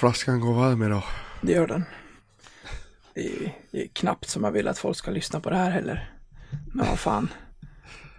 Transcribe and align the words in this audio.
Flaskan 0.00 0.40
går 0.40 0.52
varm 0.54 0.82
idag. 0.82 1.02
Det 1.40 1.52
gör 1.52 1.66
den. 1.66 1.84
Det 3.14 3.26
är, 3.26 3.56
det 3.70 3.82
är 3.82 3.86
knappt 3.88 4.28
som 4.28 4.44
jag 4.44 4.50
vill 4.50 4.68
att 4.68 4.78
folk 4.78 4.96
ska 4.96 5.10
lyssna 5.10 5.40
på 5.40 5.50
det 5.50 5.56
här 5.56 5.70
heller. 5.70 6.12
Men 6.74 6.86
vad 6.86 6.98
fan. 6.98 7.28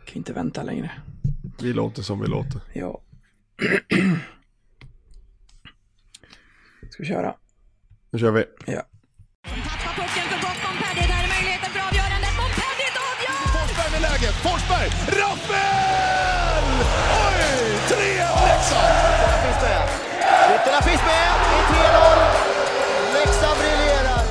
Kan 0.05 0.17
inte 0.17 0.33
vänta 0.33 0.63
längre. 0.63 0.91
Vi 1.61 1.73
låter 1.73 2.01
som 2.01 2.21
vi 2.21 2.27
låter. 2.27 2.61
Ja. 2.73 3.01
Ska 6.89 7.03
vi 7.03 7.05
köra? 7.05 7.35
Nu 8.11 8.19
kör 8.19 8.31
vi. 8.31 8.43
Ja. 8.65 8.81
Tappar 9.43 9.93
pucken 9.95 10.23
för 10.29 10.39
gott 10.45 10.59
Montpellier. 10.65 11.07
Där 11.07 11.23
är 11.23 11.29
möjligheten 11.35 11.69
för 11.73 11.79
avgörandet. 11.87 12.33
Montpellier 12.41 12.93
avgör! 13.09 13.41
Forsberg 13.55 13.91
med 13.91 14.01
läget. 14.01 14.35
Forsberg! 14.45 14.87
Rappel! 15.19 16.65
Oj! 17.25 17.41
3-1 17.89 17.97
Leksand! 18.47 18.91
Ytterna 19.09 19.37
finns 19.43 19.61
med. 19.61 20.10
Ytterna 20.41 20.81
finns 20.81 21.01
med. 21.01 21.29
Det 21.49 21.57
är 21.57 21.65
3-0. 21.67 23.13
Leksand 23.13 23.57
briljerar. 23.59 24.21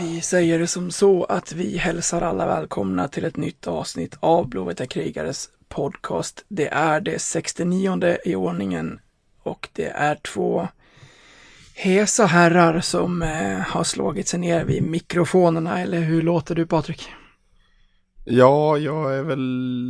Vi 0.00 0.20
säger 0.20 0.58
det 0.58 0.66
som 0.66 0.90
så 0.90 1.24
att 1.24 1.52
vi 1.52 1.78
hälsar 1.78 2.22
alla 2.22 2.46
välkomna 2.46 3.08
till 3.08 3.24
ett 3.24 3.36
nytt 3.36 3.66
avsnitt 3.66 4.16
av 4.20 4.48
Blåvita 4.48 4.86
krigares 4.86 5.48
podcast. 5.68 6.44
Det 6.48 6.68
är 6.68 7.00
det 7.00 7.18
69 7.18 8.16
i 8.24 8.34
ordningen 8.34 9.00
och 9.42 9.68
det 9.72 9.88
är 9.88 10.14
två 10.14 10.68
hesa 11.74 12.26
herrar 12.26 12.80
som 12.80 13.22
eh, 13.22 13.58
har 13.58 13.84
slagit 13.84 14.28
sig 14.28 14.40
ner 14.40 14.64
vid 14.64 14.82
mikrofonerna. 14.82 15.80
Eller 15.80 16.00
hur 16.00 16.22
låter 16.22 16.54
du 16.54 16.66
Patrik? 16.66 17.08
Ja, 18.32 18.78
jag 18.78 19.16
är 19.16 19.22
väl 19.22 19.40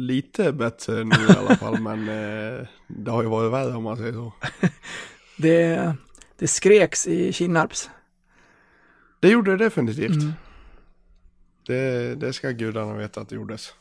lite 0.07 0.53
bättre 0.53 1.05
nu 1.05 1.17
i 1.29 1.37
alla 1.39 1.57
fall, 1.57 1.81
men 1.81 2.09
eh, 2.09 2.67
det 2.87 3.11
har 3.11 3.23
ju 3.23 3.29
varit 3.29 3.53
värre 3.53 3.75
om 3.75 3.83
man 3.83 3.97
säger 3.97 4.13
så. 4.13 4.33
Det, 5.37 5.95
det 6.39 6.49
skreks 6.49 7.07
i 7.07 7.33
Kinnarps. 7.33 7.91
Det 9.21 9.29
gjorde 9.29 9.57
det 9.57 9.65
definitivt. 9.65 10.23
Mm. 10.23 10.33
Det, 11.67 12.15
det 12.15 12.33
ska 12.33 12.51
gudarna 12.51 12.95
veta 12.95 13.21
att 13.21 13.29
det 13.29 13.35
gjordes. 13.35 13.75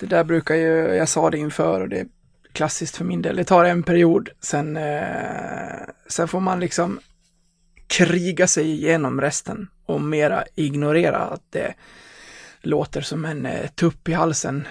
Det 0.00 0.06
där 0.06 0.24
brukar 0.24 0.54
ju, 0.54 0.94
jag 0.94 1.08
sa 1.08 1.30
det 1.30 1.38
inför 1.38 1.80
och 1.80 1.88
det 1.88 2.00
är 2.00 2.06
klassiskt 2.52 2.96
för 2.96 3.04
min 3.04 3.22
del. 3.22 3.36
Det 3.36 3.44
tar 3.44 3.64
en 3.64 3.82
period, 3.82 4.28
sen, 4.40 4.76
eh, 4.76 5.80
sen 6.08 6.28
får 6.28 6.40
man 6.40 6.60
liksom 6.60 7.00
kriga 7.86 8.46
sig 8.46 8.70
igenom 8.70 9.20
resten 9.20 9.68
och 9.86 10.00
mera 10.00 10.44
ignorera 10.54 11.18
att 11.18 11.44
det 11.50 11.74
låter 12.62 13.00
som 13.00 13.24
en 13.24 13.46
eh, 13.46 13.66
tupp 13.70 14.08
i 14.08 14.12
halsen 14.12 14.66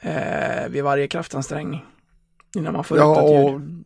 eh, 0.00 0.68
vid 0.68 0.84
varje 0.84 1.08
kraftansträngning. 1.08 1.84
Innan 2.56 2.72
man 2.72 2.84
får 2.84 2.96
ut 2.96 3.00
Ja, 3.00 3.06
något 3.20 3.52
och 3.54 3.60
ljud. 3.60 3.84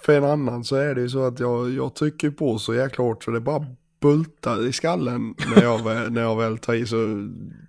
för 0.00 0.16
en 0.16 0.24
annan 0.24 0.64
så 0.64 0.76
är 0.76 0.94
det 0.94 1.00
ju 1.00 1.08
så 1.08 1.26
att 1.26 1.40
jag, 1.40 1.70
jag 1.70 1.94
trycker 1.94 2.30
på 2.30 2.58
så 2.58 2.74
jäkla 2.74 3.04
hårt 3.04 3.24
så 3.24 3.30
det 3.30 3.40
bara 3.40 3.66
bultar 4.00 4.66
i 4.66 4.72
skallen 4.72 5.34
när 5.56 5.62
jag, 5.62 5.84
när 6.12 6.20
jag 6.22 6.36
väl 6.36 6.58
tar 6.58 6.74
i. 6.74 6.86
Så 6.86 6.96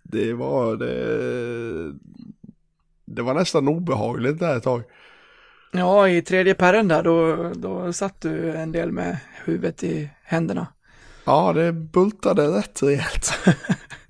det 0.04 0.34
var, 0.34 0.76
det, 0.76 1.94
det 3.06 3.22
var 3.22 3.34
nästan 3.34 3.68
obehagligt 3.68 4.40
där 4.40 4.58
ett 4.58 4.64
tag. 4.64 4.84
Ja, 5.72 6.10
i 6.10 6.22
tredje 6.22 6.54
pärren 6.54 6.88
där, 6.88 7.04
då, 7.04 7.50
då 7.56 7.94
satt 7.94 8.22
du 8.22 8.52
en 8.52 8.72
del 8.72 8.92
med 8.92 9.18
huvudet 9.46 9.84
i 9.84 10.10
händerna. 10.24 10.68
Ja, 11.26 11.54
det 11.54 11.72
bultade 11.74 12.48
rätt 12.48 12.84
rejält. 12.84 13.40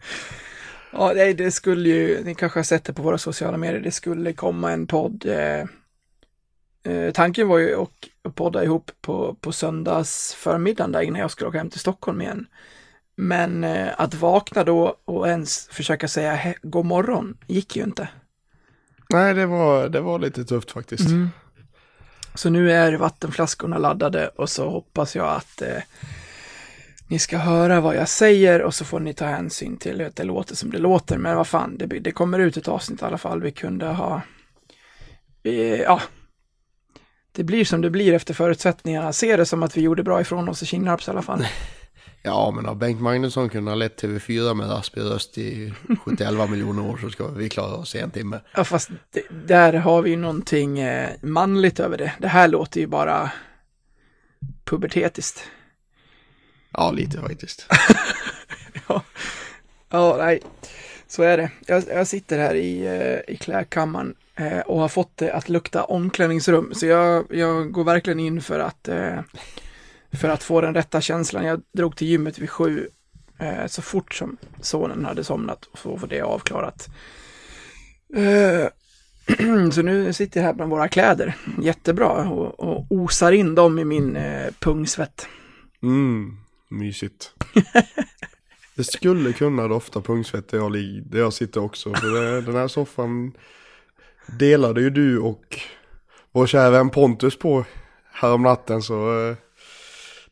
Ja, 0.97 1.11
nej, 1.15 1.33
det 1.33 1.51
skulle 1.51 1.89
ju, 1.89 2.23
ni 2.23 2.35
kanske 2.35 2.59
har 2.59 2.63
sett 2.63 2.83
det 2.83 2.93
på 2.93 3.01
våra 3.01 3.17
sociala 3.17 3.57
medier, 3.57 3.81
det 3.81 3.91
skulle 3.91 4.33
komma 4.33 4.71
en 4.71 4.87
podd. 4.87 5.25
Eh, 5.25 5.59
eh, 6.93 7.11
tanken 7.13 7.47
var 7.47 7.57
ju 7.57 7.81
att 7.81 8.35
podda 8.35 8.63
ihop 8.63 8.91
på, 9.01 9.35
på 9.41 9.51
söndags 9.51 10.33
förmiddagen 10.33 10.91
där 10.91 11.01
innan 11.01 11.21
jag 11.21 11.31
skulle 11.31 11.47
åka 11.47 11.57
hem 11.57 11.69
till 11.69 11.79
Stockholm 11.79 12.21
igen. 12.21 12.47
Men 13.15 13.63
eh, 13.63 13.87
att 13.97 14.13
vakna 14.13 14.63
då 14.63 14.97
och 15.05 15.27
ens 15.27 15.67
försöka 15.67 16.07
säga 16.07 16.53
god 16.61 16.85
morgon 16.85 17.37
gick 17.47 17.75
ju 17.75 17.83
inte. 17.83 18.09
Nej, 19.09 19.33
det 19.33 19.45
var, 19.45 19.89
det 19.89 20.01
var 20.01 20.19
lite 20.19 20.45
tufft 20.45 20.71
faktiskt. 20.71 21.09
Så 22.33 22.49
nu 22.49 22.71
är 22.71 22.93
vattenflaskorna 22.93 23.77
laddade 23.77 24.27
och 24.27 24.49
så 24.49 24.69
hoppas 24.69 25.15
jag 25.15 25.27
att 25.27 25.61
eh, 25.61 25.81
ni 27.07 27.19
ska 27.19 27.37
höra 27.37 27.81
vad 27.81 27.95
jag 27.95 28.09
säger 28.09 28.61
och 28.61 28.73
så 28.75 28.85
får 28.85 28.99
ni 28.99 29.13
ta 29.13 29.25
hänsyn 29.25 29.77
till 29.77 30.01
att 30.01 30.15
det 30.15 30.23
låter 30.23 30.55
som 30.55 30.71
det 30.71 30.77
låter. 30.77 31.17
Men 31.17 31.35
vad 31.35 31.47
fan, 31.47 31.77
det, 31.77 31.85
det 31.85 32.11
kommer 32.11 32.39
ut 32.39 32.57
ett 32.57 32.67
avsnitt 32.67 33.01
i 33.01 33.05
alla 33.05 33.17
fall. 33.17 33.41
Vi 33.41 33.51
kunde 33.51 33.85
ha... 33.85 34.21
Vi, 35.43 35.81
ja. 35.83 36.01
Det 37.31 37.43
blir 37.43 37.65
som 37.65 37.81
det 37.81 37.89
blir 37.89 38.13
efter 38.13 38.33
förutsättningarna. 38.33 39.13
Se 39.13 39.37
det 39.37 39.45
som 39.45 39.63
att 39.63 39.77
vi 39.77 39.81
gjorde 39.81 40.03
bra 40.03 40.21
ifrån 40.21 40.49
oss 40.49 40.63
i 40.63 40.65
Kinnarps 40.65 41.07
i 41.07 41.11
alla 41.11 41.21
fall. 41.21 41.47
Ja, 42.27 42.51
men 42.55 42.65
har 42.65 42.75
Bengt 42.75 43.01
Magnusson 43.01 43.49
kunnat 43.49 43.71
ha 43.71 43.75
lett 43.75 44.03
TV4 44.03 44.53
med 44.53 44.69
raspig 44.69 45.01
röst 45.01 45.37
i 45.37 45.73
71 46.05 46.49
miljoner 46.49 46.89
år 46.89 46.97
så 46.97 47.09
ska 47.09 47.27
vi 47.27 47.49
klara 47.49 47.75
oss 47.75 47.95
i 47.95 47.99
en 47.99 48.11
timme. 48.11 48.39
Ja, 48.55 48.63
fast 48.63 48.89
det, 49.13 49.21
där 49.47 49.73
har 49.73 50.01
vi 50.01 50.15
någonting 50.15 50.79
eh, 50.79 51.09
manligt 51.21 51.79
över 51.79 51.97
det. 51.97 52.13
Det 52.19 52.27
här 52.27 52.47
låter 52.47 52.79
ju 52.79 52.87
bara 52.87 53.31
pubertetiskt. 54.63 55.43
Ja, 56.77 56.91
lite 56.91 57.21
faktiskt. 57.21 57.65
Ja, 58.87 59.03
ja 59.89 60.15
nej, 60.17 60.41
så 61.07 61.23
är 61.23 61.37
det. 61.37 61.51
Jag, 61.67 61.83
jag 61.87 62.07
sitter 62.07 62.39
här 62.39 62.55
i, 62.55 62.85
eh, 62.85 63.33
i 63.33 63.37
klädkammaren 63.37 64.15
eh, 64.35 64.59
och 64.59 64.79
har 64.79 64.87
fått 64.87 65.17
det 65.17 65.31
att 65.31 65.49
lukta 65.49 65.83
omklädningsrum. 65.83 66.73
Så 66.73 66.85
jag, 66.85 67.25
jag 67.29 67.71
går 67.71 67.83
verkligen 67.83 68.19
in 68.19 68.41
för 68.41 68.59
att, 68.59 68.87
eh, 68.87 69.19
för 70.11 70.29
att 70.29 70.43
få 70.43 70.61
den 70.61 70.73
rätta 70.73 71.01
känslan. 71.01 71.45
Jag 71.45 71.61
drog 71.71 71.95
till 71.95 72.07
gymmet 72.07 72.39
vid 72.39 72.49
sju 72.49 72.87
så 73.67 73.81
fort 73.81 74.13
som 74.13 74.37
sonen 74.61 75.05
hade 75.05 75.23
somnat 75.23 75.65
och 75.65 75.79
så 75.79 75.97
får 75.97 76.07
det 76.07 76.21
avklarat. 76.21 76.87
Så 79.71 79.81
nu 79.81 80.13
sitter 80.13 80.39
jag 80.39 80.45
här 80.45 80.53
bland 80.53 80.71
våra 80.71 80.87
kläder, 80.87 81.35
jättebra, 81.61 82.29
och, 82.29 82.59
och 82.59 82.85
osar 82.89 83.31
in 83.31 83.55
dem 83.55 83.79
i 83.79 83.85
min 83.85 84.17
pungsvett. 84.59 85.27
Mm, 85.83 86.37
mysigt. 86.77 87.31
Det 88.75 88.83
skulle 88.83 89.33
kunna 89.33 89.67
dofta 89.67 90.01
pungsvett 90.01 90.47
där 90.47 90.57
jag, 90.57 90.71
där 91.05 91.19
jag 91.19 91.33
sitter 91.33 91.63
också. 91.63 91.93
För 91.93 92.07
det, 92.07 92.41
den 92.41 92.55
här 92.55 92.67
soffan 92.67 93.31
delade 94.27 94.81
ju 94.81 94.89
du 94.89 95.19
och 95.19 95.59
vår 96.31 96.47
kära 96.47 96.69
vän 96.69 96.89
Pontus 96.89 97.39
på 97.39 97.65
härom 98.11 98.43
natten 98.43 98.81
så 98.81 99.27
eh, 99.29 99.35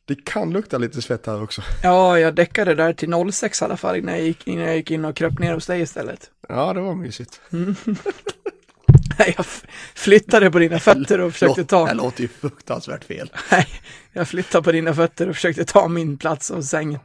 det 0.05 0.25
kan 0.25 0.53
lukta 0.53 0.77
lite 0.77 1.01
svett 1.01 1.25
här 1.25 1.43
också. 1.43 1.61
Ja, 1.83 2.19
jag 2.19 2.35
däckade 2.35 2.75
där 2.75 2.93
till 2.93 3.31
06 3.31 3.61
i 3.61 3.65
alla 3.65 3.77
fall 3.77 3.95
innan 3.95 4.13
jag 4.13 4.23
gick, 4.23 4.47
innan 4.47 4.65
jag 4.65 4.75
gick 4.75 4.91
in 4.91 5.05
och 5.05 5.15
kröp 5.15 5.39
ner 5.39 5.53
hos 5.53 5.65
dig 5.65 5.81
istället. 5.81 6.31
Ja, 6.49 6.73
det 6.73 6.81
var 6.81 6.95
mysigt. 6.95 7.41
Nej, 9.19 9.33
jag 9.37 9.45
flyttade 9.95 10.51
på 10.51 10.59
dina 10.59 10.79
fötter 10.79 11.21
och 11.21 11.33
försökte 11.33 11.65
ta... 11.65 11.85
Det 11.85 11.93
låter 11.93 12.21
ju 12.21 12.27
fruktansvärt 12.27 13.03
fel. 13.03 13.31
Nej, 13.51 13.67
jag 14.13 14.27
flyttade 14.27 14.63
på 14.63 14.71
dina 14.71 14.93
fötter 14.93 15.29
och 15.29 15.35
försökte 15.35 15.65
ta 15.65 15.87
min 15.87 16.17
plats 16.17 16.51
av 16.51 16.61
sängen. 16.61 16.99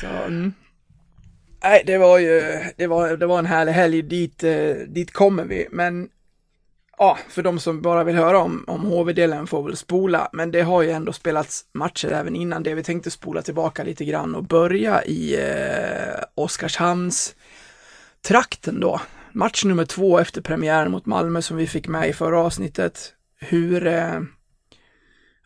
Så, 0.00 0.06
mm. 0.06 0.52
Nej, 1.62 1.82
det 1.86 1.98
var 1.98 2.18
ju, 2.18 2.60
det 2.76 2.86
var, 2.86 3.16
det 3.16 3.26
var 3.26 3.38
en 3.38 3.46
härlig 3.46 3.72
helg, 3.72 4.02
dit, 4.02 4.44
eh, 4.44 4.74
dit 4.88 5.12
kommer 5.12 5.44
vi. 5.44 5.68
Men, 5.70 6.08
ja, 6.98 7.18
för 7.28 7.42
de 7.42 7.60
som 7.60 7.82
bara 7.82 8.04
vill 8.04 8.16
höra 8.16 8.38
om, 8.38 8.64
om 8.66 8.80
HV-delen 8.80 9.46
får 9.46 9.62
väl 9.62 9.76
spola. 9.76 10.28
Men 10.32 10.50
det 10.50 10.62
har 10.62 10.82
ju 10.82 10.90
ändå 10.90 11.12
spelats 11.12 11.64
matcher 11.72 12.08
även 12.12 12.36
innan 12.36 12.62
det. 12.62 12.74
Vi 12.74 12.82
tänkte 12.82 13.10
spola 13.10 13.42
tillbaka 13.42 13.84
lite 13.84 14.04
grann 14.04 14.34
och 14.34 14.44
börja 14.44 15.04
i 15.04 15.34
eh, 15.34 16.24
Oskarshamns 16.34 17.34
trakten 18.22 18.80
då. 18.80 19.00
Match 19.32 19.64
nummer 19.64 19.84
två 19.84 20.18
efter 20.18 20.40
premiären 20.40 20.90
mot 20.92 21.06
Malmö 21.06 21.42
som 21.42 21.56
vi 21.56 21.66
fick 21.66 21.88
med 21.88 22.08
i 22.08 22.12
förra 22.12 22.40
avsnittet. 22.40 23.14
Hur, 23.40 23.86
eh, 23.86 24.20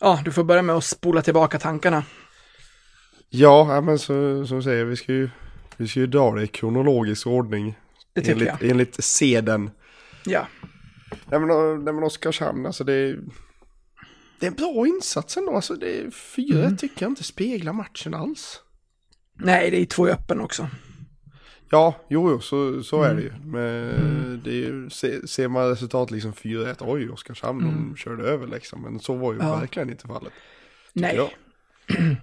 ja, 0.00 0.20
du 0.24 0.32
får 0.32 0.44
börja 0.44 0.62
med 0.62 0.76
att 0.76 0.84
spola 0.84 1.22
tillbaka 1.22 1.58
tankarna. 1.58 2.04
Ja, 3.28 3.80
men 3.80 3.98
så, 3.98 4.46
som 4.46 4.62
säger, 4.62 4.84
vi 4.84 4.96
ska 4.96 5.12
ju, 5.12 5.30
vi 5.76 5.88
ska 5.88 6.00
ju 6.00 6.06
dra 6.06 6.34
det 6.34 6.42
i 6.42 6.46
kronologisk 6.46 7.26
ordning. 7.26 7.78
Det 8.12 8.20
tycker 8.20 8.32
enligt, 8.32 8.48
jag. 8.60 8.70
enligt 8.70 9.04
seden. 9.04 9.70
Ja, 10.24 10.46
Nej 11.30 11.40
men, 11.40 11.48
nej, 11.84 11.94
men 11.94 12.04
Oskarshamn, 12.04 12.66
alltså 12.66 12.84
det 12.84 12.92
är... 12.92 13.18
Det 14.40 14.46
är 14.46 14.50
en 14.50 14.56
bra 14.56 14.86
insats 14.86 15.36
ändå, 15.36 15.54
alltså 15.56 15.74
det 15.74 16.00
är 16.00 16.10
fyra 16.10 16.58
Mm. 16.64 16.76
tycker 16.76 17.04
jag 17.04 17.10
inte 17.10 17.24
speglar 17.24 17.72
matchen 17.72 18.14
alls. 18.14 18.60
nej, 19.34 19.70
det 19.70 19.80
är 19.80 19.86
två 19.86 20.08
i 20.08 20.10
öppen 20.10 20.40
också. 20.40 20.68
Ja, 21.70 21.94
jo, 22.08 22.30
jo 22.30 22.40
så, 22.40 22.82
så 22.82 23.02
är 23.02 23.10
Mm. 23.10 23.16
det 23.16 23.22
ju. 23.22 23.32
Men 23.44 24.40
det 24.44 24.50
är 24.50 24.54
ju, 24.54 24.90
se, 24.90 25.26
ser 25.28 25.48
man 25.48 25.68
resultat 25.68 26.10
liksom 26.10 26.32
4-1, 26.32 26.74
oj 26.80 27.10
Oskarshamn, 27.10 27.60
de 27.64 27.96
körde 27.96 28.22
över 28.24 28.46
liksom. 28.46 28.82
Men 28.82 29.00
så 29.00 29.14
var 29.14 29.32
ju 29.32 29.38
Mm. 29.38 29.48
Ja. 29.52 29.56
verkligen 29.56 29.90
inte 29.90 30.06
fallet. 30.06 30.32
Nej. 30.92 31.16
jag. 31.16 31.28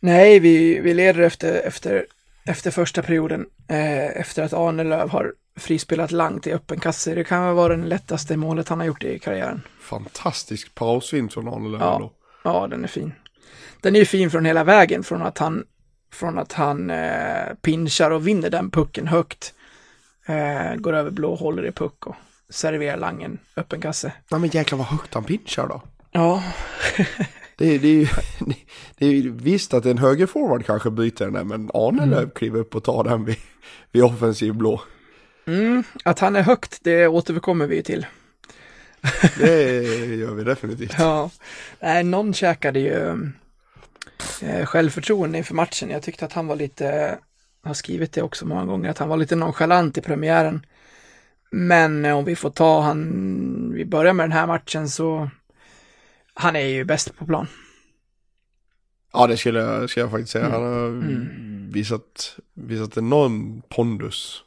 Nej, 0.00 0.38
vi, 0.40 0.80
vi 0.80 0.94
leder 0.94 1.20
efter, 1.22 1.54
efter, 1.66 2.06
efter 2.46 2.70
första 2.70 3.02
perioden 3.02 3.46
eh, 3.68 4.20
efter 4.20 4.42
att 4.42 4.52
Arnelöv 4.52 5.08
har 5.10 5.34
frispelat 5.56 6.10
Lang 6.12 6.40
till 6.40 6.52
öppen 6.54 6.80
kasse. 6.80 7.14
Det 7.14 7.24
kan 7.24 7.44
väl 7.46 7.54
vara 7.54 7.76
det 7.76 7.86
lättaste 7.86 8.36
målet 8.36 8.68
han 8.68 8.78
har 8.80 8.86
gjort 8.86 9.04
i 9.04 9.18
karriären. 9.18 9.62
Fantastisk 9.80 10.74
pausfint 10.74 11.34
från 11.34 11.48
Arne 11.48 11.78
Ja. 11.80 11.98
då. 12.00 12.12
Ja, 12.44 12.66
den 12.66 12.84
är 12.84 12.88
fin. 12.88 13.12
Den 13.80 13.94
är 13.94 13.98
ju 14.00 14.04
fin 14.06 14.30
från 14.30 14.44
hela 14.44 14.64
vägen, 14.64 15.02
från 15.04 15.22
att 15.22 15.38
han, 15.38 15.64
från 16.14 16.38
att 16.38 16.52
han 16.52 16.90
eh, 16.90 17.54
pinchar 17.62 18.10
och 18.10 18.26
vinner 18.28 18.50
den 18.50 18.70
pucken 18.70 19.06
högt. 19.06 19.54
Eh, 20.26 20.74
går 20.76 20.92
över 20.92 21.10
blå, 21.10 21.34
håller 21.34 21.66
i 21.66 21.72
puck 21.72 22.06
och 22.06 22.16
serverar 22.48 22.96
Langen 22.96 23.38
öppen 23.56 23.80
kasse. 23.80 24.12
Nej 24.30 24.40
men 24.40 24.50
jäklar 24.50 24.78
vad 24.78 24.86
högt 24.86 25.14
han 25.14 25.24
pinchar 25.24 25.68
då. 25.68 25.82
Ja, 26.10 26.42
Det 27.56 27.74
är, 27.74 27.78
det 27.78 27.88
är 27.88 27.94
ju, 27.94 28.06
det 28.98 29.06
är 29.06 29.10
ju 29.10 29.30
visst 29.30 29.74
att 29.74 29.86
en 29.86 29.98
högerforward 29.98 30.66
kanske 30.66 30.90
byter 30.90 31.24
den 31.24 31.32
där, 31.32 31.44
men 31.44 31.70
Arnelöv 31.74 32.30
kliver 32.30 32.60
upp 32.60 32.74
och 32.74 32.84
tar 32.84 33.04
den 33.04 33.24
vid, 33.24 33.36
vid 33.92 34.02
offensiv 34.04 34.54
blå. 34.54 34.80
mm, 35.46 35.84
att 36.04 36.18
han 36.18 36.36
är 36.36 36.42
högt, 36.42 36.78
det 36.82 37.06
återkommer 37.06 37.66
vi 37.66 37.76
ju 37.76 37.82
till. 37.82 38.06
Det 39.38 39.82
gör 40.14 40.34
vi 40.34 40.44
definitivt. 40.44 40.94
Ja, 40.98 41.30
nej, 41.80 42.04
någon 42.04 42.34
käkade 42.34 42.80
ju 42.80 43.16
självförtroende 44.66 45.38
inför 45.38 45.54
matchen. 45.54 45.90
Jag 45.90 46.02
tyckte 46.02 46.24
att 46.24 46.32
han 46.32 46.46
var 46.46 46.56
lite, 46.56 47.18
jag 47.62 47.70
har 47.70 47.74
skrivit 47.74 48.12
det 48.12 48.22
också 48.22 48.46
många 48.46 48.64
gånger, 48.64 48.90
att 48.90 48.98
han 48.98 49.08
var 49.08 49.16
lite 49.16 49.36
nonchalant 49.36 49.98
i 49.98 50.00
premiären. 50.00 50.66
Men 51.50 52.04
eh, 52.04 52.16
om 52.18 52.24
vi 52.24 52.36
får 52.36 52.50
ta 52.50 52.80
han, 52.80 53.72
vi 53.74 53.84
börjar 53.84 54.12
med 54.12 54.24
den 54.24 54.32
här 54.32 54.46
matchen 54.46 54.88
så, 54.88 55.30
han 56.34 56.56
är 56.56 56.66
ju 56.66 56.84
bäst 56.84 57.16
på 57.18 57.26
plan. 57.26 57.46
Ja 59.12 59.26
det 59.26 59.36
skulle 59.36 59.60
jag, 59.60 59.90
skulle 59.90 60.04
jag 60.04 60.10
faktiskt 60.10 60.32
säga. 60.32 60.46
Mm. 60.46 60.60
Han 60.62 60.72
har 60.72 60.86
Mm. 60.88 61.70
visat, 61.72 62.36
visat 62.54 62.96
enorm 62.96 63.62
pondus 63.68 64.40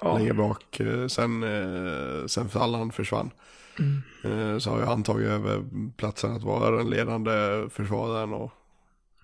Ja, 0.00 0.18
längre 0.18 0.34
bak 0.34 0.80
eh, 0.80 1.06
sen, 1.06 1.42
eh, 1.42 2.26
sen 2.26 2.48
Allan 2.54 2.92
försvann. 2.92 3.30
Mm. 3.78 4.02
Eh, 4.52 4.58
Så 4.58 4.70
har 4.70 4.80
jag 4.80 4.88
antagit 4.88 5.28
över 5.28 5.64
platsen 5.96 6.32
att 6.32 6.42
vara 6.42 6.76
den 6.76 6.90
ledande 6.90 7.32
försvararen 7.70 8.32
och, 8.32 8.52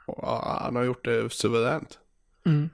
och 0.07 0.29
han 0.29 0.77
har 0.77 0.83
gjort 0.83 1.05
det 1.05 1.33
suveränt. 1.33 1.99
mm. 2.47 2.71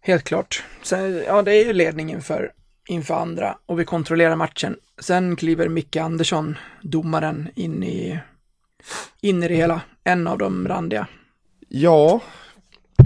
Helt 0.00 0.24
klart. 0.24 0.64
Sen, 0.82 1.22
ja, 1.26 1.42
det 1.42 1.52
är 1.52 1.64
ju 1.64 1.72
ledningen 1.72 2.22
för 2.22 2.52
inför 2.88 3.14
andra 3.14 3.58
och 3.66 3.80
vi 3.80 3.84
kontrollerar 3.84 4.36
matchen. 4.36 4.76
Sen 4.98 5.36
kliver 5.36 5.68
Micke 5.68 5.96
Andersson, 5.96 6.58
domaren, 6.82 7.48
in 7.54 7.82
i, 7.82 8.18
in 9.20 9.42
i 9.42 9.48
det 9.48 9.54
hela. 9.54 9.80
En 10.04 10.26
av 10.26 10.38
de 10.38 10.68
randiga. 10.68 11.06
Ja, 11.68 12.20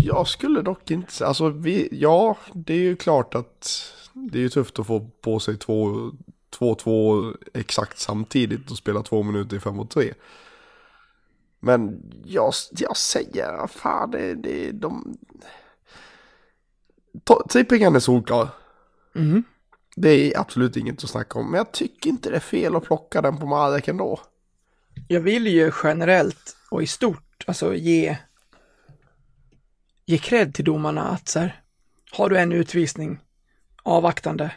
jag 0.04 0.28
skulle 0.28 0.62
dock 0.62 0.90
inte 0.90 1.12
säga, 1.12 1.28
alltså 1.28 1.48
vi, 1.48 1.88
ja, 1.92 2.36
det 2.52 2.74
är 2.74 2.78
ju 2.78 2.96
klart 2.96 3.34
att 3.34 3.92
det 4.12 4.38
är 4.38 4.42
ju 4.42 4.48
tufft 4.48 4.78
att 4.78 4.86
få 4.86 5.00
på 5.20 5.40
sig 5.40 5.56
två, 5.56 6.10
två, 6.50 6.74
två 6.74 7.24
exakt 7.54 7.98
samtidigt 7.98 8.70
och 8.70 8.76
spela 8.76 9.02
två 9.02 9.22
minuter 9.22 9.56
i 9.56 9.60
fem 9.60 9.76
mot 9.76 9.90
tre. 9.90 10.14
Men 11.60 12.02
jag, 12.24 12.52
jag 12.70 12.96
säger, 12.96 13.66
fan 13.66 14.10
det, 14.10 14.34
det 14.34 14.72
de... 14.72 15.18
Trippingen 17.50 17.96
är 17.96 18.00
solklar. 18.00 18.48
Mm. 19.14 19.44
Det 19.96 20.08
är 20.10 20.40
absolut 20.40 20.76
inget 20.76 21.04
att 21.04 21.10
snacka 21.10 21.38
om. 21.38 21.50
Men 21.50 21.58
jag 21.58 21.72
tycker 21.72 22.10
inte 22.10 22.30
det 22.30 22.36
är 22.36 22.40
fel 22.40 22.76
att 22.76 22.84
plocka 22.84 23.22
den 23.22 23.38
på 23.38 23.46
Marek 23.46 23.88
ändå. 23.88 24.20
Jag 25.08 25.20
vill 25.20 25.46
ju 25.46 25.72
generellt 25.82 26.56
och 26.70 26.82
i 26.82 26.86
stort, 26.86 27.44
alltså 27.46 27.74
ge, 27.74 28.16
ge 30.06 30.18
cred 30.18 30.54
till 30.54 30.64
domarna 30.64 31.02
att 31.02 31.28
så 31.28 31.38
här, 31.38 31.62
har 32.10 32.28
du 32.28 32.38
en 32.38 32.52
utvisning 32.52 33.18
avvaktande 33.82 34.50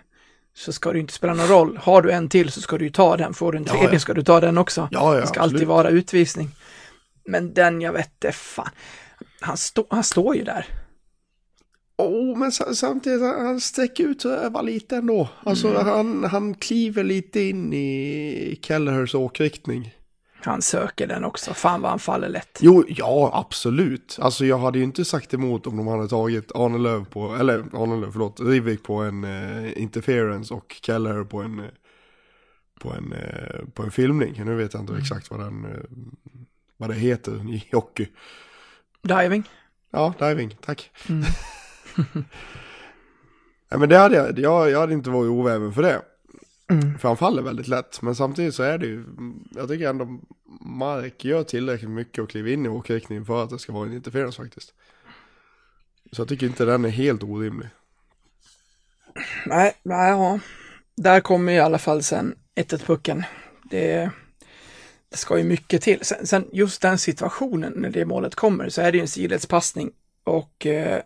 så 0.54 0.74
ska 0.74 0.94
det 0.94 1.00
inte 1.00 1.14
spela 1.14 1.34
någon 1.34 1.48
roll. 1.48 1.78
Har 1.78 2.02
du 2.02 2.12
en 2.12 2.30
till 2.30 2.52
så 2.52 2.62
ska 2.62 2.78
du 2.78 2.90
ta 2.90 3.18
den. 3.18 3.34
Får 3.34 3.52
du 3.52 3.58
en 3.58 3.64
Ja, 3.64 3.72
tredje 3.72 3.94
ja. 3.94 4.00
ska 4.00 4.14
du 4.14 4.24
ta 4.24 4.40
den 4.40 4.58
också. 4.58 4.88
Ja, 4.92 5.16
ja, 5.16 5.22
det 5.22 5.28
ska 5.28 5.40
alltid 5.40 5.56
absolut. 5.56 5.68
vara 5.68 5.90
utvisning. 5.90 6.56
Men 7.26 7.54
den, 7.54 7.82
jag 7.82 7.94
vet 7.94 8.12
inte, 8.14 8.32
fan. 8.32 8.70
Han, 9.40 9.58
stå, 9.58 9.88
han 9.90 10.04
står 10.04 10.36
ju 10.36 10.44
där. 10.44 10.66
Oh, 11.98 12.38
men 12.38 12.52
sa- 12.52 12.74
samtidigt, 12.74 13.22
han 13.22 13.62
sträcker 13.62 14.04
ut 14.04 14.26
övar 14.26 14.64
lite 14.64 14.96
ändå. 14.96 15.30
Alltså 15.44 15.74
han, 15.78 16.24
han 16.24 16.54
kliver 16.54 17.04
lite 17.04 17.42
in 17.42 17.74
i 17.74 18.60
Kellehers 18.62 19.16
åkriktning. 19.16 19.94
Han 20.44 20.62
söker 20.62 21.08
den 21.08 21.24
också. 21.24 21.54
Fan 21.54 21.82
vad 21.82 21.90
han 21.92 22.00
faller 22.00 22.30
lätt. 22.30 22.60
Jo, 22.62 22.86
ja, 22.88 23.32
absolut. 23.34 24.18
Alltså 24.22 24.46
jag 24.46 24.58
hade 24.58 24.78
ju 24.78 24.84
inte 24.84 25.06
sagt 25.06 25.34
emot 25.34 25.68
om 25.68 25.78
de 25.78 25.88
hade 25.88 26.08
tagit 26.08 26.52
Arne 26.56 26.78
Löv 26.78 27.06
på, 27.06 27.36
eller 27.36 27.60
Arne 27.60 28.02
Löv, 28.02 28.12
förlåt, 28.12 28.40
Rivik 28.40 28.84
på 28.84 28.94
en 28.96 29.24
eh, 29.24 29.82
interference 29.82 30.54
och 30.54 30.76
Kelleher 30.82 31.24
på 31.24 31.42
en, 31.42 31.60
eh, 31.60 31.66
på 32.80 32.90
en, 32.94 33.14
eh, 33.14 33.66
på 33.74 33.84
en 33.84 33.92
filmning. 33.92 34.42
Nu 34.46 34.56
vet 34.56 34.74
jag 34.74 34.84
inte 34.84 34.96
exakt 34.98 35.32
vad 35.32 35.40
den, 35.40 35.66
eh, 35.66 35.72
vad 36.82 36.90
det 36.90 36.96
heter 36.96 37.54
i 37.54 37.68
hockey. 37.72 38.08
Diving. 39.02 39.50
Ja, 39.92 40.14
diving, 40.20 40.58
tack. 40.62 40.92
Mm. 41.10 41.24
Nej 43.70 43.80
men 43.80 43.90
det 43.90 43.98
hade 43.98 44.16
jag, 44.16 44.40
jag, 44.40 44.70
jag 44.70 44.80
hade 44.80 44.94
inte 44.94 45.10
varit 45.10 45.30
oväven 45.30 45.74
för 45.74 45.82
det. 45.82 46.02
Mm. 46.70 46.98
För 46.98 47.08
han 47.08 47.18
faller 47.18 47.42
väldigt 47.42 47.68
lätt. 47.68 48.02
Men 48.02 48.16
samtidigt 48.16 48.56
så 48.56 48.64
är 48.64 48.78
det 48.78 48.86
ju, 48.86 49.06
jag 49.56 49.68
tycker 49.68 49.90
ändå 49.90 50.20
Marek 50.62 51.26
gör 51.26 51.44
tillräckligt 51.44 51.90
mycket 51.90 52.24
och 52.24 52.30
kliver 52.30 52.52
in 52.52 52.66
i 52.66 52.70
åkriktningen 52.70 53.26
för 53.26 53.44
att 53.44 53.50
det 53.50 53.60
ska 53.60 53.74
vara 53.74 53.88
en 53.88 53.94
interference 53.94 54.42
faktiskt. 54.42 54.74
Så 56.12 56.22
jag 56.22 56.28
tycker 56.28 56.46
inte 56.46 56.66
den 56.66 56.86
är 56.86 56.90
helt 56.90 57.24
orimlig. 57.24 57.70
Nej, 59.46 59.74
nej, 59.84 60.10
ja. 60.10 60.40
Där 60.96 61.20
kommer 61.20 61.52
i 61.52 61.60
alla 61.60 61.78
fall 61.78 62.04
sen 62.04 62.36
1-1 62.56 62.86
pucken. 62.86 63.24
Det, 63.64 64.12
det 65.12 65.18
ska 65.18 65.38
ju 65.38 65.44
mycket 65.44 65.82
till. 65.82 66.00
Sen, 66.02 66.28
sen 66.28 66.46
just 66.52 66.82
den 66.82 66.98
situationen 66.98 67.74
när 67.76 67.90
det 67.90 68.06
målet 68.06 68.36
kommer 68.36 68.70
så 68.70 68.82
är 68.82 68.92
det 68.92 68.98
ju 68.98 69.02
en 69.02 69.08
sidledspassning 69.08 69.92
och 70.24 70.66
eh, 70.66 71.02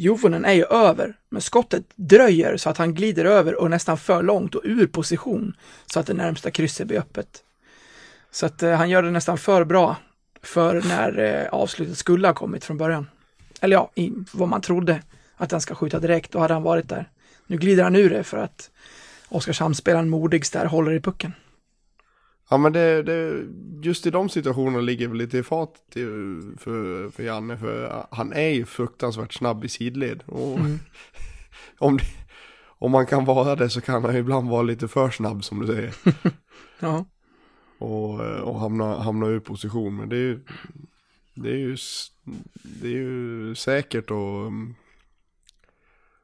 Jovonen 0.00 0.44
är 0.44 0.52
ju 0.52 0.64
över, 0.64 1.14
men 1.28 1.42
skottet 1.42 1.84
dröjer 1.94 2.56
så 2.56 2.70
att 2.70 2.78
han 2.78 2.94
glider 2.94 3.24
över 3.24 3.54
och 3.54 3.70
nästan 3.70 3.98
för 3.98 4.22
långt 4.22 4.54
och 4.54 4.62
ur 4.64 4.86
position 4.86 5.56
så 5.86 6.00
att 6.00 6.06
det 6.06 6.14
närmsta 6.14 6.50
krysset 6.50 6.86
blir 6.86 6.98
öppet. 6.98 7.42
Så 8.30 8.46
att 8.46 8.62
eh, 8.62 8.74
han 8.74 8.90
gör 8.90 9.02
det 9.02 9.10
nästan 9.10 9.38
för 9.38 9.64
bra 9.64 9.96
för 10.42 10.82
när 10.88 11.18
eh, 11.18 11.48
avslutet 11.48 11.98
skulle 11.98 12.28
ha 12.28 12.34
kommit 12.34 12.64
från 12.64 12.78
början. 12.78 13.06
Eller 13.60 13.76
ja, 13.76 13.90
i 13.94 14.12
vad 14.32 14.48
man 14.48 14.60
trodde 14.60 15.02
att 15.36 15.52
han 15.52 15.60
ska 15.60 15.74
skjuta 15.74 15.98
direkt, 15.98 16.32
då 16.32 16.38
hade 16.38 16.54
han 16.54 16.62
varit 16.62 16.88
där. 16.88 17.10
Nu 17.46 17.56
glider 17.56 17.84
han 17.84 17.96
ur 17.96 18.10
det 18.10 18.24
för 18.24 18.38
att 18.38 18.70
Oskarshamnsspelaren 19.28 20.10
Modigs 20.10 20.50
där 20.50 20.66
håller 20.66 20.92
i 20.92 21.00
pucken. 21.00 21.32
Ja 22.50 22.56
men 22.58 22.72
det, 22.72 23.02
det, 23.02 23.44
just 23.82 24.06
i 24.06 24.10
de 24.10 24.28
situationerna 24.28 24.80
ligger 24.80 25.08
väl 25.08 25.16
lite 25.16 25.38
i 25.38 25.42
fat 25.42 25.74
för, 26.56 27.10
för 27.10 27.22
Janne. 27.22 27.58
För 27.58 28.06
han 28.10 28.32
är 28.32 28.48
ju 28.48 28.64
fruktansvärt 28.64 29.34
snabb 29.34 29.64
i 29.64 29.68
sidled. 29.68 30.22
Och 30.26 30.58
om, 31.78 31.96
det, 31.96 32.04
om 32.78 32.90
man 32.90 33.06
kan 33.06 33.24
vara 33.24 33.56
det 33.56 33.70
så 33.70 33.80
kan 33.80 34.04
han 34.04 34.16
ibland 34.16 34.50
vara 34.50 34.62
lite 34.62 34.88
för 34.88 35.10
snabb 35.10 35.44
som 35.44 35.60
du 35.60 35.66
säger. 35.66 35.94
Ja, 36.80 37.04
och, 37.78 38.20
och 38.20 38.60
hamna, 38.60 39.02
hamna 39.02 39.26
ur 39.26 39.40
position. 39.40 39.96
Men 39.96 40.08
det 40.08 40.16
är 40.16 40.20
ju, 40.20 40.40
det 41.34 41.50
är 41.50 41.56
ju, 41.56 41.76
det 42.62 42.86
är 42.86 42.92
ju 42.92 43.54
säkert 43.54 44.10
och, 44.10 44.52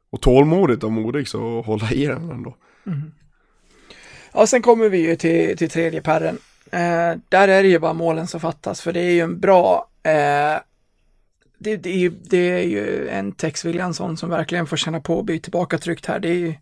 och 0.09 0.21
tålmodigt 0.21 0.83
av 0.83 0.91
Modigs 0.91 1.35
att 1.35 1.65
hålla 1.65 1.91
i 1.91 2.05
den 2.05 2.29
ändå. 2.29 2.57
Ja 4.35 4.47
sen 4.47 4.61
kommer 4.61 4.89
vi 4.89 4.97
ju 4.97 5.15
till, 5.15 5.57
till 5.57 5.69
tredje 5.69 6.01
pärren. 6.01 6.37
Eh, 6.71 7.19
där 7.29 7.47
är 7.47 7.63
det 7.63 7.69
ju 7.69 7.79
bara 7.79 7.93
målen 7.93 8.27
som 8.27 8.39
fattas, 8.39 8.81
för 8.81 8.93
det 8.93 8.99
är 8.99 9.11
ju 9.11 9.21
en 9.21 9.39
bra 9.39 9.89
eh, 10.03 10.59
det, 11.57 11.77
det, 11.77 12.09
det 12.09 12.51
är 12.51 12.63
ju 12.63 13.09
en 13.09 13.31
Tex 13.31 13.65
Williamson 13.65 14.17
som 14.17 14.29
verkligen 14.29 14.67
får 14.67 14.77
känna 14.77 14.99
på 14.99 15.17
och 15.17 15.25
bli 15.25 15.39
tillbaka 15.39 15.77
tryckt 15.77 16.05
här. 16.05 16.19
Det 16.19 16.29
är 16.29 16.33
ju... 16.33 16.55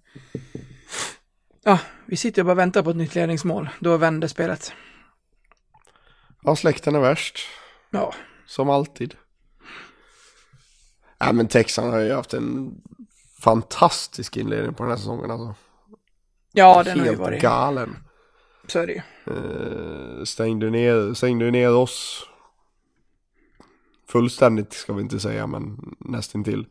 Ja, 1.63 1.79
vi 2.05 2.17
sitter 2.17 2.41
ju 2.41 2.43
bara 2.43 2.51
och 2.51 2.57
väntar 2.57 2.83
på 2.83 2.89
ett 2.89 2.95
nytt 2.95 3.15
ledningsmål. 3.15 3.69
Då 3.79 3.97
vänder 3.97 4.27
spelet. 4.27 4.73
Ja, 6.43 6.55
släkten 6.55 6.95
är 6.95 6.99
värst. 6.99 7.39
Ja, 7.89 8.13
Som 8.45 8.69
alltid. 8.69 9.15
Ja 11.17 11.31
men 11.31 11.47
Texan 11.47 11.89
har 11.89 11.99
ju 11.99 12.13
haft 12.13 12.33
en 12.33 12.75
fantastisk 13.41 14.37
inledning 14.37 14.73
på 14.73 14.83
den 14.83 14.89
här 14.89 14.97
säsongen 14.97 15.31
alltså. 15.31 15.55
Ja 16.53 16.83
den 16.83 16.99
har 16.99 17.05
ju 17.05 17.11
Helt 17.11 17.21
varit... 17.21 17.41
galen. 17.41 17.97
Så 18.67 18.79
är 18.79 18.87
det 18.87 18.93
ju. 18.93 19.01
Eh, 19.27 20.23
stängde, 20.23 20.69
ner, 20.69 21.13
stängde 21.13 21.51
ner 21.51 21.75
oss. 21.75 22.27
Fullständigt 24.09 24.73
ska 24.73 24.93
vi 24.93 25.01
inte 25.01 25.19
säga 25.19 25.47
men 25.47 25.95
nästintill. 25.99 26.65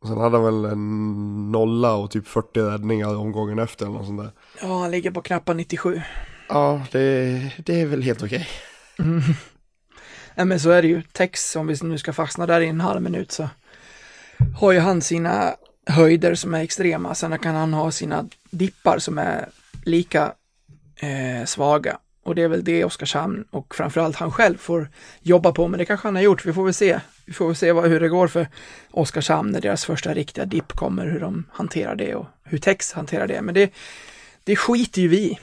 Och 0.00 0.08
sen 0.08 0.18
hade 0.18 0.36
han 0.36 0.44
väl 0.44 0.72
en 0.72 1.52
nolla 1.52 1.94
och 1.94 2.10
typ 2.10 2.26
40 2.26 2.60
räddningar 2.60 3.16
omgången 3.16 3.58
efter 3.58 3.86
eller 3.86 3.98
något 3.98 4.06
sånt 4.06 4.20
där. 4.20 4.30
Ja, 4.62 4.80
han 4.80 4.90
ligger 4.90 5.10
på 5.10 5.22
knappa 5.22 5.52
97. 5.52 6.02
Ja, 6.48 6.82
det, 6.92 7.52
det 7.66 7.80
är 7.80 7.86
väl 7.86 8.02
helt 8.02 8.22
okej. 8.22 8.48
Nej 10.34 10.46
men 10.46 10.60
så 10.60 10.70
är 10.70 10.82
det 10.82 10.88
ju. 10.88 11.02
Tex, 11.02 11.56
om 11.56 11.66
vi 11.66 11.76
nu 11.82 11.98
ska 11.98 12.12
fastna 12.12 12.46
där 12.46 12.60
i 12.60 12.68
en 12.68 12.80
halv 12.80 13.02
minut 13.02 13.32
så 13.32 13.48
har 14.60 14.72
ju 14.72 14.78
han 14.78 15.00
sina 15.02 15.54
höjder 15.88 16.34
som 16.34 16.54
är 16.54 16.62
extrema, 16.62 17.14
sen 17.14 17.38
kan 17.38 17.54
han 17.54 17.74
ha 17.74 17.90
sina 17.90 18.28
dippar 18.50 18.98
som 18.98 19.18
är 19.18 19.48
lika 19.84 20.32
eh, 20.96 21.44
svaga. 21.46 21.98
Och 22.22 22.34
det 22.34 22.42
är 22.42 22.48
väl 22.48 22.64
det 22.64 22.84
Oskarshamn 22.84 23.44
och 23.50 23.74
framförallt 23.74 24.16
han 24.16 24.32
själv 24.32 24.56
får 24.56 24.90
jobba 25.20 25.52
på, 25.52 25.68
men 25.68 25.78
det 25.78 25.84
kanske 25.84 26.08
han 26.08 26.14
har 26.14 26.22
gjort. 26.22 26.46
Vi 26.46 26.52
får 26.52 26.64
väl 26.64 26.74
se. 26.74 27.00
Vi 27.26 27.32
får 27.32 27.46
väl 27.46 27.56
se 27.56 27.72
vad, 27.72 27.90
hur 27.90 28.00
det 28.00 28.08
går 28.08 28.28
för 28.28 28.48
Oskarshamn 28.90 29.50
när 29.50 29.60
deras 29.60 29.84
första 29.84 30.14
riktiga 30.14 30.44
dipp 30.44 30.72
kommer, 30.72 31.06
hur 31.06 31.20
de 31.20 31.44
hanterar 31.52 31.94
det 31.94 32.14
och 32.14 32.26
hur 32.44 32.58
Tex 32.58 32.92
hanterar 32.92 33.26
det. 33.26 33.42
Men 33.42 33.54
det, 33.54 33.72
det 34.44 34.56
skiter 34.56 35.02
ju 35.02 35.08
vi. 35.08 35.38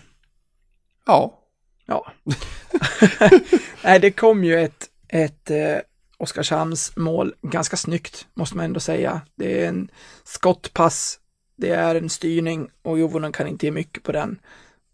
Ja. 1.06 1.40
Ja. 1.86 2.12
Nej, 3.84 4.00
det 4.00 4.12
kom 4.12 4.44
ju 4.44 4.60
ett, 4.60 4.90
ett 5.08 5.52
eh, 5.52 5.78
Oskarshamns 6.18 6.96
mål 6.96 7.34
ganska 7.42 7.78
snyggt, 7.78 8.28
måste 8.34 8.58
man 8.58 8.66
ändå 8.66 8.80
säga. 8.80 9.22
Det 9.36 9.64
är 9.64 9.68
en 9.68 9.92
skottpass, 10.24 11.20
det 11.58 11.70
är 11.70 11.96
en 11.96 12.10
styrning 12.10 12.70
och 12.82 13.00
Jovonen 13.00 13.32
kan 13.32 13.48
inte 13.48 13.66
ge 13.66 13.72
mycket 13.72 14.04
på 14.04 14.12
den. 14.12 14.40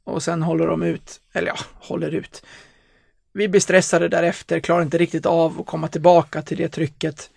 Och 0.03 0.23
sen 0.23 0.41
håller 0.41 0.67
de 0.67 0.83
ut, 0.83 1.21
eller 1.33 1.47
ja, 1.47 1.57
håller 1.75 2.11
ut. 2.11 2.43
Vi 3.33 3.47
blir 3.47 3.61
stressade 3.61 4.07
därefter, 4.07 4.59
klarar 4.59 4.81
inte 4.81 4.97
riktigt 4.97 5.25
av 5.25 5.59
att 5.59 5.65
komma 5.65 5.87
tillbaka 5.87 6.41
till 6.41 6.57
det 6.57 6.69
trycket. 6.69 7.29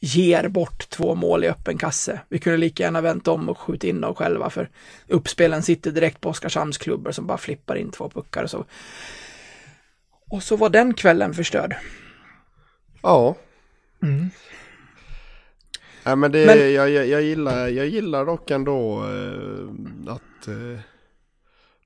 Ger 0.00 0.48
bort 0.48 0.88
två 0.88 1.14
mål 1.14 1.44
i 1.44 1.48
öppen 1.48 1.78
kasse. 1.78 2.20
Vi 2.28 2.38
kunde 2.38 2.58
lika 2.58 2.82
gärna 2.82 3.00
vänt 3.00 3.28
om 3.28 3.48
och 3.48 3.58
skjutit 3.58 3.84
in 3.84 4.00
dem 4.00 4.14
själva 4.14 4.50
för 4.50 4.68
uppspelen 5.06 5.62
sitter 5.62 5.90
direkt 5.90 6.20
på 6.20 6.28
Oskarshamns 6.28 6.78
klubbor 6.78 7.12
som 7.12 7.26
bara 7.26 7.38
flippar 7.38 7.76
in 7.76 7.90
två 7.90 8.10
puckar. 8.10 8.42
Och 8.42 8.50
så, 8.50 8.64
och 10.30 10.42
så 10.42 10.56
var 10.56 10.68
den 10.70 10.94
kvällen 10.94 11.34
förstörd. 11.34 11.76
Ja. 13.02 13.36
Mm. 14.02 14.26
Nej 16.04 16.16
men 16.16 16.32
det, 16.32 16.46
Men- 16.46 16.72
Jag, 16.72 16.90
jag, 16.90 17.06
jag, 17.06 17.22
gillar, 17.22 17.68
jag 17.68 17.86
gillar 17.86 18.26
dock 18.26 18.50
ändå 18.50 19.04
eh, 19.04 20.12
att 20.14 20.48
eh, 20.48 20.80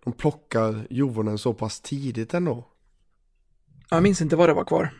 de 0.04 0.12
plockar 0.12 0.86
Jovonen 0.90 1.38
så 1.38 1.54
pass 1.54 1.80
tidigt 1.80 2.34
ändå. 2.34 2.68
Jag 3.90 4.02
minns 4.02 4.20
inte 4.20 4.36
vad 4.36 4.48
det 4.48 4.54
var 4.54 4.64
kvar. 4.64 4.90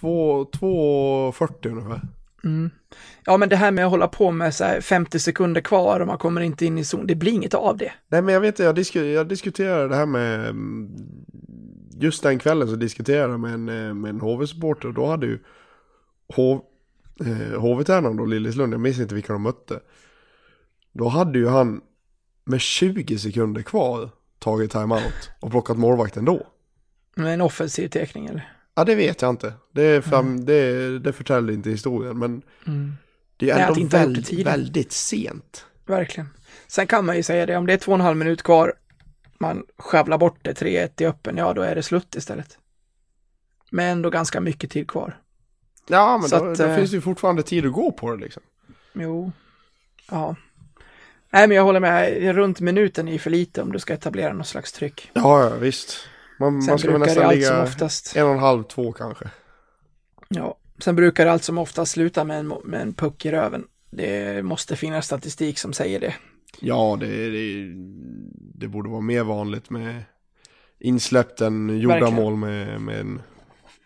2.40 0.00 1.68
ungefär. 1.68 2.00
Mm. 2.44 2.70
Ja, 3.24 3.36
men 3.36 3.48
det 3.48 3.56
här 3.56 3.70
med 3.70 3.84
att 3.84 3.90
hålla 3.90 4.08
på 4.08 4.30
med 4.30 4.54
så 4.54 4.64
här 4.64 4.80
50 4.80 5.18
sekunder 5.18 5.60
kvar 5.60 6.00
och 6.00 6.06
man 6.06 6.18
kommer 6.18 6.40
inte 6.40 6.66
in 6.66 6.78
i 6.78 6.84
zon, 6.84 7.06
det 7.06 7.14
blir 7.14 7.32
inget 7.32 7.54
av 7.54 7.76
det. 7.76 7.92
Nej 8.08 8.22
men 8.22 8.34
jag 8.34 8.40
vet 8.40 8.58
jag, 8.58 8.74
disku, 8.74 9.04
jag 9.04 9.28
diskuterade 9.28 9.88
det 9.88 9.96
här 9.96 10.06
med 10.06 10.48
mm, 10.48 10.90
Just 12.00 12.22
den 12.22 12.38
kvällen 12.38 12.68
så 12.68 12.76
diskuterade 12.76 13.32
jag 13.32 13.40
med 13.40 13.54
en, 13.54 13.68
eh, 13.68 13.94
med 13.94 14.08
en 14.10 14.20
HV-supporter 14.20 14.88
och 14.88 14.94
då 14.94 15.06
hade 15.06 15.26
ju 15.26 15.38
H, 16.28 16.60
eh, 17.20 17.60
HV-tränaren 17.60 18.16
då, 18.16 18.24
Liljeslund, 18.24 18.74
jag 18.74 18.80
minns 18.80 18.98
inte 18.98 19.14
vilka 19.14 19.32
de 19.32 19.42
mötte 19.42 19.80
Då 20.92 21.08
hade 21.08 21.38
ju 21.38 21.48
han 21.48 21.80
med 22.44 22.60
20 22.60 23.18
sekunder 23.18 23.62
kvar 23.62 24.10
tagit 24.38 24.70
timeout 24.70 25.30
och 25.40 25.50
plockat 25.50 25.78
målvakten 25.78 26.24
då 26.24 26.46
Med 27.14 27.34
en 27.34 27.40
offensiv 27.40 27.88
teckning 27.88 28.26
eller? 28.26 28.52
Ja 28.74 28.84
det 28.84 28.94
vet 28.94 29.22
jag 29.22 29.30
inte, 29.30 29.52
det, 29.72 30.04
fram, 30.04 30.44
det, 30.44 30.98
det 30.98 31.12
förtäller 31.12 31.52
inte 31.52 31.70
historien 31.70 32.18
men 32.18 32.42
Mm. 32.66 32.92
Det 33.36 33.50
är 33.50 33.54
Nej, 33.54 33.62
ändå 33.62 33.74
det 33.74 33.86
väldigt, 33.86 34.46
väldigt 34.46 34.92
sent 34.92 35.66
Verkligen. 35.86 36.28
Sen 36.66 36.86
kan 36.86 37.06
man 37.06 37.16
ju 37.16 37.22
säga 37.22 37.46
det, 37.46 37.56
om 37.56 37.66
det 37.66 37.72
är 37.72 37.78
två 37.78 37.92
och 37.92 37.98
en 37.98 38.04
halv 38.04 38.16
minut 38.16 38.42
kvar, 38.42 38.74
man 39.38 39.66
sjabblar 39.78 40.18
bort 40.18 40.38
det 40.42 40.52
3-1 40.52 41.02
i 41.02 41.06
öppen, 41.06 41.36
ja 41.36 41.52
då 41.52 41.62
är 41.62 41.74
det 41.74 41.82
slut 41.82 42.14
istället. 42.14 42.58
Men 43.70 43.88
ändå 43.88 44.10
ganska 44.10 44.40
mycket 44.40 44.70
tid 44.70 44.90
kvar. 44.90 45.21
Ja 45.86 46.18
men 46.18 46.28
Så 46.28 46.38
då, 46.38 46.50
att, 46.50 46.58
då 46.58 46.64
eh, 46.64 46.76
finns 46.76 46.90
det 46.90 46.94
ju 46.96 47.00
fortfarande 47.00 47.42
tid 47.42 47.66
att 47.66 47.72
gå 47.72 47.92
på 47.92 48.10
det 48.10 48.24
liksom 48.24 48.42
Jo. 48.94 49.32
Ja. 50.10 50.36
Nej, 51.30 51.48
men 51.48 51.56
jag 51.56 51.64
håller 51.64 51.80
med. 51.80 52.34
Runt 52.34 52.60
minuten 52.60 53.08
är 53.08 53.12
ju 53.12 53.18
för 53.18 53.30
lite 53.30 53.62
om 53.62 53.72
du 53.72 53.78
ska 53.78 53.94
etablera 53.94 54.32
något 54.32 54.46
slags 54.46 54.72
tryck. 54.72 55.10
Ja, 55.14 55.44
ja 55.44 55.56
visst. 55.56 55.96
Man, 56.38 56.64
man 56.66 56.78
ska 56.78 56.98
nästan 56.98 57.34
ligga 57.34 57.62
oftast. 57.62 58.16
en 58.16 58.26
och 58.26 58.32
en 58.32 58.38
halv, 58.38 58.62
två 58.62 58.92
kanske. 58.92 59.30
Ja. 60.28 60.58
Sen 60.78 60.96
brukar 60.96 61.24
det 61.24 61.32
allt 61.32 61.44
som 61.44 61.58
oftast 61.58 61.92
sluta 61.92 62.24
med 62.24 62.38
en, 62.38 62.48
med 62.64 62.80
en 62.80 62.94
puck 62.94 63.24
i 63.26 63.30
röven. 63.30 63.64
Det 63.90 64.42
måste 64.44 64.76
finnas 64.76 65.06
statistik 65.06 65.58
som 65.58 65.72
säger 65.72 66.00
det. 66.00 66.14
Ja, 66.60 66.96
det, 67.00 67.30
det, 67.30 67.72
det 68.54 68.68
borde 68.68 68.88
vara 68.90 69.00
mer 69.00 69.22
vanligt 69.22 69.70
med 69.70 70.02
insläppt 70.80 71.40
än 71.40 71.78
gjorda 71.78 71.94
Verkligen. 71.94 72.14
mål 72.24 72.36
med, 72.36 72.80
med, 72.80 73.00
en, 73.00 73.22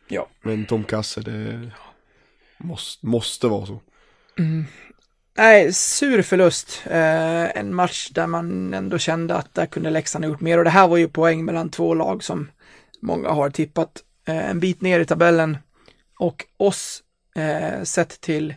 Ja. 0.09 0.29
med 0.43 0.55
en 0.55 0.67
tom 0.67 0.85
kasse. 0.85 1.21
Det 1.21 1.71
måste, 2.59 3.07
måste 3.07 3.47
vara 3.47 3.67
så. 3.67 3.81
Nej, 5.37 5.73
sur 5.73 6.23
förlust. 6.23 6.83
Eh, 6.85 7.59
en 7.59 7.75
match 7.75 8.11
där 8.11 8.27
man 8.27 8.75
ändå 8.75 8.99
kände 8.99 9.35
att 9.35 9.55
där 9.55 9.67
kunde 9.67 9.91
Leksand 9.91 10.25
ha 10.25 10.33
gjort 10.33 10.41
mer. 10.41 10.59
Och 10.59 10.65
det 10.65 10.71
här 10.71 10.89
var 10.89 10.97
ju 10.97 11.09
poäng 11.09 11.45
mellan 11.45 11.71
två 11.71 11.95
lag 11.95 12.25
som 12.25 12.51
många 13.01 13.29
har 13.29 13.51
tippat 13.51 14.03
eh, 14.27 14.51
en 14.51 14.61
bit 14.61 14.81
ner 14.81 15.01
i 15.01 15.07
tabellen. 15.07 15.59
Och 16.19 16.45
oss 16.57 17.03
eh, 17.37 17.83
sett 17.83 18.21
till 18.21 18.55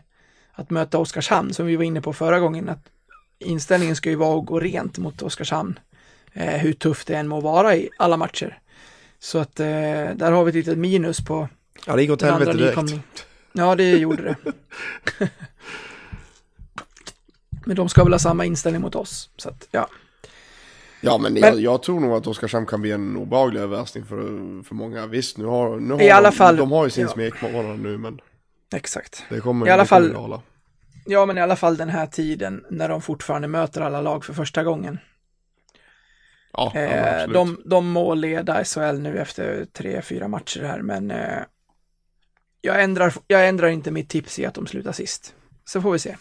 att 0.52 0.70
möta 0.70 0.98
Oskarshamn, 0.98 1.54
som 1.54 1.66
vi 1.66 1.76
var 1.76 1.84
inne 1.84 2.02
på 2.02 2.14
förra 2.14 2.40
gången, 2.40 2.70
att 2.70 2.86
inställningen 3.40 3.96
ska 3.96 4.10
ju 4.10 4.16
vara 4.16 4.40
att 4.40 4.46
gå 4.46 4.60
rent 4.60 4.98
mot 4.98 5.22
Oskarshamn. 5.22 5.80
Eh, 6.34 6.58
hur 6.58 6.74
tufft 6.74 7.08
det 7.08 7.16
än 7.16 7.28
må 7.28 7.42
vara 7.42 7.76
i 7.76 7.90
alla 7.98 8.18
matcher. 8.18 8.60
Så 9.20 9.38
att 9.38 9.60
eh, 9.60 9.66
där 10.16 10.32
har 10.32 10.44
vi 10.44 10.50
ett 10.50 10.56
litet 10.56 10.78
minus 10.78 11.26
på 11.26 11.50
Ja, 11.86 11.96
det 11.96 12.02
gick 12.02 12.12
åt 12.12 12.20
den 12.20 12.34
andra 12.34 12.52
helvete 12.52 12.82
direkt. 12.82 13.26
Ja, 13.54 13.76
det 13.76 13.98
gjorde 13.98 14.24
det. 14.24 14.36
Men 17.66 17.76
de 17.76 17.90
ska 17.90 18.04
väl 18.04 18.14
ha 18.14 18.20
samma 18.20 18.46
inställning 18.46 18.82
mot 18.82 18.96
oss. 18.96 19.30
Så 19.38 19.50
att, 19.50 19.68
ja. 19.72 19.90
Ja, 21.02 21.18
men, 21.18 21.34
Men- 21.34 21.42
jag, 21.42 21.60
jag 21.60 21.84
tror 21.84 22.00
nog 22.00 22.14
att 22.14 22.28
Oskarshamn 22.28 22.66
kan 22.66 22.82
bli 22.82 22.92
en 22.92 23.18
obehaglig 23.18 23.60
överraskning 23.62 24.06
för, 24.06 24.18
för 24.64 24.76
många. 24.76 25.08
Visst, 25.08 25.38
nu 25.38 25.46
har, 25.46 25.80
nu 25.80 25.94
har 25.94 26.02
I 26.02 26.06
de, 26.06 26.12
alla 26.12 26.32
fall- 26.32 26.58
de 26.58 26.72
har 26.72 26.84
ju 26.84 26.90
sin 26.90 27.04
ja. 27.04 27.10
smekmånad 27.10 27.80
nu, 27.80 27.98
men 27.98 28.20
Exakt. 28.76 29.24
det 29.30 29.40
kommer 29.40 29.68
I 29.68 29.70
alla 29.70 29.84
det 29.84 29.90
kommer 29.90 30.02
fall- 30.10 30.14
dala. 30.14 30.42
Ja, 31.06 31.26
men 31.26 31.38
i 31.38 31.42
alla 31.42 31.56
fall 31.56 31.78
den 31.78 31.90
här 31.90 32.08
tiden 32.08 32.66
när 32.70 32.90
de 32.90 33.02
fortfarande 33.02 33.48
möter 33.48 33.82
alla 33.82 34.02
lag 34.02 34.26
för 34.26 34.34
första 34.34 34.64
gången. 34.64 35.00
Ja, 36.54 36.72
ja, 36.76 36.80
Eh, 36.82 37.14
absolut. 37.16 37.34
de, 37.34 37.62
de 37.66 37.88
må 37.92 38.14
leda 38.14 38.64
SHL 38.64 38.98
nu 39.00 39.18
efter 39.18 39.66
tre, 39.66 40.02
fyra 40.02 40.28
matcher 40.28 40.64
här, 40.64 40.82
men 40.82 41.12
eh, 41.12 41.38
jag, 42.62 42.84
ändrar, 42.84 43.14
jag 43.28 43.48
ändrar 43.48 43.68
inte 43.68 43.92
mitt 43.92 44.10
tips 44.10 44.40
i 44.40 44.46
att 44.46 44.54
de 44.54 44.68
slutar 44.68 44.92
sist. 44.92 45.34
Så 45.66 45.82
får 45.82 45.92
vi 45.92 46.00
se. 46.00 46.16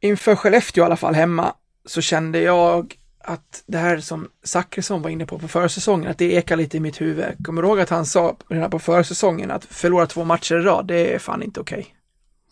Inför 0.00 0.36
Skellefteå 0.36 0.82
i 0.82 0.86
alla 0.86 0.96
fall 0.96 1.14
hemma 1.14 1.54
så 1.84 2.00
kände 2.00 2.40
jag 2.40 2.94
att 3.18 3.62
det 3.66 3.78
här 3.78 3.98
som 3.98 4.28
Zachrisson 4.42 5.02
var 5.02 5.10
inne 5.10 5.26
på 5.26 5.38
på 5.38 5.48
försäsongen, 5.48 6.10
att 6.10 6.18
det 6.18 6.32
ekar 6.32 6.56
lite 6.56 6.76
i 6.76 6.80
mitt 6.80 7.00
huvud. 7.00 7.44
Kommer 7.44 7.62
du 7.62 7.68
ihåg 7.68 7.80
att 7.80 7.90
han 7.90 8.06
sa 8.06 8.36
redan 8.48 8.70
på 8.70 8.78
försäsongen 8.78 9.50
att 9.50 9.64
förlora 9.64 10.06
två 10.06 10.24
matcher 10.24 10.54
i 10.54 10.60
rad, 10.62 10.86
det 10.86 11.14
är 11.14 11.18
fan 11.18 11.42
inte 11.42 11.60
okej. 11.60 11.94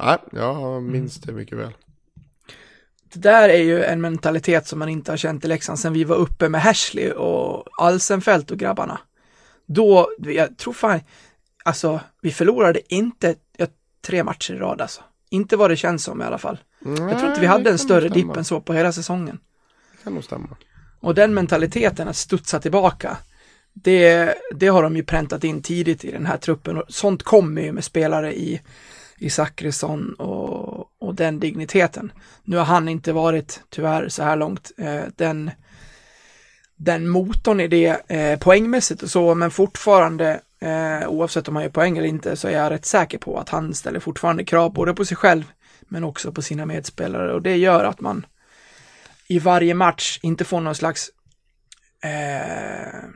Nej, 0.01 0.19
jag 0.33 0.83
minns 0.83 1.17
det 1.17 1.33
mycket 1.33 1.59
väl. 1.59 1.73
Det 3.13 3.21
där 3.21 3.49
är 3.49 3.63
ju 3.63 3.85
en 3.85 4.01
mentalitet 4.01 4.67
som 4.67 4.79
man 4.79 4.89
inte 4.89 5.13
har 5.13 5.17
känt 5.17 5.45
i 5.45 5.49
Leksand 5.49 5.79
sedan 5.79 5.93
vi 5.93 6.05
var 6.05 6.17
uppe 6.17 6.49
med 6.49 6.63
Hashley 6.63 7.13
och 7.13 7.69
Alsenfelt 7.79 8.51
och 8.51 8.59
grabbarna. 8.59 9.01
Då, 9.67 10.09
jag 10.19 10.59
tror 10.59 10.73
fan, 10.73 11.01
alltså 11.63 12.01
vi 12.21 12.31
förlorade 12.31 12.95
inte 12.95 13.35
ja, 13.57 13.67
tre 14.07 14.25
matcher 14.25 14.55
i 14.55 14.59
rad 14.59 14.81
alltså. 14.81 15.03
Inte 15.31 15.57
vad 15.57 15.71
det 15.71 15.77
känns 15.77 16.05
som 16.05 16.23
i 16.23 16.25
alla 16.25 16.39
fall. 16.39 16.59
Jag 16.85 17.19
tror 17.19 17.29
inte 17.29 17.41
vi 17.41 17.47
hade 17.47 17.71
en 17.71 17.79
större 17.79 18.09
dipp 18.09 18.37
än 18.37 18.45
så 18.45 18.61
på 18.61 18.73
hela 18.73 18.93
säsongen. 18.93 19.39
Det 19.93 20.05
kan 20.05 20.15
nog 20.15 20.25
stämma. 20.25 20.57
Och 21.01 21.15
den 21.15 21.35
mentaliteten 21.35 22.09
att 22.09 22.17
studsa 22.17 22.61
tillbaka, 22.61 23.17
det, 23.73 24.35
det 24.55 24.69
har 24.69 24.83
de 24.83 24.97
ju 24.97 25.03
präntat 25.03 25.45
in 25.45 25.63
tidigt 25.63 26.05
i 26.05 26.11
den 26.11 26.27
här 26.27 26.37
truppen. 26.37 26.77
Och 26.77 26.85
sånt 26.89 27.23
kommer 27.23 27.63
ju 27.63 27.73
med 27.73 27.85
spelare 27.85 28.35
i, 28.35 28.61
i 29.19 29.31
Zachrisson 29.31 30.15
och, 30.15 31.03
och 31.03 31.15
den 31.15 31.41
digniteten. 31.41 32.13
Nu 32.45 32.57
har 32.57 32.65
han 32.65 32.89
inte 32.89 33.13
varit, 33.13 33.63
tyvärr, 33.71 34.09
så 34.09 34.23
här 34.23 34.37
långt, 34.37 34.73
eh, 34.79 35.03
den, 35.17 35.51
den 36.77 37.09
motorn 37.09 37.61
i 37.61 37.69
det 37.69 38.11
eh, 38.11 38.39
poängmässigt 38.39 39.03
och 39.03 39.11
så, 39.11 39.35
men 39.35 39.51
fortfarande, 39.51 40.41
eh, 40.63 41.09
oavsett 41.09 41.49
om 41.49 41.57
han 41.57 41.65
gör 41.65 41.71
poäng 41.71 41.99
eller 41.99 42.09
inte, 42.09 42.37
så 42.37 42.49
är 42.49 42.53
jag 42.53 42.71
rätt 42.71 42.85
säker 42.85 43.19
på 43.19 43.39
att 43.39 43.49
han 43.49 43.75
ställer 43.75 44.01
fortfarande 44.01 44.45
krav 44.45 44.73
både 44.73 44.95
på 44.95 45.05
sig 45.05 45.17
själv, 45.17 45.45
men 45.81 46.05
också 46.05 46.33
på 46.33 46.43
sina 46.43 46.67
medspelare. 46.67 47.33
Och 47.33 47.43
det 47.43 47.57
gör 47.57 47.85
att 47.85 48.01
man 48.01 48.27
i 49.27 49.39
varje 49.39 49.75
match 49.75 50.19
inte 50.23 50.45
får 50.45 50.61
någon 50.61 50.75
slags 50.75 51.11
eh, 52.03 53.09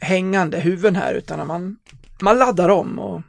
hängande 0.00 0.60
huvuden 0.60 0.96
här, 0.96 1.14
utan 1.14 1.40
att 1.40 1.46
man, 1.46 1.76
man 2.20 2.38
laddar 2.38 2.68
om 2.68 2.98
och 2.98 3.22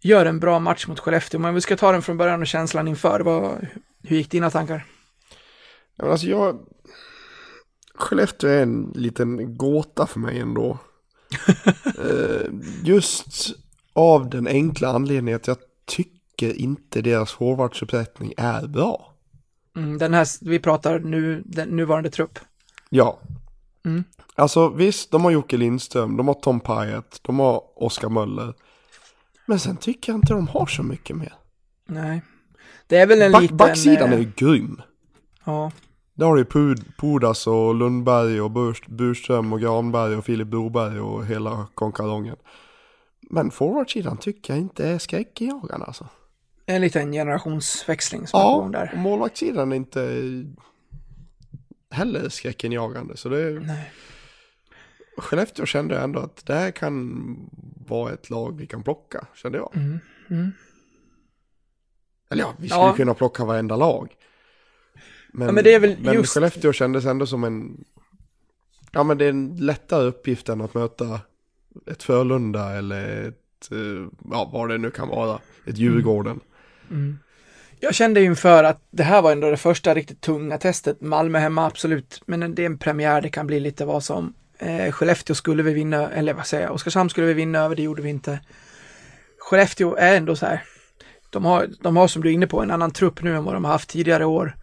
gör 0.00 0.26
en 0.26 0.40
bra 0.40 0.58
match 0.58 0.86
mot 0.86 1.00
Skellefteå. 1.00 1.40
Men 1.40 1.54
vi 1.54 1.60
ska 1.60 1.76
ta 1.76 1.92
den 1.92 2.02
från 2.02 2.16
början 2.16 2.40
och 2.40 2.46
känslan 2.46 2.88
inför. 2.88 3.20
Vad, 3.20 3.66
hur 4.02 4.16
gick 4.16 4.30
dina 4.30 4.50
tankar? 4.50 4.86
Ja, 5.96 6.10
alltså 6.10 6.26
jag... 6.26 6.58
Skellefteå 7.94 8.50
är 8.50 8.62
en 8.62 8.92
liten 8.94 9.56
gåta 9.56 10.06
för 10.06 10.20
mig 10.20 10.40
ändå 10.40 10.78
eh, 11.84 12.52
just 12.84 13.50
av 13.92 14.30
den 14.30 14.46
enkla 14.46 14.88
anledningen 14.88 15.36
att 15.36 15.46
jag 15.46 15.56
tycker 15.86 16.60
inte 16.60 17.02
deras 17.02 17.32
forwardsuppsättning 17.32 18.32
är 18.36 18.66
bra. 18.66 19.14
Mm, 19.76 19.98
den 19.98 20.14
här, 20.14 20.26
vi 20.40 20.58
pratar 20.58 20.98
nu, 20.98 21.42
den 21.46 21.68
nuvarande 21.68 22.10
trupp. 22.10 22.38
Ja. 22.88 23.18
Mm. 23.84 24.04
Alltså 24.34 24.68
visst, 24.68 25.10
de 25.10 25.24
har 25.24 25.30
Jocke 25.30 25.56
Lindström, 25.56 26.16
de 26.16 26.28
har 26.28 26.34
Tom 26.34 26.60
Pyatt, 26.60 27.20
de 27.22 27.38
har 27.38 27.62
Oskar 27.76 28.08
Möller. 28.08 28.54
Men 29.46 29.58
sen 29.58 29.76
tycker 29.76 30.12
jag 30.12 30.18
inte 30.18 30.32
de 30.32 30.48
har 30.48 30.66
så 30.66 30.82
mycket 30.82 31.16
mer. 31.16 31.32
Nej. 31.86 32.22
Det 32.86 32.96
är 32.96 33.06
väl 33.06 33.22
en 33.22 33.32
Back, 33.32 33.42
liten... 33.42 33.56
backsidan 33.56 34.08
eh, 34.08 34.14
är 34.14 34.18
ju 34.18 34.32
grym. 34.36 34.82
Ja. 35.44 35.72
Där 36.18 36.26
har 36.26 36.34
du 36.34 36.40
ju 36.40 36.44
Pud- 36.44 36.84
Pudas 36.96 37.46
och 37.46 37.74
Lundberg 37.74 38.40
och 38.40 38.50
Burs, 38.50 38.82
Burström 38.86 39.52
och 39.52 39.60
Granberg 39.60 40.14
och 40.16 40.24
Filip 40.24 40.48
Broberg 40.48 41.00
och 41.00 41.26
hela 41.26 41.66
konkarongen. 41.74 42.36
Men 43.20 43.50
forwardsidan 43.50 44.16
tycker 44.16 44.52
jag 44.52 44.60
inte 44.60 44.88
är 44.88 44.98
skräckinjagande 44.98 45.86
alltså. 45.86 46.08
En 46.66 46.80
liten 46.80 47.12
generationsväxling 47.12 48.26
som 48.26 48.40
är 48.40 48.44
på 48.44 48.48
Ja, 48.50 48.56
gång 48.56 48.64
och 48.66 48.72
där. 48.72 48.92
målvaktssidan 48.96 49.72
är 49.72 49.76
inte 49.76 50.22
heller 51.90 52.28
skräckinjagande. 52.28 53.16
Så 53.16 53.28
det 53.28 53.60
Nej. 53.60 53.92
Skellefteå 55.18 55.66
kände 55.66 55.94
jag 55.94 56.04
ändå 56.04 56.20
att 56.20 56.46
det 56.46 56.54
här 56.54 56.70
kan 56.70 57.16
vara 57.88 58.12
ett 58.12 58.30
lag 58.30 58.56
vi 58.58 58.66
kan 58.66 58.82
plocka, 58.82 59.26
kände 59.34 59.58
jag. 59.58 59.76
Mm. 59.76 59.98
Mm. 60.30 60.52
Eller 62.30 62.42
ja, 62.42 62.52
vi 62.58 62.68
skulle 62.68 62.82
Ja. 62.84 62.92
kunna 62.96 63.14
plocka 63.14 63.44
varenda 63.44 63.76
lag. 63.76 64.14
Men, 65.32 65.46
Ja, 65.46 65.52
men 65.52 65.64
det 65.64 65.74
är 65.74 65.80
väl 65.80 65.96
men 66.00 66.14
just- 66.14 66.34
Skellefteå 66.34 66.72
kändes 66.72 67.04
ändå 67.04 67.26
som 67.26 67.44
en... 67.44 67.84
Ja, 68.92 69.02
men 69.02 69.18
det 69.18 69.24
är 69.24 69.28
en 69.30 69.56
lättare 69.56 70.04
uppgift 70.06 70.48
än 70.48 70.60
att 70.60 70.74
möta 70.74 71.20
ett 71.90 72.02
Frölunda 72.02 72.70
eller 72.78 73.28
ett... 73.28 73.68
eh, 73.72 74.08
Ja, 74.30 74.50
vad 74.52 74.68
det 74.68 74.78
nu 74.78 74.90
kan 74.90 75.08
vara. 75.08 75.38
Ett 75.66 75.78
Djurgården. 75.78 76.40
Jag 77.80 77.94
kände 77.94 78.22
inför 78.22 78.64
att 78.64 78.86
det 78.90 79.02
här 79.02 79.22
var 79.22 79.32
ändå 79.32 79.50
det 79.50 79.56
första 79.56 79.94
riktigt 79.94 80.20
tunga 80.20 80.58
testet. 80.58 81.00
Malmö 81.00 81.38
hemma, 81.38 81.66
absolut. 81.66 82.22
Men 82.26 82.54
det 82.54 82.62
är 82.62 82.66
en 82.66 82.78
premiär, 82.78 83.20
det 83.20 83.28
kan 83.28 83.46
bli 83.46 83.60
lite 83.60 83.84
vad 83.84 84.04
som. 84.04 84.34
Eh, 84.58 84.92
Skellefteå 84.92 85.34
skulle 85.34 85.62
vi 85.62 85.72
vinna, 85.72 86.10
eller 86.10 86.34
vad 86.34 86.46
säger 86.46 86.62
jag, 86.64 86.74
Oskarshamn 86.74 87.10
skulle 87.10 87.26
vi 87.26 87.34
vinna 87.34 87.58
över, 87.58 87.76
det 87.76 87.82
gjorde 87.82 88.02
vi 88.02 88.08
inte. 88.10 88.40
Skellefteå 89.38 89.94
är 89.96 90.16
ändå 90.16 90.36
så 90.36 90.46
här, 90.46 90.62
de 91.30 91.44
har, 91.44 91.68
de 91.82 91.96
har 91.96 92.08
som 92.08 92.22
du 92.22 92.28
är 92.28 92.32
inne 92.32 92.46
på 92.46 92.62
en 92.62 92.70
annan 92.70 92.90
trupp 92.90 93.22
nu 93.22 93.36
än 93.36 93.44
vad 93.44 93.54
de 93.54 93.64
har 93.64 93.72
haft 93.72 93.88
tidigare 93.90 94.24
år. 94.24 94.56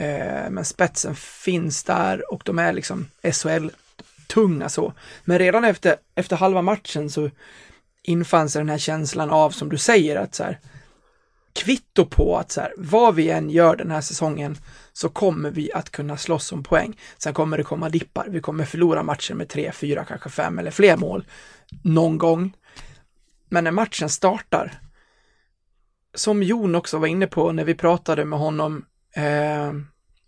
Eh, 0.00 0.50
men 0.50 0.64
spetsen 0.64 1.14
finns 1.14 1.84
där 1.84 2.32
och 2.32 2.42
de 2.44 2.58
är 2.58 2.72
liksom 2.72 3.06
SHL-tunga 3.22 4.68
så. 4.68 4.92
Men 5.24 5.38
redan 5.38 5.64
efter, 5.64 5.96
efter 6.14 6.36
halva 6.36 6.62
matchen 6.62 7.10
så 7.10 7.30
infann 8.02 8.50
sig 8.50 8.60
den 8.60 8.68
här 8.68 8.78
känslan 8.78 9.30
av, 9.30 9.50
som 9.50 9.68
du 9.68 9.78
säger, 9.78 10.16
att 10.16 10.34
så 10.34 10.44
här, 10.44 10.58
kvitto 11.52 12.06
på 12.06 12.36
att 12.36 12.52
så 12.52 12.60
här, 12.60 12.72
vad 12.76 13.14
vi 13.14 13.30
än 13.30 13.50
gör 13.50 13.76
den 13.76 13.90
här 13.90 14.00
säsongen 14.00 14.56
så 14.92 15.08
kommer 15.08 15.50
vi 15.50 15.72
att 15.72 15.90
kunna 15.90 16.16
slåss 16.16 16.52
om 16.52 16.62
poäng. 16.62 17.00
Sen 17.18 17.34
kommer 17.34 17.58
det 17.58 17.64
komma 17.64 17.88
dippar. 17.88 18.26
Vi 18.28 18.40
kommer 18.40 18.64
förlora 18.64 19.02
matchen 19.02 19.36
med 19.36 19.48
tre, 19.48 19.72
fyra, 19.72 20.04
kanske 20.04 20.30
fem 20.30 20.58
eller 20.58 20.70
fler 20.70 20.96
mål 20.96 21.24
någon 21.82 22.18
gång. 22.18 22.52
Men 23.48 23.64
när 23.64 23.70
matchen 23.70 24.08
startar, 24.08 24.80
som 26.14 26.42
Jon 26.42 26.74
också 26.74 26.98
var 26.98 27.06
inne 27.06 27.26
på 27.26 27.52
när 27.52 27.64
vi 27.64 27.74
pratade 27.74 28.24
med 28.24 28.38
honom 28.38 28.84
eh, 29.14 29.72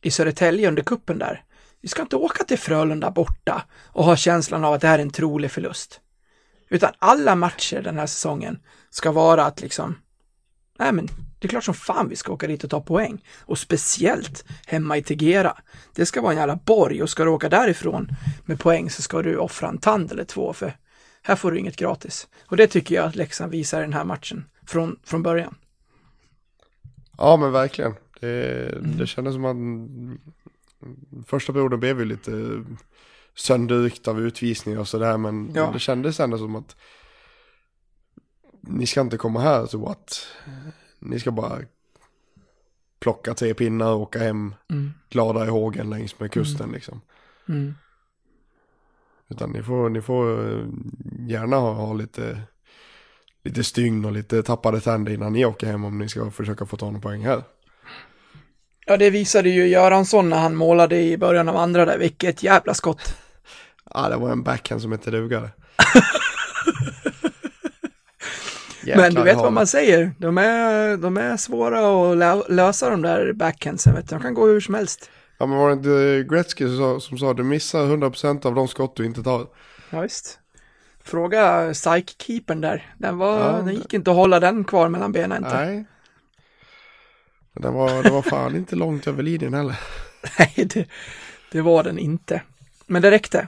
i 0.03 0.11
Södertälje 0.11 0.69
under 0.69 0.83
kuppen 0.83 1.19
där. 1.19 1.45
Vi 1.81 1.89
ska 1.89 2.03
inte 2.03 2.17
åka 2.17 2.45
till 2.45 2.59
Frölunda 2.59 3.11
borta 3.11 3.65
och 3.87 4.05
ha 4.05 4.17
känslan 4.17 4.65
av 4.65 4.73
att 4.73 4.81
det 4.81 4.89
här 4.89 4.99
är 4.99 5.03
en 5.03 5.11
trolig 5.11 5.51
förlust. 5.51 6.01
Utan 6.69 6.93
alla 6.99 7.35
matcher 7.35 7.83
den 7.83 7.99
här 7.99 8.07
säsongen 8.07 8.59
ska 8.91 9.13
vara 9.13 9.45
att 9.45 9.61
liksom 9.61 9.97
Nej 10.79 10.93
men 10.93 11.07
det 11.39 11.47
är 11.47 11.49
klart 11.49 11.65
som 11.65 11.75
fan 11.75 12.09
vi 12.09 12.17
ska 12.17 12.33
åka 12.33 12.47
dit 12.47 12.65
och 12.65 12.71
ta 12.71 12.81
poäng. 12.81 13.25
Och 13.41 13.59
speciellt 13.59 14.45
hemma 14.67 14.97
i 14.97 15.03
Tegera. 15.03 15.57
Det 15.95 16.07
ska 16.07 16.21
vara 16.21 16.33
en 16.33 16.39
jävla 16.39 16.57
borg 16.57 17.03
och 17.03 17.11
ska 17.11 17.25
du 17.25 17.31
åka 17.31 17.49
därifrån 17.49 18.09
med 18.45 18.61
poäng 18.61 18.91
så 18.91 19.03
ska 19.03 19.23
du 19.23 19.37
offra 19.37 19.69
en 19.69 19.79
tand 19.79 20.13
eller 20.13 20.25
två 20.25 20.53
för 20.53 20.77
här 21.23 21.37
får 21.37 21.51
du 21.51 21.59
inget 21.59 21.77
gratis. 21.77 22.29
Och 22.47 22.57
det 22.57 22.67
tycker 22.67 22.95
jag 22.95 23.05
att 23.05 23.17
Leksand 23.17 23.53
visar 23.53 23.79
i 23.79 23.83
den 23.83 23.93
här 23.93 24.05
matchen 24.05 24.45
från, 24.67 24.99
från 25.05 25.23
början. 25.23 25.55
Ja, 27.19 27.37
men 27.37 27.53
verkligen. 27.53 27.95
Det, 28.23 28.79
det 28.99 29.07
kändes 29.07 29.35
som 29.35 29.45
att 29.45 29.57
första 31.27 31.53
perioden 31.53 31.81
blev 31.81 31.99
ju 31.99 32.05
lite 32.05 32.65
sönderryckt 33.35 34.09
av 34.09 34.21
utvisningar 34.21 34.79
och 34.81 34.89
sådär. 34.89 35.17
Men 35.19 35.51
Ja. 35.55 35.71
det 35.73 35.79
kändes 35.79 36.21
ändå 36.21 36.39
som 36.39 36.57
att 36.57 36.77
ni 38.61 38.87
ska 38.87 39.01
inte 39.01 39.17
komma 39.17 39.41
här 39.41 39.67
så 39.67 39.89
att 39.89 40.27
ni 40.99 41.21
ska 41.21 41.31
bara 41.31 41.59
plocka 43.01 43.35
tre 43.35 43.55
pinnar 43.55 43.93
och 43.93 44.01
åka 44.01 44.19
hem 44.19 44.55
Mm. 44.71 44.91
glada 45.09 45.47
i 45.47 45.49
hågen 45.49 45.91
längs 45.91 46.21
med 46.21 46.33
kusten 46.33 46.73
liksom. 46.73 47.01
Mm. 47.49 47.75
Utan 49.29 49.51
ni 49.51 49.63
får, 49.63 49.89
ni 49.89 50.01
får 50.01 50.51
eh, 50.53 50.67
gärna 51.29 51.57
ha, 51.57 51.73
ha 51.73 51.93
lite, 51.93 52.43
lite 53.45 53.65
stygn 53.65 54.05
och 54.05 54.13
lite 54.13 54.43
tappade 54.43 54.81
tänder 54.81 55.13
innan 55.13 55.33
ni 55.33 55.45
åker 55.45 55.67
hem 55.67 55.85
om 55.85 55.99
ni 55.99 56.09
ska 56.09 56.31
försöka 56.31 56.67
få 56.67 56.77
ta 56.77 56.91
någon 56.91 57.01
poäng 57.01 57.25
här. 57.25 57.43
Ja, 58.87 58.97
det 58.97 59.11
visade 59.11 59.49
ju 59.49 59.67
Göransson 59.69 60.29
när 60.29 60.39
han 60.39 60.57
målade 60.57 60.97
i 60.97 61.17
början 61.19 61.49
av 61.49 61.57
andra 61.57 61.85
där. 61.85 61.99
Vilket 61.99 62.43
jävla 62.43 62.75
skott. 62.75 63.17
Ja, 63.95 64.09
det 64.09 64.17
var 64.17 64.31
en 64.31 64.43
backhand 64.43 64.83
som 64.83 64.93
inte 64.93 65.11
dugade. 65.11 65.51
Men 68.97 69.15
du 69.15 69.23
vet 69.23 69.37
vad 69.37 69.53
man 69.53 69.67
säger. 69.67 70.13
De 70.19 70.39
är, 70.39 70.97
de 70.97 71.17
är 71.17 71.37
svåra 71.37 71.79
att 71.79 72.17
lö- 72.19 72.45
lösa 72.53 72.91
de 72.91 73.03
där 73.03 73.33
backhandsen. 73.33 73.95
Vet 73.95 74.09
du. 74.09 74.15
De 74.17 74.23
kan 74.23 74.35
gå 74.35 74.47
hur 74.47 74.61
som 74.61 74.75
helst. 74.75 75.11
Ja, 75.39 75.47
men 75.47 75.59
var 75.59 75.69
det 75.69 75.73
inte 75.75 76.25
Gretzky 76.35 76.65
som 76.67 76.77
sa, 76.77 77.01
som 77.01 77.19
sa 77.19 77.35
du 77.35 77.43
missar 77.43 77.81
100% 77.87 78.47
av 78.47 78.55
de 78.55 78.69
skott 78.69 78.97
du 78.97 79.05
inte 79.07 79.23
tar? 79.23 79.47
Ja, 79.91 80.01
visst. 80.01 80.39
Fråga 81.05 81.73
psych-keepern 81.73 82.61
där. 82.61 82.95
Den, 82.99 83.19
var, 83.19 83.39
Ja, 83.41 83.53
den 83.53 83.75
gick 83.75 83.95
inte 83.95 84.11
att 84.11 84.17
hålla 84.17 84.41
den 84.41 84.65
kvar 84.65 84.89
mellan 84.89 85.13
benen 85.13 85.45
inte. 85.45 85.65
Nej. 85.65 85.85
Det 87.55 87.71
var, 87.71 88.03
det 88.03 88.11
var 88.11 88.23
fan 88.23 88.57
inte 88.57 88.77
långt 88.77 89.07
över 89.07 89.23
linjen 89.23 89.55
heller. 89.55 89.81
Nej, 90.39 90.53
det, 90.75 90.87
det 91.53 91.61
var 91.61 91.83
den 91.83 91.99
inte. 91.99 92.43
Men 92.87 93.03
det 93.03 93.11
räckte. 93.11 93.47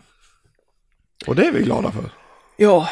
Och 1.26 1.36
det 1.36 1.46
är 1.46 1.52
vi 1.52 1.62
glada 1.62 1.90
för. 1.90 2.10
Ja, 2.56 2.88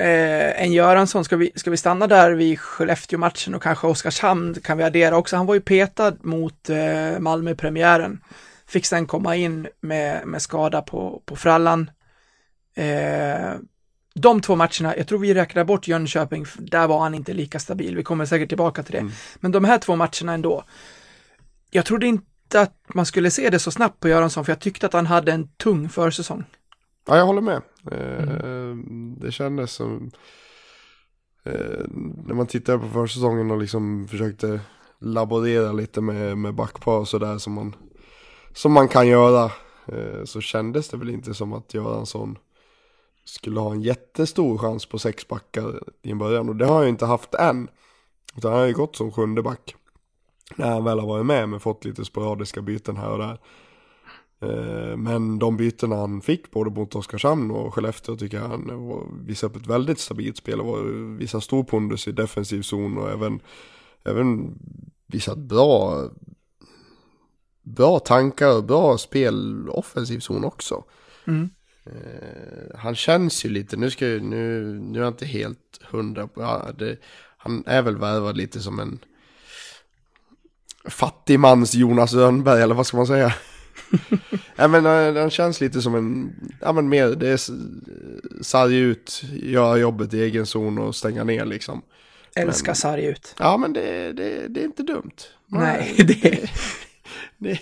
eh, 0.00 0.62
en 0.62 0.72
Göransson, 0.72 1.24
ska 1.24 1.36
vi, 1.36 1.52
ska 1.54 1.70
vi 1.70 1.76
stanna 1.76 2.06
där 2.06 2.30
vid 2.30 2.60
Skellefteå-matchen 2.60 3.54
och 3.54 3.62
kanske 3.62 3.86
Oskarshamn 3.86 4.54
kan 4.54 4.78
vi 4.78 4.84
addera 4.84 5.16
också. 5.16 5.36
Han 5.36 5.46
var 5.46 5.54
ju 5.54 5.60
petad 5.60 6.16
mot 6.20 6.70
eh, 6.70 7.18
Malmö-premiären. 7.18 8.20
Fick 8.66 8.86
sen 8.86 9.06
komma 9.06 9.36
in 9.36 9.68
med, 9.80 10.26
med 10.26 10.42
skada 10.42 10.82
på, 10.82 11.22
på 11.24 11.36
frallan. 11.36 11.90
Eh, 12.76 13.54
de 14.14 14.40
två 14.40 14.56
matcherna, 14.56 14.96
jag 14.96 15.08
tror 15.08 15.18
vi 15.18 15.34
räknar 15.34 15.64
bort 15.64 15.88
Jönköping, 15.88 16.46
där 16.58 16.88
var 16.88 17.00
han 17.00 17.14
inte 17.14 17.32
lika 17.32 17.58
stabil. 17.58 17.96
Vi 17.96 18.02
kommer 18.02 18.24
säkert 18.26 18.48
tillbaka 18.48 18.82
till 18.82 18.92
det. 18.92 19.10
Men 19.36 19.52
de 19.52 19.64
här 19.64 19.78
två 19.78 19.96
matcherna 19.96 20.32
ändå. 20.32 20.64
Jag 21.70 21.86
trodde 21.86 22.06
inte 22.06 22.60
att 22.60 22.74
man 22.94 23.06
skulle 23.06 23.30
se 23.30 23.50
det 23.50 23.58
så 23.58 23.70
snabbt 23.70 24.00
på 24.00 24.08
Göransson, 24.08 24.44
för 24.44 24.52
jag 24.52 24.60
tyckte 24.60 24.86
att 24.86 24.92
han 24.92 25.06
hade 25.06 25.32
en 25.32 25.48
tung 25.48 25.88
försäsong. 25.88 26.44
Ja, 27.06 27.16
jag 27.16 27.26
håller 27.26 27.40
med. 27.40 27.62
Eh, 27.90 28.76
Det 29.20 29.32
kändes 29.32 29.72
som... 29.72 30.10
Eh, 31.44 31.84
när 32.26 32.34
man 32.34 32.46
tittar 32.46 32.78
på 32.78 32.88
försäsongen 32.88 33.50
och 33.50 33.58
liksom 33.58 34.08
försökte 34.08 34.60
laborera 35.00 35.72
lite 35.72 36.00
med, 36.00 36.38
med 36.38 36.54
backpar 36.54 36.98
och 36.98 37.08
sådär 37.08 37.38
som 37.38 37.52
man, 37.52 37.76
som 38.52 38.72
man 38.72 38.88
kan 38.88 39.08
göra. 39.08 39.44
Eh, 39.86 40.24
så 40.24 40.40
kändes 40.40 40.88
det 40.88 40.96
väl 40.96 41.10
inte 41.10 41.34
som 41.34 41.52
att 41.52 41.74
Göransson 41.74 42.38
skulle 43.24 43.60
ha 43.60 43.72
en 43.72 43.82
jättestor 43.82 44.58
chans 44.58 44.86
på 44.86 44.98
sex 44.98 45.28
backar 45.28 45.80
i 46.02 46.10
en 46.10 46.18
början. 46.18 46.48
Och 46.48 46.56
det 46.56 46.66
har 46.66 46.74
han 46.74 46.84
ju 46.84 46.88
inte 46.88 47.06
haft 47.06 47.34
än. 47.34 47.68
Utan 48.36 48.52
han 48.52 48.60
har 48.60 48.66
ju 48.66 48.74
gått 48.74 48.96
som 48.96 49.12
sjunde 49.12 49.42
back. 49.42 49.76
När 50.56 50.70
han 50.70 50.84
väl 50.84 51.00
har 51.00 51.06
varit 51.06 51.26
med 51.26 51.48
men 51.48 51.60
fått 51.60 51.84
lite 51.84 52.04
sporadiska 52.04 52.62
byten 52.62 52.96
här 52.96 53.10
och 53.10 53.18
där. 53.18 53.38
Eh, 54.40 54.96
men 54.96 55.38
de 55.38 55.56
bytena 55.56 55.96
han 55.96 56.20
fick 56.20 56.50
både 56.50 56.70
mot 56.70 56.94
Oskarshamn 56.94 57.50
och 57.50 57.74
Skellefteå 57.74 58.16
tycker 58.16 58.36
jag 58.36 58.48
han 58.48 58.62
visar 58.64 59.26
visade 59.26 59.50
upp 59.50 59.62
ett 59.62 59.66
väldigt 59.66 59.98
stabilt 59.98 60.36
spel 60.36 60.60
och 60.60 60.76
visar 60.76 61.18
visade 61.18 61.42
stor 61.42 61.64
pondus 61.64 62.08
i 62.08 62.12
defensiv 62.12 62.62
zon 62.62 62.98
och 62.98 63.10
även, 63.10 63.40
även 64.04 64.58
visat 65.06 65.38
bra, 65.38 66.02
bra 67.62 67.98
tankar 67.98 68.56
och 68.56 68.64
bra 68.64 68.98
spel 68.98 69.68
offensiv 69.68 70.18
zon 70.18 70.44
också. 70.44 70.84
Mm. 71.26 71.50
Eh, 71.86 72.78
han 72.78 72.94
känns 72.94 73.44
ju 73.44 73.48
lite, 73.48 73.76
nu, 73.76 73.90
ska, 73.90 74.08
jag- 74.08 74.22
nu, 74.22 74.64
nu 74.82 74.98
är 74.98 75.02
jag 75.02 75.10
inte 75.12 75.26
helt 75.26 75.80
hundra 75.90 76.26
på, 76.26 76.42
ja, 76.42 76.70
det, 76.78 76.96
han 77.36 77.62
är 77.66 77.82
väl 77.82 77.96
värvad 77.96 78.36
lite 78.36 78.60
som 78.60 78.78
en 78.80 78.98
fattigmans 80.88 81.74
Jonas 81.74 82.12
Rönnberg 82.14 82.62
eller 82.62 82.74
vad 82.74 82.86
ska 82.86 82.96
man 82.96 83.06
säga? 83.06 83.34
ja 84.56 84.68
men 84.68 84.86
eh, 84.86 85.20
han 85.20 85.30
känns 85.30 85.60
lite 85.60 85.82
som 85.82 85.94
en, 85.94 86.32
ja 86.60 86.72
men 86.72 86.88
mer, 86.88 87.08
det 87.08 87.28
är 87.28 87.40
sarg 88.42 88.76
ut, 88.76 89.22
göra 89.32 89.76
jobbet 89.76 90.14
i 90.14 90.22
egen 90.22 90.46
zon 90.46 90.78
och 90.78 90.96
stänga 90.96 91.24
ner 91.24 91.44
liksom. 91.44 91.82
Älskar 92.36 92.68
Men- 92.68 92.76
sarg 92.76 93.04
ut. 93.04 93.34
Ja, 93.38 93.56
men 93.56 93.72
det, 93.72 94.12
det, 94.12 94.48
det 94.48 94.60
är 94.60 94.64
inte 94.64 94.82
dumt. 94.82 95.10
Nej, 95.46 95.94
det- 95.98 96.50
det 97.38 97.60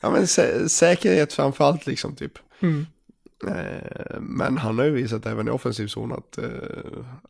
ja, 0.00 0.10
men 0.10 0.26
sä, 0.26 0.68
säkerhet 0.68 1.32
framförallt 1.32 1.86
liksom 1.86 2.16
typ. 2.16 2.32
Mm. 2.60 2.86
Eh, 3.48 4.20
men 4.20 4.58
han 4.58 4.78
har 4.78 4.84
ju 4.84 4.90
visat 4.90 5.26
även 5.26 5.48
i 5.48 5.50
offensiv 5.50 5.86
zon 5.86 6.12
att 6.12 6.38
eh, 6.38 6.48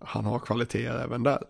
han 0.01 0.25
har 0.25 0.39
kvaliteter 0.39 1.05
även 1.05 1.23
där. 1.23 1.43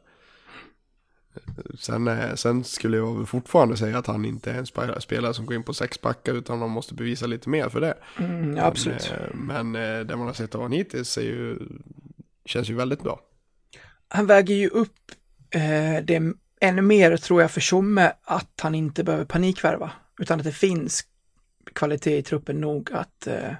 Eh, 1.35 1.75
Sen, 1.79 2.37
sen 2.37 2.65
skulle 2.65 2.97
jag 2.97 3.29
fortfarande 3.29 3.77
säga 3.77 3.99
att 3.99 4.07
han 4.07 4.25
inte 4.25 4.51
är 4.51 4.59
en 4.59 4.67
spelare, 5.01 5.35
som 5.35 5.47
går 5.47 5.57
in 5.57 5.63
på 5.63 5.75
sex 5.75 6.01
backar 6.01 6.35
utan 6.35 6.59
man 6.59 6.71
måste 6.71 6.95
bevisa 6.95 7.27
lite 7.27 7.49
mer 7.49 7.69
för 7.69 7.81
det. 7.81 7.95
Mm, 8.19 8.57
ja, 8.57 8.65
absolut. 8.65 9.13
Men, 9.35 9.71
men 9.71 10.07
det 10.07 10.17
man 10.17 10.27
har 10.27 10.35
sett 10.35 10.55
av 10.55 10.61
honom 10.61 10.77
hittills 10.79 11.19
är 11.19 11.23
ju, 11.23 11.59
känns 12.45 12.71
ju 12.71 12.75
väldigt 12.75 13.03
bra. 13.03 13.21
Han 14.09 14.27
väger 14.27 14.55
ju 14.55 14.69
upp 14.69 15.13
eh, 15.51 16.05
det 16.05 16.23
ännu 16.61 16.83
mer 16.83 17.17
tror 17.17 17.41
jag 17.41 17.51
för 17.51 17.61
Tjomme 17.61 18.13
att 18.23 18.61
han 18.63 18.75
inte 18.75 19.05
behöver 19.05 19.25
panikvärva. 19.25 19.91
Utan 20.19 20.39
att 20.39 20.45
det 20.45 20.53
finns 20.53 21.05
kvalitet 21.73 22.17
i 22.19 22.23
truppen 22.23 22.61
nog 22.61 22.93
att, 22.93 23.27
eh, 23.27 23.53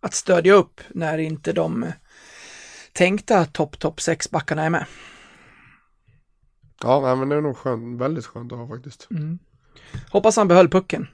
att 0.00 0.14
stödja 0.14 0.54
upp 0.54 0.80
när 0.88 1.18
inte 1.18 1.52
de 1.52 1.92
tänkta 2.92 3.44
topp, 3.44 3.78
topp 3.78 4.00
sex 4.00 4.30
backarna 4.30 4.62
är 4.62 4.70
med. 4.70 4.86
Ja, 6.82 7.14
men 7.14 7.28
det 7.28 7.36
är 7.36 7.40
nog 7.40 7.56
skönt, 7.56 8.00
väldigt 8.00 8.26
skönt 8.26 8.52
att 8.52 8.58
ha 8.58 8.68
faktiskt. 8.68 9.08
Hoppas 10.10 10.36
han 10.36 10.48
behöll 10.48 10.68
pucken. 10.68 11.06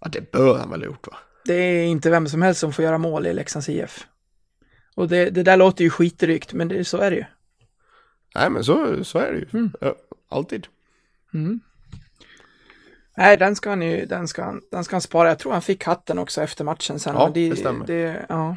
Ja, 0.00 0.08
det 0.08 0.32
bör 0.32 0.58
han 0.58 0.70
väl 0.70 0.80
ha 0.80 0.86
gjort 0.86 1.06
va? 1.06 1.16
Det 1.44 1.54
är 1.54 1.84
inte 1.84 2.10
vem 2.10 2.28
som 2.28 2.42
helst 2.42 2.60
som 2.60 2.72
får 2.72 2.84
göra 2.84 2.98
mål 2.98 3.26
i 3.26 3.34
Leksands 3.34 3.68
IF. 3.68 4.06
Och 4.94 5.08
det, 5.08 5.30
det 5.30 5.42
där 5.42 5.56
låter 5.56 5.84
ju 5.84 5.90
skitdrygt, 5.90 6.52
men 6.52 6.68
det, 6.68 6.84
så 6.84 6.98
är 6.98 7.10
det 7.10 7.16
ju. 7.16 7.24
Nej, 8.34 8.50
men 8.50 8.64
så, 8.64 9.04
så 9.04 9.18
är 9.18 9.32
det 9.32 9.38
ju. 9.38 9.46
Mm. 9.52 9.72
Ja, 9.80 9.94
alltid. 10.28 10.66
Nej, 13.16 13.36
den 13.36 13.56
ska 13.56 13.68
han 13.70 13.82
ju, 13.82 14.06
den 14.06 14.28
ska 14.28 14.44
han, 14.44 14.60
den 14.70 14.84
ska 14.84 14.96
han 14.96 15.00
spara. 15.00 15.28
Jag 15.28 15.38
tror 15.38 15.52
han 15.52 15.62
fick 15.62 15.84
hatten 15.84 16.18
också 16.18 16.42
efter 16.42 16.64
matchen 16.64 17.00
sen. 17.00 17.14
Ja, 17.14 17.24
men 17.24 17.32
det 17.32 17.56
stämmer. 17.56 17.86
Det, 17.86 18.26
ja. 18.28 18.56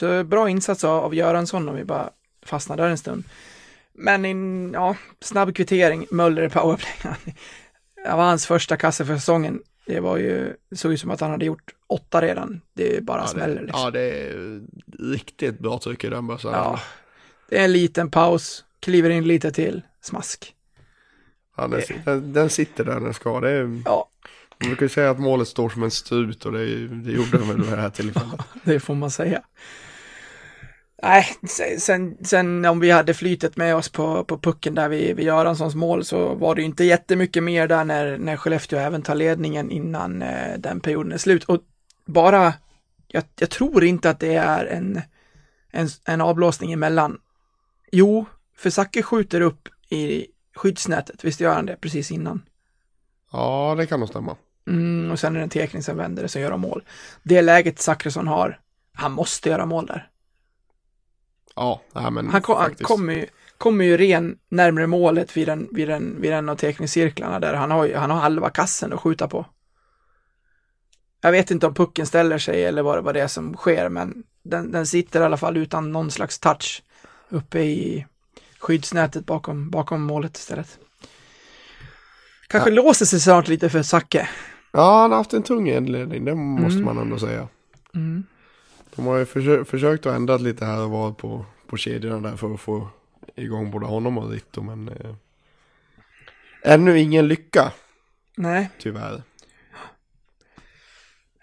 Så 0.00 0.24
bra 0.24 0.48
insats 0.48 0.84
av, 0.84 1.04
av 1.04 1.14
Göransson 1.14 1.68
om 1.68 1.76
vi 1.76 1.84
bara 1.84 2.10
fastnar 2.46 2.76
där 2.76 2.88
en 2.88 2.98
stund. 2.98 3.24
Men 3.94 4.24
en, 4.24 4.70
ja, 4.74 4.96
snabb 5.20 5.54
kvittering, 5.56 6.06
Möller 6.10 6.42
i 6.42 6.48
powerplay. 6.48 7.14
Det 8.04 8.10
var 8.10 8.24
hans 8.24 8.46
första 8.46 8.76
kasse 8.76 9.04
för 9.04 9.14
säsongen. 9.14 9.62
Det 9.86 10.00
var 10.00 10.16
ju, 10.16 10.56
det 10.70 10.76
såg 10.76 10.92
ut 10.92 11.00
som 11.00 11.10
att 11.10 11.20
han 11.20 11.30
hade 11.30 11.44
gjort 11.44 11.74
åtta 11.86 12.22
redan. 12.22 12.60
Det 12.74 12.96
är 12.96 13.00
bara 13.00 13.20
Ja, 13.20 13.26
smäller 13.26 13.54
det, 13.54 13.62
liksom. 13.62 13.80
ja, 13.80 13.90
det 13.90 14.00
är 14.00 14.60
riktigt 15.12 15.58
bra 15.58 15.78
tryck 15.78 16.04
i 16.04 16.08
den 16.08 16.26
bössan. 16.26 16.52
Ja. 16.52 16.80
Det 17.48 17.58
är 17.58 17.64
en 17.64 17.72
liten 17.72 18.10
paus, 18.10 18.64
kliver 18.80 19.10
in 19.10 19.24
lite 19.28 19.52
till, 19.52 19.82
smask. 20.00 20.54
Ja, 21.56 21.66
den, 21.68 21.82
den, 22.04 22.32
den 22.32 22.50
sitter 22.50 22.84
där 22.84 23.00
den 23.00 23.14
ska. 23.14 23.40
Det 23.40 23.50
är, 23.50 23.82
Ja, 23.84 24.08
man 24.60 24.68
brukar 24.68 24.84
ju 24.86 24.88
säga 24.88 25.10
att 25.10 25.18
målet 25.18 25.48
står 25.48 25.68
som 25.68 25.82
en 25.82 25.90
strut 25.90 26.44
och 26.46 26.52
det, 26.52 26.88
det 26.88 27.12
gjorde 27.12 27.38
den 27.38 27.48
väl 27.48 27.62
vid 27.62 27.72
det 27.72 27.80
här 27.80 27.90
tillfället. 27.90 28.40
det 28.64 28.80
får 28.80 28.94
man 28.94 29.10
säga. 29.10 29.42
Nej, 31.02 31.26
se- 31.48 31.80
sen, 31.80 32.16
sen 32.24 32.64
om 32.64 32.80
vi 32.80 32.90
hade 32.90 33.14
flytet 33.14 33.56
med 33.56 33.76
oss 33.76 33.88
på, 33.88 34.24
på 34.24 34.38
pucken 34.38 34.74
där 34.74 34.88
vid, 34.88 35.16
vid 35.16 35.26
Göranssons 35.26 35.74
mål 35.74 36.04
så 36.04 36.34
var 36.34 36.54
det 36.54 36.60
ju 36.60 36.66
inte 36.66 36.84
jättemycket 36.84 37.42
mer 37.42 37.68
där 37.68 37.84
när, 37.84 38.18
när 38.18 38.36
Skellefteå 38.36 38.78
även 38.78 39.02
tar 39.02 39.14
ledningen 39.14 39.70
innan 39.70 40.22
eh, 40.22 40.58
den 40.58 40.80
perioden 40.80 41.12
är 41.12 41.18
slut. 41.18 41.44
Och 41.44 41.60
bara, 42.06 42.54
jag, 43.08 43.24
jag 43.38 43.50
tror 43.50 43.84
inte 43.84 44.10
att 44.10 44.20
det 44.20 44.34
är 44.34 44.64
en, 44.66 45.00
en, 45.70 45.88
en 46.04 46.20
avblåsning 46.20 46.72
emellan. 46.72 47.18
Jo, 47.92 48.26
för 48.56 48.70
Zacke 48.70 49.02
skjuter 49.02 49.40
upp 49.40 49.68
i 49.90 50.26
skyddsnätet, 50.54 51.24
visst 51.24 51.40
gör 51.40 51.54
han 51.54 51.66
det 51.66 51.76
precis 51.76 52.10
innan? 52.10 52.42
Ja, 53.32 53.74
det 53.78 53.86
kan 53.86 54.00
nog 54.00 54.08
stämma. 54.08 54.36
Mm, 54.68 55.10
och 55.10 55.18
sen 55.18 55.34
är 55.34 55.38
det 55.38 55.44
en 55.44 55.50
tekning 55.50 55.82
som 55.82 55.96
vänder 55.96 56.22
det 56.22 56.28
som 56.28 56.40
gör 56.40 56.50
de 56.50 56.60
mål. 56.60 56.82
Det 57.22 57.42
läget 57.42 57.78
Zachrisson 57.78 58.28
har, 58.28 58.60
han 58.92 59.12
måste 59.12 59.48
göra 59.48 59.66
mål 59.66 59.86
där. 59.86 60.08
Ja, 61.56 61.80
nej, 61.92 62.10
men 62.10 62.30
Han, 62.30 62.42
kom, 62.42 62.56
han 62.56 62.74
kommer 62.74 63.14
ju, 63.14 63.26
kommer 63.58 63.84
ju 63.84 63.96
ren 63.96 64.38
närmare 64.48 64.86
målet 64.86 65.36
vid 65.36 65.48
en, 65.48 65.68
vid 65.72 65.90
en, 65.90 66.20
vid 66.20 66.32
en 66.32 66.48
av 66.48 66.56
tekningscirklarna 66.56 67.40
där. 67.40 67.54
Han 67.54 67.70
har, 67.70 67.94
han 67.94 68.10
har 68.10 68.18
halva 68.18 68.50
kassen 68.50 68.92
att 68.92 69.00
skjuta 69.00 69.28
på. 69.28 69.46
Jag 71.20 71.32
vet 71.32 71.50
inte 71.50 71.66
om 71.66 71.74
pucken 71.74 72.06
ställer 72.06 72.38
sig 72.38 72.64
eller 72.64 72.82
vad, 72.82 73.04
vad 73.04 73.14
det 73.14 73.20
är 73.20 73.28
som 73.28 73.54
sker, 73.54 73.88
men 73.88 74.24
den, 74.42 74.72
den 74.72 74.86
sitter 74.86 75.20
i 75.20 75.24
alla 75.24 75.36
fall 75.36 75.56
utan 75.56 75.92
någon 75.92 76.10
slags 76.10 76.38
touch 76.38 76.82
uppe 77.28 77.60
i 77.60 78.06
skyddsnätet 78.62 79.26
bakom, 79.26 79.70
bakom 79.70 80.02
målet 80.02 80.36
istället. 80.36 80.78
Kanske 82.48 82.70
låser 82.70 83.06
sig 83.06 83.20
snart 83.20 83.48
lite 83.48 83.70
för 83.70 83.82
Zacke. 83.82 84.28
Ja, 84.72 85.00
han 85.00 85.10
har 85.10 85.18
haft 85.18 85.32
en 85.32 85.42
tung 85.42 85.68
inledning, 85.70 86.24
det 86.24 86.34
måste 86.34 86.78
Mm. 86.78 86.84
man 86.84 86.98
ändå 86.98 87.18
säga. 87.18 87.48
Mm. 87.94 88.24
De 88.94 89.06
har 89.06 89.16
ju 89.18 89.24
försö- 89.24 89.64
försökt 89.64 90.06
att 90.06 90.14
ändra 90.16 90.36
lite 90.36 90.64
här 90.64 90.80
och 90.80 90.90
var 90.90 91.12
på, 91.12 91.46
på 91.66 91.76
kedjorna 91.76 92.30
där 92.30 92.36
för 92.36 92.54
att 92.54 92.60
få 92.60 92.88
igång 93.36 93.70
både 93.70 93.86
honom 93.86 94.18
och 94.18 94.30
Ritto, 94.30 94.62
men 94.62 94.88
eh, 94.88 95.14
ännu 96.62 96.98
ingen 97.00 97.28
lycka, 97.28 97.72
Nej, 98.36 98.70
tyvärr. 98.78 99.22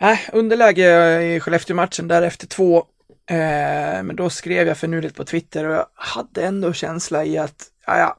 Nej, 0.02 0.20
underläge 0.34 1.22
i 1.24 1.40
Skellefteå-matchen 1.40 2.08
därefter 2.08 2.48
två. 2.48 2.86
Eh, 3.30 4.04
men 4.04 4.16
då 4.16 4.30
skrev 4.30 4.68
jag 4.68 4.78
förnuligt 4.78 5.16
på 5.16 5.26
Twitter 5.26 5.66
och 5.66 5.74
jag 5.76 5.86
hade 5.96 6.46
ändå 6.46 6.74
känsla 6.74 7.26
i 7.26 7.38
att, 7.38 7.66
ja, 7.86 7.98
ja, 7.98 8.18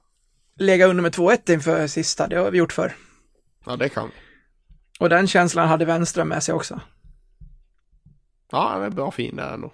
lägga 0.58 0.86
under 0.86 1.02
med 1.02 1.12
2-1 1.14 1.52
inför 1.52 1.86
sista, 1.86 2.26
det 2.28 2.36
har 2.36 2.50
vi 2.50 2.58
gjort 2.58 2.72
förr. 2.72 2.92
Ja, 3.66 3.76
det 3.76 3.88
kan 3.88 4.06
vi. 4.06 4.12
Och 5.00 5.08
den 5.08 5.26
känslan 5.26 5.68
hade 5.68 5.84
Wenström 5.84 6.28
med 6.28 6.42
sig 6.42 6.54
också. 6.54 6.80
Ja, 8.52 8.68
han 8.72 8.82
är 8.82 8.90
bra 8.90 9.10
fin 9.10 9.36
där 9.36 9.54
ändå. 9.54 9.72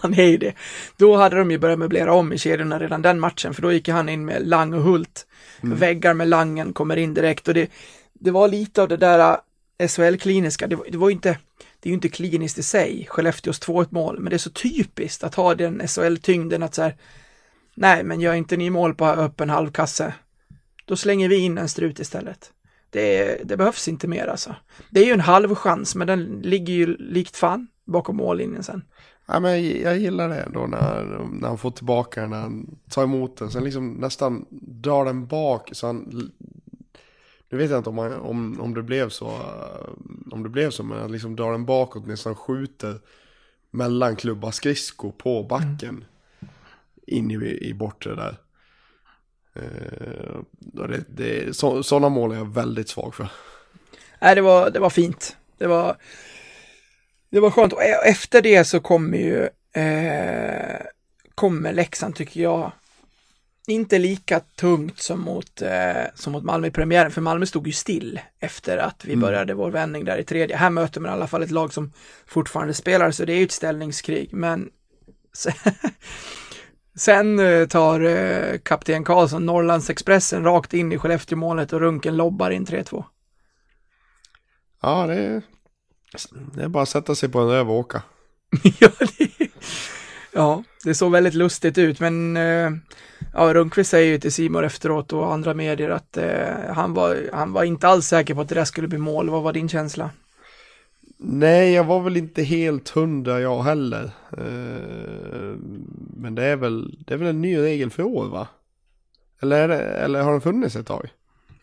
han 0.00 0.14
är 0.14 0.24
ju 0.24 0.36
det. 0.36 0.54
Då 0.96 1.16
hade 1.16 1.36
de 1.36 1.50
ju 1.50 1.58
börjat 1.58 1.78
möblera 1.78 2.12
om 2.14 2.32
i 2.32 2.38
kedjorna 2.38 2.78
redan 2.78 3.02
den 3.02 3.20
matchen, 3.20 3.54
för 3.54 3.62
då 3.62 3.72
gick 3.72 3.88
han 3.88 4.08
in 4.08 4.24
med 4.24 4.46
Lang 4.48 4.74
och 4.74 4.82
Hult. 4.82 5.26
Väggar 5.60 6.14
med 6.14 6.28
Langen 6.28 6.72
kommer 6.72 6.96
in 6.96 7.14
direkt 7.14 7.48
och 7.48 7.54
det, 7.54 7.70
det 8.12 8.30
var 8.30 8.48
lite 8.48 8.82
av 8.82 8.88
det 8.88 8.96
där 8.96 9.36
SHL-kliniska. 9.88 10.66
Det, 10.66 10.76
var- 10.76 10.86
det 10.90 10.98
var 10.98 11.10
inte, 11.10 11.38
det 11.84 11.88
är 11.88 11.90
ju 11.90 11.94
inte 11.94 12.08
kliniskt 12.08 12.58
i 12.58 12.62
sig, 12.62 13.06
Skellefteås 13.10 13.60
2-1 13.60 13.86
mål, 13.90 14.20
men 14.20 14.30
det 14.30 14.36
är 14.36 14.38
så 14.38 14.50
typiskt 14.50 15.24
att 15.24 15.34
ha 15.34 15.54
den 15.54 15.88
SHL-tyngden 15.88 16.62
att 16.62 16.74
så 16.74 16.82
här, 16.82 16.96
nej, 17.74 18.04
men 18.04 18.20
gör 18.20 18.34
inte 18.34 18.56
ni 18.56 18.70
mål 18.70 18.94
på 18.94 19.06
öppen 19.06 19.50
halvkasse, 19.50 20.14
då 20.84 20.96
slänger 20.96 21.28
vi 21.28 21.36
in 21.36 21.58
en 21.58 21.68
strut 21.68 22.00
istället. 22.00 22.52
Det, 22.90 23.40
det 23.44 23.56
behövs 23.56 23.88
inte 23.88 24.08
mer 24.08 24.26
alltså. 24.26 24.56
Det 24.90 25.00
är 25.00 25.04
ju 25.04 25.12
en 25.12 25.20
halv 25.20 25.54
chans, 25.54 25.94
men 25.94 26.06
den 26.06 26.24
ligger 26.24 26.74
ju 26.74 26.96
likt 26.96 27.36
fan 27.36 27.66
bakom 27.84 28.16
mållinjen 28.16 28.62
sen. 28.62 28.82
Ja, 29.26 29.40
men 29.40 29.80
jag, 29.80 29.98
gillar 29.98 30.28
det 30.28 30.40
ändå 30.40 30.66
när, 30.66 31.26
när 31.32 31.48
han 31.48 31.58
får 31.58 31.70
tillbaka 31.70 32.20
den, 32.20 32.30
när 32.30 32.40
han 32.40 32.78
tar 32.90 33.02
emot 33.02 33.36
den, 33.36 33.50
sen 33.50 33.64
liksom 33.64 33.92
nästan 33.92 34.46
drar 34.60 35.04
den 35.04 35.26
bak 35.26 35.70
så 35.72 35.86
han... 35.86 36.30
Nu 37.48 37.58
vet 37.58 37.70
jag 37.70 37.80
inte 37.80 37.90
om, 37.90 37.96
man, 37.96 38.12
om, 38.12 38.60
om 38.60 38.74
det 38.74 38.82
blev 38.82 39.08
så, 39.08 39.26
eh, 39.26 40.32
om 40.32 40.42
det 40.42 40.48
blev 40.48 40.70
så, 40.70 40.82
men 40.82 40.98
att 40.98 41.10
liksom 41.10 41.36
dra 41.36 41.50
den 41.50 41.64
bakåt 41.64 42.06
nästan 42.06 42.34
skjuter 42.34 43.00
mellan 43.70 44.16
klubba 44.16 44.52
skridsko 44.52 45.12
på 45.12 45.42
backen 45.42 46.04
in 47.06 47.30
i, 47.30 47.58
i 47.68 47.74
bortre 47.74 48.14
där. 48.14 48.36
Eh, 49.54 50.40
det, 50.58 51.04
det, 51.08 51.56
så, 51.56 51.82
sådana 51.82 52.08
mål 52.08 52.32
är 52.32 52.36
jag 52.36 52.54
väldigt 52.54 52.88
svag 52.88 53.14
för. 53.14 53.28
Nej, 54.20 54.34
det 54.34 54.40
var, 54.40 54.70
det 54.70 54.78
var 54.80 54.90
fint. 54.90 55.36
Det 55.58 55.66
var, 55.66 55.96
det 57.30 57.40
var 57.40 57.50
skönt. 57.50 57.72
Och 57.72 57.82
e- 57.82 58.08
efter 58.08 58.42
det 58.42 58.64
så 58.64 58.80
kommer 58.80 59.18
ju, 59.18 59.48
eh, 59.82 60.80
kommer 61.34 61.72
Leksand 61.72 62.14
tycker 62.14 62.42
jag, 62.42 62.72
inte 63.66 63.98
lika 63.98 64.40
tungt 64.40 65.00
som 65.00 65.20
mot, 65.20 65.62
eh, 65.62 66.04
som 66.14 66.32
mot 66.32 66.44
Malmö 66.44 66.66
i 66.66 66.70
premiären, 66.70 67.10
för 67.10 67.20
Malmö 67.20 67.46
stod 67.46 67.66
ju 67.66 67.72
still 67.72 68.20
efter 68.40 68.78
att 68.78 69.04
vi 69.04 69.16
började 69.16 69.54
vår 69.54 69.70
vändning 69.70 70.04
där 70.04 70.18
i 70.18 70.24
tredje. 70.24 70.56
Här 70.56 70.70
möter 70.70 71.00
man 71.00 71.10
i 71.10 71.14
alla 71.14 71.26
fall 71.26 71.42
ett 71.42 71.50
lag 71.50 71.72
som 71.72 71.92
fortfarande 72.26 72.74
spelar, 72.74 73.10
så 73.10 73.24
det 73.24 73.32
är 73.32 73.36
ju 73.36 73.44
ett 73.44 73.52
ställningskrig, 73.52 74.28
men 74.32 74.70
sen, 76.98 77.38
eh, 77.38 77.66
tar 77.66 78.00
eh, 78.00 78.58
kapten 78.58 79.04
Karlsson 79.04 79.46
Norrlandsexpressen 79.46 80.44
rakt 80.44 80.74
in 80.74 80.92
i 80.92 80.98
Skellefteå-målet 80.98 81.72
och 81.72 81.80
Runken 81.80 82.16
lobbar 82.16 82.50
in 82.50 82.66
3-2. 82.66 83.04
Ja, 84.82 85.06
det 85.06 85.14
är, 85.14 85.42
det 86.54 86.62
är 86.62 86.68
bara 86.68 86.82
att 86.82 86.88
sätta 86.88 87.14
sig 87.14 87.28
på 87.28 87.40
en 87.40 87.48
röv 87.48 87.70
och 87.70 87.76
åka. 87.76 88.02
ja, 88.78 88.90
ja, 90.34 90.62
det 90.84 90.94
såg 90.94 91.12
väldigt 91.12 91.34
lustigt 91.34 91.78
ut, 91.78 92.00
men 92.00 92.36
eh, 92.36 92.70
ja, 93.34 93.54
Rundqvist 93.54 93.90
säger 93.90 94.12
ju 94.12 94.18
till 94.18 94.32
Simor 94.32 94.64
efteråt 94.64 95.12
och 95.12 95.32
andra 95.32 95.54
medier 95.54 95.90
att 95.90 96.16
eh, 96.16 96.74
han, 96.74 96.94
var, 96.94 97.30
han 97.32 97.52
var 97.52 97.64
inte 97.64 97.88
alls 97.88 98.06
säker 98.06 98.34
på 98.34 98.40
att 98.40 98.48
det 98.48 98.54
där 98.54 98.64
skulle 98.64 98.88
bli 98.88 98.98
mål. 98.98 99.30
Vad 99.30 99.42
var 99.42 99.52
din 99.52 99.68
känsla? 99.68 100.10
Nej, 101.18 101.72
jag 101.72 101.84
var 101.84 102.00
väl 102.00 102.16
inte 102.16 102.42
helt 102.42 102.88
hundra 102.88 103.40
jag 103.40 103.62
heller. 103.62 104.04
Eh, 104.32 105.56
men 106.16 106.34
det 106.34 106.44
är, 106.44 106.56
väl, 106.56 106.98
det 107.06 107.14
är 107.14 107.18
väl 107.18 107.28
en 107.28 107.42
ny 107.42 107.58
regel 107.58 107.90
för 107.90 108.02
år 108.02 108.28
va? 108.28 108.48
Eller, 109.42 109.68
det, 109.68 109.82
eller 109.82 110.22
har 110.22 110.32
den 110.32 110.40
funnits 110.40 110.76
ett 110.76 110.86
tag? 110.86 111.08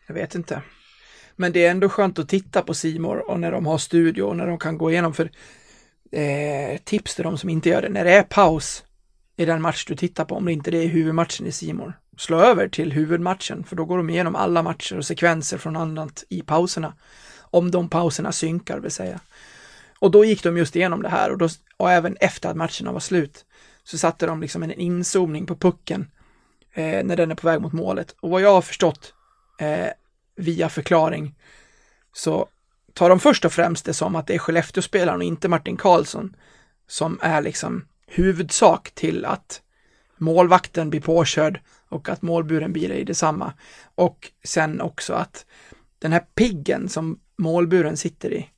Jag 0.08 0.14
vet 0.14 0.36
inte. 0.36 0.62
Men 1.36 1.52
det 1.52 1.66
är 1.66 1.72
ändå 1.72 1.90
skönt 1.90 2.20
att 2.20 2.30
titta 2.30 2.62
på 2.62 2.74
Simor 2.74 3.30
och 3.30 3.40
när 3.40 3.52
de 3.52 3.66
har 3.66 3.78
studio 3.78 4.24
och 4.24 4.38
när 4.38 4.48
de 4.48 4.58
kan 4.58 4.78
gå 4.78 4.92
igenom 4.92 5.14
för 5.14 5.32
eh, 6.12 6.78
tips 6.84 7.16
till 7.16 7.24
de 7.24 7.38
som 7.38 7.50
inte 7.50 7.70
gör 7.70 7.82
det. 7.82 7.90
När 7.90 8.06
det 8.06 8.14
är 8.14 8.24
paus 8.24 8.84
i 9.38 9.46
den 9.46 9.62
match 9.62 9.86
du 9.86 9.96
tittar 9.96 10.26
på, 10.26 10.36
om 10.36 10.46
det 10.46 10.54
inte 10.54 10.72
det 10.72 10.78
är 10.78 10.88
huvudmatchen 10.88 11.48
i 11.48 11.52
Simon, 11.52 11.94
slå 12.18 12.40
över 12.40 12.68
till 12.68 12.92
huvudmatchen 12.92 13.64
för 13.64 13.76
då 13.76 13.86
går 13.86 13.98
de 13.98 14.10
igenom 14.10 14.36
alla 14.36 14.64
matcher 14.64 14.98
och 14.98 15.06
sekvenser 15.06 15.58
från 15.58 15.76
annat 15.76 16.24
i 16.30 16.42
pauserna. 16.42 16.94
Om 17.40 17.72
de 17.72 17.90
pauserna 17.90 18.32
synkar 18.32 18.80
vill 18.80 18.92
säga. 18.92 19.20
Och 20.00 20.12
då 20.12 20.26
gick 20.26 20.44
de 20.44 20.58
just 20.58 20.76
igenom 20.76 21.02
det 21.02 21.10
här 21.10 21.32
och, 21.32 21.38
då, 21.38 21.50
och 21.78 21.92
även 21.92 22.18
efter 22.20 22.50
att 22.50 22.56
matcherna 22.56 22.92
var 22.92 23.00
slut 23.00 23.46
så 23.84 23.98
satte 23.98 24.26
de 24.26 24.42
liksom 24.42 24.64
en 24.64 24.72
inzoomning 24.72 25.46
på 25.46 25.56
pucken 25.56 26.12
eh, 26.74 27.04
när 27.04 27.16
den 27.16 27.32
är 27.32 27.36
på 27.36 27.48
väg 27.48 27.62
mot 27.62 27.74
målet. 27.74 28.16
Och 28.20 28.30
vad 28.30 28.42
jag 28.42 28.54
har 28.54 28.62
förstått 28.62 29.14
eh, 29.60 29.88
via 30.36 30.70
förklaring 30.70 31.36
så 32.14 32.48
tar 32.94 33.10
de 33.10 33.20
först 33.20 33.46
och 33.46 33.54
främst 33.54 33.86
det 33.86 33.94
som 33.94 34.16
att 34.16 34.28
det 34.28 34.36
är 34.36 34.40
Skellefteå-spelaren 34.40 35.18
och 35.18 35.24
inte 35.24 35.48
Martin 35.48 35.78
Karlsson 35.78 36.36
som 36.88 37.20
är 37.22 37.42
liksom 37.42 37.86
huvudsak 38.08 38.92
till 38.92 39.26
att 39.26 39.62
målvakten 40.18 40.90
blir 40.90 41.02
påkörd 41.02 41.60
och 41.90 42.10
att 42.10 42.22
målburen 42.22 42.74
blir 42.74 42.92
i 42.92 43.04
detsamma. 43.04 43.54
Och 43.96 44.32
sen 44.44 44.82
också 44.82 45.14
att 45.14 45.46
den 46.00 46.12
här 46.12 46.20
piggen 46.36 46.90
som 46.90 47.20
målburen 47.36 47.98
sitter 47.98 48.34
i, 48.34 48.50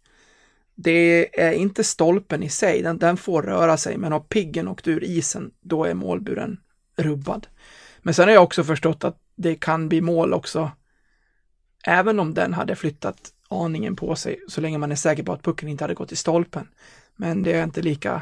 det 0.75 1.41
är 1.41 1.51
inte 1.51 1.83
stolpen 1.83 2.43
i 2.43 2.49
sig, 2.49 2.81
den, 2.81 2.97
den 2.97 3.17
får 3.17 3.41
röra 3.41 3.77
sig, 3.77 3.97
men 3.97 4.11
har 4.11 4.19
piggen 4.19 4.67
åkt 4.67 4.87
ur 4.87 5.03
isen, 5.03 5.51
då 5.61 5.85
är 5.85 5.93
målburen 5.93 6.59
rubbad. 6.95 7.47
Men 7.99 8.13
sen 8.13 8.27
har 8.27 8.33
jag 8.33 8.43
också 8.43 8.63
förstått 8.63 9.03
att 9.03 9.17
det 9.35 9.55
kan 9.55 9.89
bli 9.89 10.01
mål 10.01 10.33
också, 10.33 10.71
även 11.85 12.19
om 12.19 12.33
den 12.33 12.53
hade 12.53 12.75
flyttat 12.75 13.32
aningen 13.53 13.95
på 13.95 14.15
sig, 14.15 14.39
så 14.47 14.61
länge 14.61 14.77
man 14.77 14.91
är 14.91 14.95
säker 14.95 15.23
på 15.23 15.33
att 15.33 15.43
pucken 15.43 15.69
inte 15.69 15.83
hade 15.83 15.93
gått 15.93 16.11
i 16.11 16.15
stolpen. 16.15 16.67
Men 17.15 17.43
det 17.43 17.51
är 17.51 17.55
jag 17.55 17.63
inte 17.63 17.81
lika, 17.81 18.21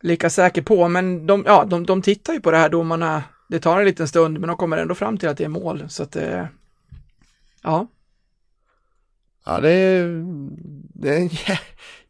lika 0.00 0.30
säker 0.30 0.62
på. 0.62 0.88
Men 0.88 1.26
de, 1.26 1.42
ja, 1.46 1.64
de, 1.64 1.86
de 1.86 2.02
tittar 2.02 2.32
ju 2.32 2.40
på 2.40 2.50
det 2.50 2.56
här 2.56 2.68
domarna. 2.68 3.22
Det 3.48 3.60
tar 3.60 3.78
en 3.78 3.86
liten 3.86 4.08
stund, 4.08 4.40
men 4.40 4.48
de 4.48 4.56
kommer 4.56 4.78
ändå 4.78 4.94
fram 4.94 5.18
till 5.18 5.28
att 5.28 5.38
det 5.38 5.44
är 5.44 5.48
mål. 5.48 5.84
Så 5.88 6.02
att 6.02 6.12
det, 6.12 6.48
ja, 7.62 7.86
Ja, 9.48 9.60
det 9.60 9.70
är, 9.70 10.24
det 10.94 11.08
är 11.08 11.16
en 11.16 11.28
jä, 11.28 11.58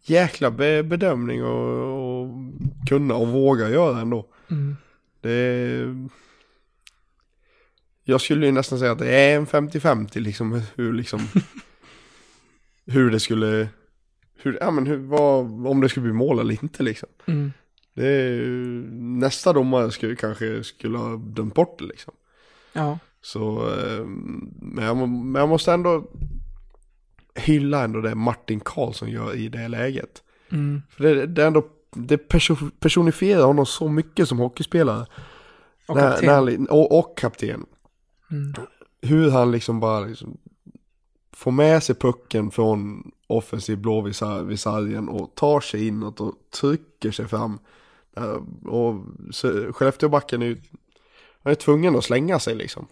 jäkla 0.02 0.50
be, 0.50 0.82
bedömning 0.82 1.44
och, 1.44 2.22
och 2.22 2.28
kunna 2.88 3.14
och 3.14 3.28
våga 3.28 3.68
göra 3.68 4.00
ändå. 4.00 4.26
Mm. 4.50 4.76
Det 5.20 5.30
är, 5.30 6.08
jag 8.04 8.20
skulle 8.20 8.46
ju 8.46 8.52
nästan 8.52 8.78
säga 8.78 8.92
att 8.92 8.98
det 8.98 9.14
är 9.14 9.36
en 9.36 9.46
50-50 9.46 10.18
liksom 10.18 10.62
hur 10.74 10.92
liksom 10.92 11.20
hur 12.86 13.10
det 13.10 13.20
skulle 13.20 13.68
hur, 14.42 14.58
ja 14.60 14.70
men 14.70 14.86
hur, 14.86 14.96
vad, 14.96 15.66
om 15.66 15.80
det 15.80 15.88
skulle 15.88 16.04
bli 16.04 16.12
mål 16.12 16.38
eller 16.38 16.62
inte 16.64 16.82
liksom. 16.82 17.08
Mm. 17.26 17.52
Det 17.94 18.06
är, 18.08 18.46
nästa 19.20 19.52
domare 19.52 19.90
skulle 19.90 20.16
kanske 20.16 20.64
skulle 20.64 20.98
ha 20.98 21.16
dömt 21.16 21.54
bort 21.54 21.78
det 21.78 21.84
liksom. 21.84 22.14
ja, 22.72 22.98
Så, 23.22 23.68
eh, 23.78 24.04
men 24.62 24.84
jag, 24.84 24.96
men 25.08 25.34
jag 25.40 25.48
måste 25.48 25.72
ändå 25.72 26.10
hylla 27.34 27.84
ändå 27.84 28.00
det 28.00 28.14
Martin 28.14 28.60
Karlsson 28.60 29.10
gör 29.10 29.34
i 29.34 29.48
det 29.48 29.68
läget. 29.68 30.22
mm. 30.52 30.82
För 30.90 31.04
det, 31.04 31.26
det 31.26 31.42
är 31.42 31.46
ändå, 31.46 31.66
det 31.94 32.28
perso- 32.30 32.70
personifierar 32.80 33.44
honom 33.44 33.66
så 33.66 33.88
mycket 33.88 34.28
som 34.28 34.38
hockeyspelare. 34.38 35.06
och 35.86 35.96
När- 35.96 36.10
kapten. 36.10 36.26
när 36.26 36.34
han- 36.34 36.66
och, 36.68 36.98
och 36.98 37.18
kapten. 37.18 37.66
Mm. 38.30 38.54
Hur 39.02 39.30
han 39.30 39.50
liksom 39.52 39.80
bara 39.80 40.00
liksom 40.00 40.38
får 41.36 41.50
med 41.50 41.82
sig 41.82 41.94
pucken 41.94 42.50
från 42.50 43.10
offensiv 43.26 43.78
blå 43.78 44.00
vid 44.00 44.14
vid 44.46 44.60
sargen 44.60 45.08
och 45.08 45.34
tar 45.34 45.60
sig 45.60 45.86
inåt 45.86 46.20
och 46.20 46.34
trycker 46.60 47.10
sig 47.10 47.28
fram. 47.28 47.58
Eh, 48.16 48.36
Och 48.70 49.04
Skellefteåbacken 49.72 50.42
är 50.42 50.46
ju 50.46 50.56
han 51.42 51.50
är 51.50 51.54
tvungen 51.54 51.96
att 51.96 52.04
slänga 52.04 52.38
sig 52.38 52.54
liksom. 52.54 52.86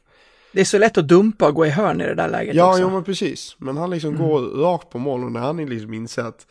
Det 0.53 0.61
är 0.61 0.65
så 0.65 0.79
lätt 0.79 0.99
att 0.99 1.09
dumpa 1.09 1.49
och 1.49 1.55
gå 1.55 1.67
i 1.67 1.71
hörn 1.71 2.01
i 2.01 2.05
det 2.05 2.15
där 2.15 2.29
läget 2.29 2.55
Ja, 2.55 2.69
också. 2.71 2.83
jo 2.83 2.91
men 2.91 3.05
precis. 3.05 3.57
Men 3.59 3.77
han 3.77 3.91
liksom 3.91 4.17
går 4.17 4.41
rakt 4.41 4.91
på 4.91 4.99
mål 4.99 5.25
och 5.25 5.33
när 5.33 5.41
han 5.41 5.57
liksom 5.57 5.95
inser 5.95 6.23
att, 6.23 6.47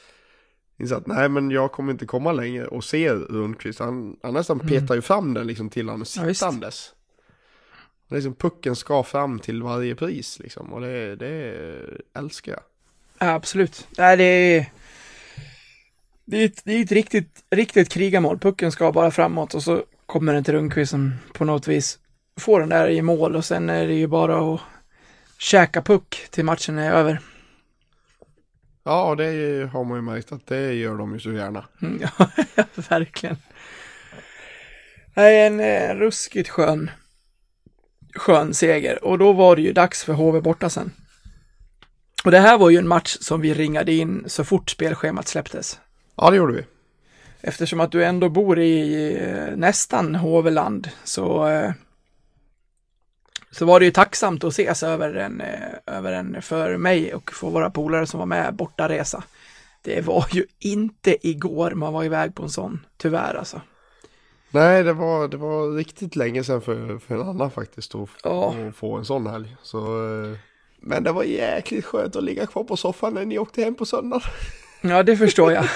inser 0.78 0.96
att 0.96 1.08
nej 1.08 1.30
men 1.30 1.52
jag 1.52 1.72
kommer 1.72 1.92
inte 1.92 2.06
komma 2.06 2.32
längre 2.32 2.68
och 2.68 2.84
ser 2.84 3.16
Rundqvist, 3.16 3.80
han, 3.80 4.16
han 4.24 4.34
nästan 4.34 4.60
petar 4.60 4.96
ju 4.96 5.02
fram 5.02 5.34
den 5.34 5.48
liksom 5.48 5.70
till 5.70 5.90
honom 5.90 6.06
Ja, 6.18 6.34
sittandes. 6.34 6.92
Liksom 8.14 8.36
pucken 8.36 8.76
ska 8.76 9.04
fram 9.04 9.40
till 9.40 9.64
varje 9.64 9.96
pris 9.96 10.40
liksom 10.40 10.74
och 10.74 10.82
det, 10.82 11.16
det 11.16 11.56
älskar 12.18 12.52
jag. 12.52 12.62
Ja, 13.20 13.34
absolut. 13.34 13.88
Nej, 13.98 14.18
det 14.18 14.24
är... 14.24 14.66
Det 16.26 16.38
är 16.38 16.46
ett, 16.46 16.62
det 16.64 16.74
är 16.74 16.84
ett 16.84 16.92
riktigt, 16.92 17.44
riktigt 17.50 17.90
krigarmål. 17.90 18.40
Pucken 18.40 18.72
ska 18.72 18.92
bara 18.92 19.12
framåt 19.12 19.54
och 19.54 19.64
så 19.64 19.84
kommer 20.06 20.34
den 20.34 20.44
till 20.44 20.54
Rundqvist 20.54 20.92
som 20.92 21.14
på 21.34 21.46
något 21.46 21.68
vis 21.68 22.00
får 22.40 22.60
den 22.60 22.70
där 22.70 22.90
i 22.90 23.02
mål 23.02 23.36
och 23.36 23.46
sen 23.46 23.70
är 23.70 23.88
det 23.88 23.94
ju 23.94 24.08
bara 24.08 24.54
att 24.54 24.62
käka 25.38 25.82
puck 25.82 26.28
till 26.32 26.46
matchen 26.46 26.78
är 26.78 26.92
över. 26.92 27.20
Ja, 28.84 29.16
det 29.16 29.70
har 29.74 29.84
man 29.84 29.98
ju 29.98 30.02
märkt 30.02 30.32
att 30.32 30.48
det 30.48 30.74
gör 30.74 30.98
de 30.98 31.14
ju 31.14 31.20
så 31.20 31.32
gärna. 31.32 31.66
Mm, 31.82 32.02
Ja, 32.56 32.66
verkligen. 32.90 33.38
Nej, 35.16 35.48
en 35.48 35.60
eh, 35.60 35.96
ruskigt 35.96 36.50
skön, 36.50 36.92
skön 38.16 38.54
seger. 38.54 39.04
Och 39.04 39.18
då 39.18 39.34
var 39.34 39.56
det 39.56 39.62
ju 39.62 39.74
dags 39.74 40.04
för 40.04 40.14
HV 40.14 40.42
borta 40.42 40.70
sen. 40.70 40.92
Och 42.24 42.32
det 42.32 42.40
här 42.40 42.58
var 42.58 42.70
ju 42.70 42.78
en 42.78 42.88
match 42.88 43.18
som 43.20 43.42
vi 43.42 43.54
ringade 43.54 43.94
in 43.94 44.24
så 44.28 44.44
fort 44.44 44.70
spelschemat 44.70 45.28
släpptes. 45.28 45.80
Ja, 46.16 46.30
det 46.30 46.38
gjorde 46.38 46.54
vi. 46.54 46.66
Eftersom 47.42 47.80
att 47.80 47.92
du 47.92 48.06
ändå 48.06 48.30
bor 48.30 48.60
i 48.60 49.14
eh, 49.22 49.56
nästan 49.56 50.16
HV-land 50.16 50.90
så, 51.04 51.48
eh, 51.48 51.72
så 53.52 53.66
var 53.66 53.80
det 53.80 53.86
ju 53.86 53.92
tacksamt 53.92 54.44
att 54.44 54.52
ses 54.52 54.84
över 54.84 55.14
en, 55.14 55.42
eh, 55.42 55.96
över 55.98 56.12
en 56.12 56.42
för 56.42 56.78
mig 56.78 57.14
och 57.14 57.32
för 57.32 57.50
våra 57.50 57.70
polare 57.70 58.08
som 58.08 58.20
var 58.20 58.26
med 58.26 58.56
bortaresa. 58.56 59.24
Det 59.82 60.02
var 60.02 60.28
ju 60.32 60.46
inte 60.60 61.28
igår 61.28 61.72
man 61.72 61.94
var 61.94 62.04
iväg 62.04 62.36
på 62.36 62.44
en 62.44 62.50
sån, 62.50 62.86
tyvärr 62.98 63.36
alltså. 63.36 63.62
Nej, 64.54 64.84
det 64.84 64.94
var, 64.94 65.28
det 65.28 65.38
var 65.38 65.76
riktigt 65.76 66.16
länge 66.16 66.44
sedan 66.44 66.62
för, 66.62 67.00
för 67.00 67.16
en 67.16 67.22
annan 67.22 67.52
faktiskt 67.52 67.96
att, 67.96 68.10
Ja. 68.24 68.56
få 68.76 68.98
en 68.98 69.06
sån 69.06 69.28
helg. 69.28 69.56
Så, 69.64 69.78
eh, 69.78 70.38
men 70.82 71.04
det 71.04 71.12
var 71.12 71.24
jäkligt 71.24 71.86
skönt 71.86 72.16
att 72.16 72.24
ligga 72.24 72.46
kvar 72.46 72.64
på 72.64 72.78
soffan 72.78 73.14
när 73.14 73.26
ni 73.26 73.40
åkte 73.40 73.64
hem 73.64 73.76
på 73.76 73.86
söndag. 73.86 74.22
Ja, 74.86 75.04
det 75.04 75.18
förstår 75.18 75.52
jag. 75.52 75.66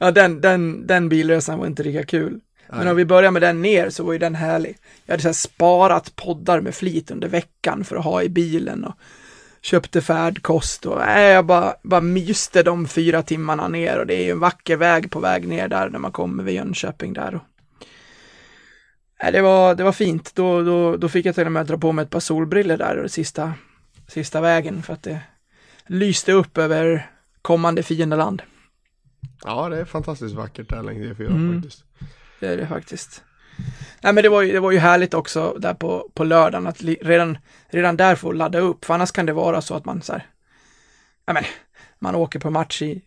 ja, 0.00 0.10
den, 0.10 0.40
den, 0.40 0.86
den 0.86 1.08
bilresan 1.08 1.58
var 1.58 1.66
inte 1.66 1.82
lika 1.82 2.04
kul. 2.04 2.40
Men 2.68 2.88
om 2.88 2.96
vi 2.96 3.04
börjar 3.04 3.30
med 3.30 3.42
den 3.42 3.62
ner 3.62 3.90
så 3.90 4.04
var 4.04 4.12
ju 4.12 4.18
den 4.18 4.34
härlig. 4.34 4.76
Jag 5.06 5.12
hade 5.12 5.22
så 5.22 5.34
sparat 5.34 6.16
poddar 6.16 6.60
med 6.60 6.74
flit 6.74 7.10
under 7.10 7.28
veckan 7.28 7.84
för 7.84 7.96
att 7.96 8.04
ha 8.04 8.22
i 8.22 8.28
bilen 8.28 8.84
och 8.84 8.94
köpte 9.66 10.02
färdkost 10.02 10.86
och 10.86 11.02
äh, 11.02 11.20
jag 11.22 11.46
bara, 11.46 11.74
bara 11.82 12.00
myste 12.00 12.62
de 12.62 12.88
fyra 12.88 13.22
timmarna 13.22 13.68
ner 13.68 13.98
och 13.98 14.06
det 14.06 14.14
är 14.14 14.24
ju 14.24 14.30
en 14.30 14.38
vacker 14.40 14.76
väg 14.76 15.10
på 15.10 15.20
väg 15.20 15.48
ner 15.48 15.68
där 15.68 15.88
när 15.88 15.98
man 15.98 16.12
kommer 16.12 16.42
vid 16.42 16.54
Jönköping 16.54 17.12
där. 17.12 17.34
Och... 17.34 17.42
Äh, 19.24 19.32
det, 19.32 19.42
var, 19.42 19.74
det 19.74 19.84
var 19.84 19.92
fint. 19.92 20.34
Då, 20.34 20.62
då, 20.62 20.96
då 20.96 21.08
fick 21.08 21.26
jag 21.26 21.34
till 21.34 21.46
och 21.46 21.52
med 21.52 21.66
dra 21.66 21.78
på 21.78 21.92
mig 21.92 22.02
ett 22.02 22.10
par 22.10 22.20
solbriller 22.20 22.78
där 22.78 22.96
och 22.96 23.10
sista, 23.10 23.52
sista 24.08 24.40
vägen 24.40 24.82
för 24.82 24.92
att 24.92 25.02
det 25.02 25.20
lyste 25.86 26.32
upp 26.32 26.58
över 26.58 27.10
kommande 27.42 27.82
fiendeland. 27.82 28.42
Ja, 29.44 29.68
det 29.68 29.80
är 29.80 29.84
fantastiskt 29.84 30.34
vackert 30.34 30.68
där 30.68 30.82
längs 30.82 31.18
E4 31.18 31.26
Mm. 31.26 31.54
faktiskt. 31.62 31.84
Det 32.40 32.46
är 32.46 32.56
det 32.56 32.66
faktiskt. 32.66 33.22
Nej 34.00 34.12
men 34.12 34.22
det 34.22 34.28
var 34.28 34.42
ju, 34.42 34.52
det 34.52 34.60
var 34.60 34.72
ju 34.72 34.78
härligt 34.78 35.14
också 35.14 35.56
där 35.58 35.74
på, 35.74 36.10
på 36.14 36.24
lördagen 36.24 36.66
att 36.66 36.82
li, 36.82 36.98
redan, 37.02 37.38
redan 37.68 37.96
där 37.96 38.16
få 38.16 38.32
ladda 38.32 38.58
upp, 38.58 38.84
för 38.84 38.94
annars 38.94 39.12
kan 39.12 39.26
det 39.26 39.32
vara 39.32 39.60
så 39.60 39.74
att 39.74 39.84
man 39.84 40.02
så 40.02 40.12
här, 40.12 40.26
ja 41.26 41.32
men, 41.32 41.44
man 41.98 42.14
åker 42.14 42.38
på 42.38 42.50
match 42.50 42.82
i, 42.82 43.02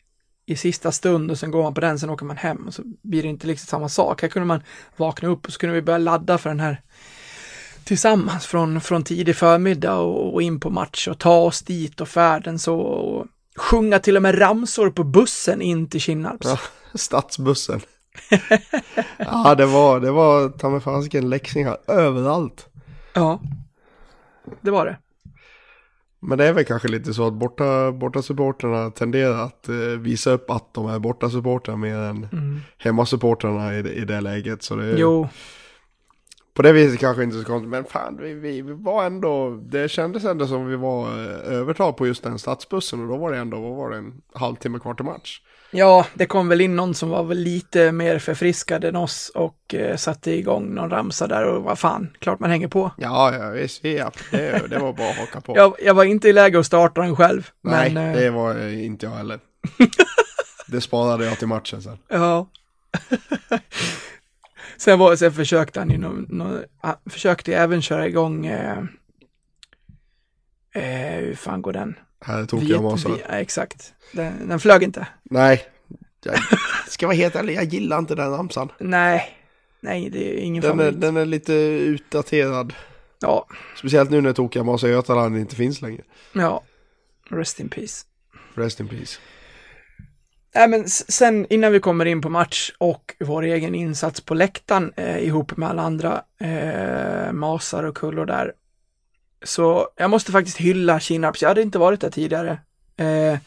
i 0.45 0.55
sista 0.55 0.91
stund 0.91 1.31
och 1.31 1.39
sen 1.39 1.51
går 1.51 1.63
man 1.63 1.73
på 1.73 1.81
den, 1.81 1.99
sen 1.99 2.09
åker 2.09 2.25
man 2.25 2.37
hem 2.37 2.67
och 2.67 2.73
så 2.73 2.81
blir 3.01 3.23
det 3.23 3.29
inte 3.29 3.47
liksom 3.47 3.67
samma 3.67 3.89
sak. 3.89 4.21
Här 4.21 4.29
kunde 4.29 4.45
man 4.45 4.63
vakna 4.97 5.29
upp 5.29 5.45
och 5.45 5.53
så 5.53 5.59
kunde 5.59 5.75
vi 5.75 5.81
börja 5.81 5.97
ladda 5.97 6.37
för 6.37 6.49
den 6.49 6.59
här 6.59 6.81
tillsammans 7.83 8.45
från, 8.45 8.81
från 8.81 9.03
tidig 9.03 9.35
förmiddag 9.35 9.95
och, 9.95 10.33
och 10.33 10.41
in 10.41 10.59
på 10.59 10.69
match 10.69 11.07
och 11.07 11.19
ta 11.19 11.37
oss 11.37 11.61
dit 11.61 12.01
och 12.01 12.09
färden 12.09 12.59
så 12.59 12.79
och 12.79 13.27
sjunga 13.55 13.99
till 13.99 14.15
och 14.15 14.21
med 14.21 14.41
ramsor 14.41 14.89
på 14.89 15.03
bussen 15.03 15.61
in 15.61 15.89
till 15.89 16.01
Kinnarps. 16.01 16.47
Ja, 16.47 16.59
stadsbussen. 16.95 17.81
ja, 19.17 19.55
det 19.55 19.65
var, 19.65 19.99
det 19.99 20.11
var 20.11 20.49
ta 20.49 20.69
mig 20.69 20.79
fasiken 20.79 21.29
läxingar 21.29 21.77
överallt. 21.87 22.67
ja. 23.13 23.39
Det 24.61 24.71
var 24.71 24.85
det. 24.85 24.97
Men 26.19 26.37
det 26.37 26.45
är 26.47 26.53
väl 26.53 26.65
kanske 26.65 26.87
lite 26.87 27.13
så 27.13 27.27
att 27.27 27.33
borta, 27.33 27.91
borta 27.91 28.21
supporterna 28.21 28.91
tenderar 28.91 29.43
att 29.43 29.69
eh, 29.69 29.75
visa 29.75 30.31
upp 30.31 30.49
att 30.51 30.73
de 30.73 30.87
är 30.87 30.99
borta 30.99 31.29
supportrar 31.29 31.75
mer 31.75 31.95
än 31.97 32.27
Mm. 32.31 32.59
hemmasupportrarna 32.77 33.75
i, 33.75 33.79
i 33.79 34.05
det 34.05 34.21
läget. 34.21 34.63
Så 34.63 34.75
det, 34.75 34.95
Jo, 34.99 35.27
På 36.53 36.61
det 36.61 36.71
viset 36.73 36.99
kanske 36.99 37.23
inte 37.23 37.37
så 37.39 37.45
konstigt, 37.45 37.69
men 37.69 37.83
fan 37.85 38.17
vi, 38.21 38.33
vi, 38.33 38.61
vi 38.61 38.73
var 38.73 39.03
ändå, 39.05 39.49
det 39.49 39.91
kändes 39.91 40.25
ändå 40.25 40.47
som 40.47 40.65
vi 40.65 40.75
var 40.75 41.07
eh, 41.07 41.53
övertag 41.53 41.97
på 41.97 42.07
just 42.07 42.23
den 42.23 42.39
stadsbussen 42.39 43.01
och 43.01 43.07
då 43.07 43.17
var 43.17 43.31
det 43.31 43.37
ändå, 43.37 43.61
vad 43.61 43.75
var 43.77 43.89
det, 43.89 43.97
en 43.97 44.21
halvtimme 44.33 44.79
kvar 44.79 44.93
till 44.93 45.05
match. 45.05 45.41
Ja, 45.71 46.05
det 46.13 46.25
kom 46.25 46.49
väl 46.49 46.61
in 46.61 46.75
någon 46.75 46.93
som 46.93 47.09
var 47.09 47.23
väl 47.23 47.37
lite 47.37 47.91
mer 47.91 48.19
förfriskad 48.19 48.83
än 48.83 48.95
oss 48.95 49.31
och 49.35 49.75
eh, 49.75 49.95
satte 49.95 50.31
igång 50.31 50.73
någon 50.73 50.89
ramsa 50.89 51.27
där 51.27 51.43
och 51.43 51.63
vad 51.63 51.79
fan, 51.79 52.09
klart 52.19 52.39
man 52.39 52.49
hänger 52.49 52.67
på. 52.67 52.91
Ja, 52.97 53.35
ja 53.35 53.49
visst, 53.49 53.83
ja, 53.83 54.11
det, 54.31 54.69
det 54.69 54.79
var 54.79 54.93
bara 54.93 55.09
att 55.09 55.17
haka 55.17 55.41
på. 55.41 55.53
Jag, 55.57 55.75
jag 55.79 55.93
var 55.93 56.03
inte 56.03 56.29
i 56.29 56.33
läge 56.33 56.59
att 56.59 56.65
starta 56.65 57.01
den 57.01 57.15
själv, 57.15 57.49
Nej, 57.61 57.93
men 57.93 58.09
eh, 58.09 58.15
det 58.19 58.29
var 58.29 58.55
eh, 58.55 58.85
inte 58.85 59.05
jag 59.05 59.13
heller. 59.13 59.39
det 60.67 60.81
sparade 60.81 61.25
jag 61.25 61.37
till 61.37 61.47
matchen 61.47 61.81
sen. 61.81 61.97
ja. 62.07 62.47
sen, 64.77 64.99
var, 64.99 65.15
sen 65.15 65.33
försökte 65.33 65.79
han 65.79 65.89
ju, 65.89 65.97
nå, 65.97 66.09
nå, 66.29 66.59
han 66.81 66.95
försökte 67.09 67.51
ju 67.51 67.57
även 67.57 67.81
köra 67.81 68.07
igång, 68.07 68.45
eh, 68.45 68.77
eh, 70.73 71.19
hur 71.19 71.35
fan 71.35 71.61
går 71.61 71.73
den? 71.73 71.95
Här 72.21 72.45
tog 72.45 72.63
jag 72.63 72.83
masa. 72.83 73.09
vi- 73.09 73.21
ja, 73.29 73.35
exakt. 73.35 73.93
Den, 74.11 74.47
den 74.47 74.59
flög 74.59 74.83
inte. 74.83 75.07
Nej, 75.23 75.63
jag 76.25 76.39
ska 76.87 77.07
vara 77.07 77.17
helt 77.17 77.35
ärlig, 77.35 77.55
jag 77.55 77.63
gillar 77.63 77.99
inte 77.99 78.15
den 78.15 78.31
ramsan. 78.31 78.71
Nej, 78.79 79.37
nej, 79.79 80.09
det 80.09 80.33
är 80.33 80.41
ingen 80.41 80.61
Den 80.61 80.79
är, 80.79 80.91
den 80.91 81.17
är 81.17 81.25
lite 81.25 81.53
utdaterad. 81.53 82.73
Ja, 83.21 83.47
Speciellt 83.75 84.09
nu 84.11 84.21
när 84.21 84.33
Tokiga 84.33 84.63
Masa 84.63 84.87
Götaland 84.89 85.37
inte 85.37 85.55
finns 85.55 85.81
längre. 85.81 86.01
ja. 86.33 86.63
Rest 87.31 87.59
in 87.59 87.69
peace. 87.69 88.05
Rest 88.55 88.79
in 88.79 88.87
peace. 88.87 89.19
Nej, 90.55 90.67
men 90.67 90.89
sen 90.89 91.45
innan 91.49 91.71
vi 91.71 91.79
kommer 91.79 92.05
in 92.05 92.21
på 92.21 92.29
match 92.29 92.71
och 92.77 93.15
vår 93.19 93.43
egen 93.43 93.75
insats 93.75 94.21
på 94.21 94.33
läktaren 94.33 94.93
eh, 94.95 95.17
ihop 95.17 95.57
med 95.57 95.69
alla 95.69 95.81
andra 95.81 96.21
eh, 96.41 97.31
masar 97.31 97.83
och 97.83 97.95
kullor 97.97 98.25
där. 98.25 98.53
Så 99.43 99.89
jag 99.95 100.09
måste 100.09 100.31
faktiskt 100.31 100.57
hylla 100.57 100.99
Kinnarps. 100.99 101.41
Jag 101.41 101.49
hade 101.49 101.61
inte 101.61 101.79
varit 101.79 102.01
där 102.01 102.09
tidigare. 102.09 102.59
Eh, 102.97 103.37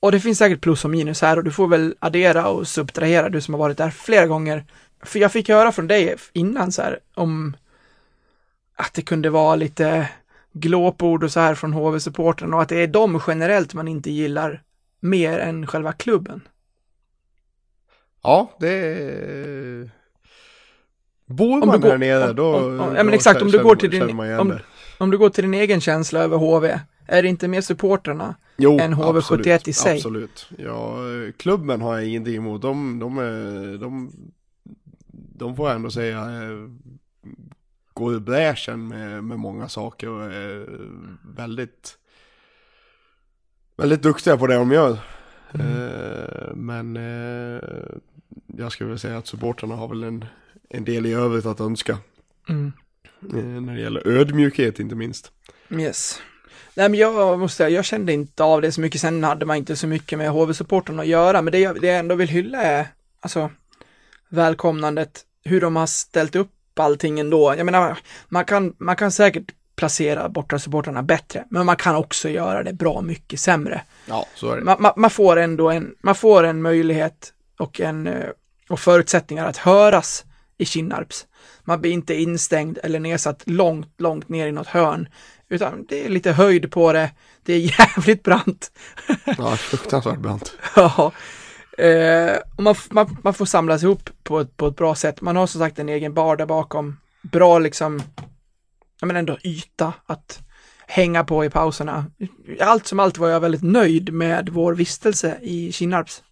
och 0.00 0.12
det 0.12 0.20
finns 0.20 0.38
säkert 0.38 0.60
plus 0.60 0.84
och 0.84 0.90
minus 0.90 1.22
här 1.22 1.36
och 1.36 1.44
du 1.44 1.50
får 1.50 1.68
väl 1.68 1.94
addera 1.98 2.48
och 2.48 2.68
subtrahera 2.68 3.28
du 3.28 3.40
som 3.40 3.54
har 3.54 3.58
varit 3.58 3.78
där 3.78 3.90
flera 3.90 4.26
gånger. 4.26 4.64
För 5.02 5.18
jag 5.18 5.32
fick 5.32 5.48
höra 5.48 5.72
från 5.72 5.86
dig 5.86 6.14
innan 6.32 6.72
så 6.72 6.82
här 6.82 6.98
om 7.14 7.56
att 8.76 8.94
det 8.94 9.02
kunde 9.02 9.30
vara 9.30 9.56
lite 9.56 10.08
glåpord 10.52 11.24
och 11.24 11.32
så 11.32 11.40
här 11.40 11.54
från 11.54 11.72
HV-supporten 11.72 12.54
och 12.54 12.62
att 12.62 12.68
det 12.68 12.76
är 12.82 12.86
de 12.86 13.20
generellt 13.26 13.74
man 13.74 13.88
inte 13.88 14.10
gillar 14.10 14.62
mer 15.00 15.38
än 15.38 15.66
själva 15.66 15.92
klubben. 15.92 16.40
Ja, 18.22 18.50
det 18.60 18.68
är... 18.68 19.90
Bor 21.26 21.62
Om 21.62 21.68
man 21.68 21.80
du 21.80 21.82
går- 21.82 21.90
där 21.90 21.98
nere 21.98 22.32
då... 22.32 22.56
om- 22.56 22.80
om- 22.80 22.94
ja, 22.96 23.02
men 23.04 23.14
exakt, 23.14 23.42
om 23.42 23.50
du 23.50 23.62
går 23.62 23.76
till 23.76 23.90
din- 23.90 24.02
om-. 24.38 24.58
Om 24.98 25.10
du 25.10 25.18
går 25.18 25.30
till 25.30 25.44
din 25.44 25.54
egen 25.54 25.80
känsla 25.80 26.20
över 26.20 26.36
HV, 26.36 26.80
är 27.06 27.22
det 27.22 27.28
inte 27.28 27.48
mer 27.48 27.60
supporterna? 27.60 28.34
Jo, 28.56 28.78
än 28.78 28.94
HV71 28.94 29.16
absolut, 29.16 29.68
i 29.68 29.72
sig. 29.72 29.96
Absolut. 29.96 30.48
Ja, 30.58 30.96
klubben 31.36 31.80
har 31.80 31.94
jag 31.94 32.06
ingenting 32.08 32.36
emot. 32.36 32.62
De, 32.62 32.98
de, 32.98 33.16
de, 33.80 34.12
de 35.12 35.56
får 35.56 35.68
jag 35.68 35.76
ändå 35.76 35.90
säga 35.90 36.18
eh, 36.18 36.68
går 37.92 38.16
i 38.16 38.20
bräschen 38.20 38.88
med, 38.88 39.24
med 39.24 39.38
många 39.38 39.68
saker 39.68 40.08
och 40.08 40.32
är 40.32 40.68
väldigt, 41.36 41.98
väldigt 43.76 44.02
duktiga 44.02 44.36
på 44.36 44.46
det 44.46 44.54
de 44.54 44.72
gör. 44.72 44.98
Mm. 45.54 45.66
Eh, 45.66 46.54
Men 46.54 46.96
eh, 46.96 47.60
jag 48.46 48.72
skulle 48.72 48.88
vilja 48.88 48.98
säga 48.98 49.18
att 49.18 49.26
supporterna 49.26 49.76
har 49.76 49.88
väl 49.88 50.04
en, 50.04 50.24
en 50.70 50.84
del 50.84 51.06
i 51.06 51.12
övrigt 51.12 51.46
att 51.46 51.60
önska. 51.60 51.98
Mm. 52.48 52.72
Eh, 53.32 53.44
När 53.44 53.74
det 53.74 53.80
gäller 53.80 54.08
ödmjukhet 54.08 54.80
inte 54.80 54.94
minst. 54.94 55.32
Yes. 55.70 56.20
Nej 56.74 56.88
men 56.88 57.00
jag 57.00 57.38
måste 57.38 57.56
säga, 57.56 57.68
jag 57.68 57.84
kände 57.84 58.12
inte 58.12 58.42
av 58.44 58.62
det 58.62 58.72
så 58.72 58.80
mycket, 58.80 59.00
sen 59.00 59.24
hade 59.24 59.46
man 59.46 59.56
inte 59.56 59.76
så 59.76 59.86
mycket 59.86 60.18
med 60.18 60.30
HV-supporten 60.30 61.00
att 61.00 61.06
göra, 61.06 61.42
men 61.42 61.52
det 61.52 61.58
jag, 61.58 61.80
det 61.80 61.86
jag 61.86 61.98
ändå 61.98 62.14
vill 62.14 62.28
hylla 62.28 62.62
är, 62.62 62.86
alltså, 63.20 63.50
välkomnandet, 64.28 65.24
hur 65.44 65.60
de 65.60 65.76
har 65.76 65.86
ställt 65.86 66.36
upp 66.36 66.50
allting 66.80 67.20
ändå. 67.20 67.54
Jag 67.56 67.64
menar, 67.66 67.98
man 68.28 68.44
kan, 68.44 68.74
man 68.78 68.96
kan 68.96 69.12
säkert 69.12 69.52
placera 69.76 70.28
borta 70.28 70.58
supportrarna 70.58 71.02
bättre, 71.02 71.44
men 71.50 71.66
man 71.66 71.76
kan 71.76 71.96
också 71.96 72.28
göra 72.28 72.62
det 72.62 72.72
bra 72.72 73.00
mycket 73.00 73.40
sämre. 73.40 73.82
Ja, 74.06 74.26
så 74.34 74.50
är 74.50 74.56
det. 74.56 74.64
man, 74.64 74.76
man, 74.82 74.92
man 74.96 75.10
får 75.10 75.36
ändå 75.36 75.70
en, 75.70 75.94
man 76.00 76.14
får 76.14 76.44
en 76.44 76.62
möjlighet 76.62 77.32
och 77.58 77.80
en, 77.80 78.06
eh, 78.06 78.28
och 78.68 78.80
förutsättningar 78.80 79.46
att 79.46 79.56
höras 79.56 80.24
i 80.58 80.64
Kinnarps. 80.64 81.26
Man 81.64 81.80
blir 81.80 81.90
inte 81.90 82.14
instängd 82.14 82.78
eller 82.82 83.00
nedsatt 83.00 83.42
långt, 83.46 84.00
långt 84.00 84.28
ner 84.28 84.46
i 84.46 84.52
något 84.52 84.66
hörn, 84.66 85.08
utan 85.48 85.86
det 85.88 86.04
är 86.04 86.08
lite 86.08 86.32
höjd 86.32 86.70
på 86.70 86.92
det. 86.92 87.10
Det 87.42 87.52
är 87.52 87.58
jävligt 87.96 88.22
brant. 88.22 88.70
Ja, 89.38 89.56
fruktansvärt 89.56 90.18
brant. 90.18 90.54
Ja. 90.76 91.12
Eh, 91.78 92.36
och 92.56 92.62
man, 92.62 92.74
man, 92.90 93.16
man 93.22 93.34
får 93.34 93.46
samlas 93.46 93.82
ihop 93.82 94.10
på 94.22 94.40
ett, 94.40 94.56
på 94.56 94.66
ett 94.66 94.76
bra 94.76 94.94
sätt. 94.94 95.20
Man 95.20 95.36
har 95.36 95.46
som 95.46 95.60
sagt 95.60 95.78
en 95.78 95.88
egen 95.88 96.14
bar 96.14 96.36
där 96.36 96.46
bakom. 96.46 96.96
Bra 97.22 97.58
liksom, 97.58 98.02
ja 99.00 99.06
men 99.06 99.16
ändå 99.16 99.38
yta 99.44 99.92
att 100.06 100.40
hänga 100.86 101.24
på 101.24 101.44
i 101.44 101.50
pauserna. 101.50 102.06
Allt 102.60 102.86
som 102.86 103.00
allt 103.00 103.18
var 103.18 103.28
jag 103.28 103.40
väldigt 103.40 103.62
nöjd 103.62 104.12
med 104.12 104.48
vår 104.48 104.74
vistelse 104.74 105.38
i 105.42 105.72
Kinnarps. 105.72 106.22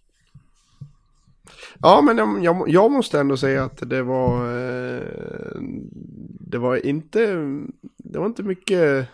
Ja, 1.79 2.01
men 2.01 2.43
jag, 2.43 2.69
jag, 2.69 2.91
måste 2.91 3.19
ändå 3.19 3.37
säga 3.37 3.63
att 3.63 3.89
det 3.89 4.03
var... 4.03 4.45
Eh, 4.45 5.01
det 6.39 6.57
var 6.57 6.85
inte... 6.85 7.19
Det 7.97 8.19
var 8.19 8.25
inte 8.25 8.43
mycket... 8.43 9.07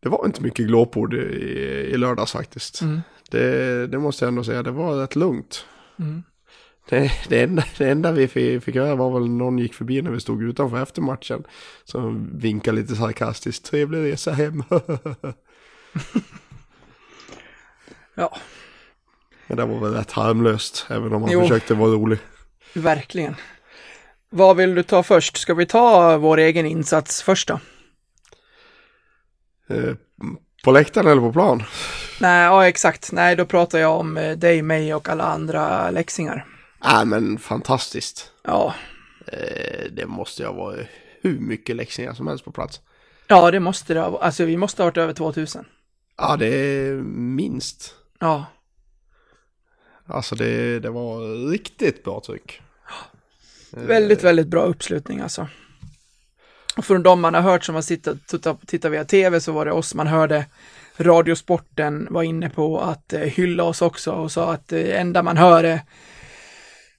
Det 0.00 0.08
var 0.08 0.26
inte 0.26 0.42
mycket 0.42 0.66
glåpord 0.66 1.14
i, 1.14 1.18
i 1.92 1.96
lördags 1.96 2.32
faktiskt. 2.32 2.80
Mm. 2.80 3.00
Det, 3.30 3.86
det 3.86 3.98
måste 3.98 4.24
jag 4.24 4.28
ändå 4.28 4.44
säga, 4.44 4.62
det 4.62 4.70
var 4.70 4.96
rätt 4.96 5.16
lugnt. 5.16 5.66
Mm. 5.98 6.22
Det, 6.88 7.12
det, 7.28 7.42
enda, 7.42 7.64
det 7.78 7.90
enda 7.90 8.12
vi 8.12 8.28
fick, 8.28 8.62
fick 8.62 8.74
höra 8.74 8.94
var 8.94 9.20
väl 9.20 9.28
någon 9.28 9.58
gick 9.58 9.74
förbi 9.74 10.02
när 10.02 10.10
vi 10.10 10.20
stod 10.20 10.42
utanför 10.42 10.82
efter 10.82 11.02
matchen. 11.02 11.44
Som 11.84 12.30
vinkade 12.38 12.80
lite 12.80 12.96
sarkastiskt, 12.96 13.64
trevlig 13.64 14.12
resa 14.12 14.32
hem. 14.32 14.62
Ja, 18.18 18.36
Men 19.48 19.56
det 19.56 19.64
var 19.64 19.78
väl 19.80 19.94
rätt 19.94 20.12
harmlöst, 20.12 20.86
även 20.90 21.12
om 21.12 21.22
han 21.22 21.30
Jo. 21.32 21.40
försökte 21.42 21.74
vara 21.74 21.90
rolig. 21.90 22.18
verkligen. 22.74 23.34
Vad 24.30 24.56
vill 24.56 24.74
du 24.74 24.82
ta 24.82 25.02
först? 25.02 25.36
Ska 25.36 25.54
vi 25.54 25.66
ta 25.66 26.16
vår 26.16 26.38
egen 26.38 26.66
insats 26.66 27.22
först 27.22 27.48
då? 27.48 27.60
Eh, 29.70 29.94
på 30.64 30.72
läktaren 30.72 31.06
eller 31.06 31.20
på 31.22 31.32
plan? 31.32 31.62
Nej, 32.20 32.44
ja 32.44 32.68
exakt. 32.68 33.12
Nej, 33.12 33.36
då 33.36 33.46
pratar 33.46 33.78
jag 33.78 33.98
om 34.00 34.16
eh, 34.16 34.36
dig, 34.38 34.62
mig 34.62 34.94
och 34.94 35.08
alla 35.08 35.24
andra 35.24 35.90
läxingar. 35.90 36.46
Nej 36.84 37.06
men 37.06 37.38
fantastiskt. 37.38 38.32
Ja, 38.44 38.74
Eh, 39.32 39.84
det 39.92 40.06
måste 40.06 40.46
ha 40.46 40.52
varit 40.52 40.86
hur 41.22 41.38
mycket 41.40 41.76
läxingar 41.76 42.14
som 42.14 42.26
helst 42.26 42.44
på 42.44 42.52
plats. 42.52 42.80
ja 43.26 43.50
det 43.50 43.60
måste 43.60 43.94
det 43.94 44.00
ha 44.00 44.18
Alltså 44.22 44.44
vi 44.44 44.56
måste 44.56 44.82
ha 44.82 44.86
varit 44.86 44.96
över 44.96 45.12
2000. 45.12 45.64
Ja 46.16 46.36
det 46.36 46.46
är 46.46 46.92
minst. 47.12 47.94
Ja, 48.18 48.44
Alltså 50.08 50.34
det, 50.34 50.80
det 50.80 50.90
var 50.90 51.50
riktigt 51.50 52.04
bra 52.04 52.20
tryck. 52.26 52.60
Väldigt, 53.70 54.24
väldigt 54.24 54.46
bra 54.46 54.62
uppslutning 54.62 55.20
alltså. 55.20 55.48
Och 56.76 56.84
från 56.84 57.02
de 57.02 57.20
man 57.20 57.34
har 57.34 57.40
hört 57.40 57.64
som 57.64 57.74
har 57.74 57.82
tittat, 57.82 58.66
tittat, 58.66 58.92
via 58.92 59.04
tv 59.04 59.40
så 59.40 59.52
var 59.52 59.64
det 59.64 59.72
oss 59.72 59.94
man 59.94 60.06
hörde. 60.06 60.46
Radiosporten 60.96 62.06
var 62.10 62.22
inne 62.22 62.50
på 62.50 62.80
att 62.80 63.12
eh, 63.12 63.20
hylla 63.20 63.62
oss 63.64 63.82
också 63.82 64.12
och 64.12 64.32
sa 64.32 64.52
att 64.52 64.68
det 64.68 64.92
enda 64.92 65.22
man 65.22 65.36
hör 65.36 65.64
är, 65.64 65.80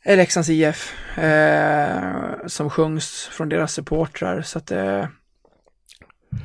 är 0.04 0.18
Leksands 0.18 0.50
IF 0.50 0.94
eh, 1.18 2.48
som 2.48 2.70
sjungs 2.70 3.30
från 3.32 3.50
deras 3.50 3.74
supportrar. 3.74 4.42
Så 4.42 4.58
att 4.58 4.72
eh, 4.72 5.06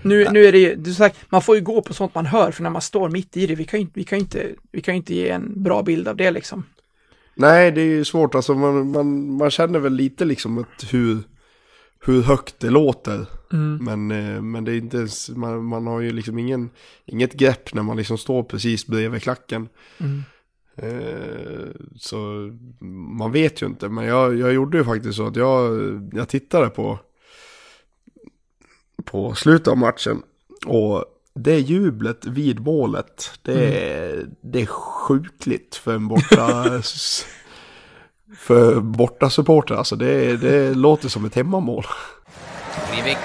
nu, 0.03 0.29
nu 0.33 0.45
är 0.45 0.53
det 0.53 0.59
ju, 0.59 0.75
du 0.75 0.95
sagt, 0.95 1.17
man 1.29 1.43
får 1.43 1.57
ju 1.57 1.63
gå 1.63 1.83
på 1.83 1.95
sånt 1.95 2.15
man 2.15 2.27
hör 2.27 2.51
för 2.51 2.63
när 2.63 2.71
man 2.71 2.83
står 2.83 3.09
mitt 3.09 3.37
i 3.37 3.47
det, 3.47 3.55
vi 3.55 3.65
kan 3.65 3.81
ju, 3.81 3.87
vi 3.95 4.05
kan 4.05 4.19
inte, 4.19 4.51
vi 4.73 4.81
kan 4.81 4.95
inte 4.95 5.15
ge 5.15 5.29
en 5.29 5.63
bra 5.63 5.83
bild 5.83 6.09
av 6.09 6.17
det 6.17 6.31
liksom. 6.31 6.65
Nej 7.35 7.73
det 7.73 7.81
är 7.81 7.87
ju 7.87 8.05
svårt 8.05 8.35
alltså 8.35 8.55
man, 8.55 8.91
man, 8.91 9.37
man 9.37 9.51
känner 9.51 9.79
väl 9.79 9.93
lite 9.93 10.25
liksom 10.25 10.59
att 10.59 10.93
hur, 10.93 11.19
hur 12.05 12.23
högt 12.23 12.61
det 12.61 12.71
låter. 12.71 13.27
Men, 13.81 14.11
eh, 14.11 14.43
men 14.43 14.65
det 14.65 14.73
är 14.73 14.77
inte 14.77 14.97
ens, 14.97 15.31
man, 15.31 15.65
man 15.65 15.87
har 15.87 16.01
ju 16.01 16.13
liksom 16.13 16.39
ingen, 16.39 16.71
inget 17.07 17.33
grepp 17.33 17.75
när 17.75 17.83
man 17.83 17.97
liksom 17.97 18.19
står 18.19 18.43
precis 18.43 18.87
bredvid 18.87 19.23
klacken. 19.23 19.69
Eh, 20.77 21.69
så 21.97 22.51
man 23.19 23.33
vet 23.33 23.63
ju 23.63 23.67
inte, 23.67 23.89
men 23.89 24.05
jag, 24.05 24.39
jag 24.39 24.53
gjorde 24.53 24.79
ju 24.79 24.85
faktiskt 24.85 25.17
så 25.17 25.27
att 25.27 25.37
jag, 25.37 26.11
jag 26.13 26.29
tittade 26.29 26.71
på, 26.71 26.99
på 29.05 29.35
slutet 29.35 29.69
av 29.69 29.79
matchen 29.79 30.23
och 30.67 31.05
det 31.35 31.59
jublet 31.59 32.25
vid 32.27 32.61
målet, 32.61 33.31
det 33.43 33.89
är, 33.91 34.27
det 34.41 34.63
är 34.63 34.67
sjukligt 34.67 35.77
för 35.77 35.95
en 35.95 36.09
borta... 36.09 36.65
för 38.39 38.81
borta 38.81 39.31
supporter 39.31 39.75
alltså. 39.75 39.97
Det, 39.97 40.37
det 40.37 40.75
låter 40.75 41.09
som 41.09 41.25
ett 41.25 41.35
hemmamål. 41.35 41.87
Rivik. 42.97 43.19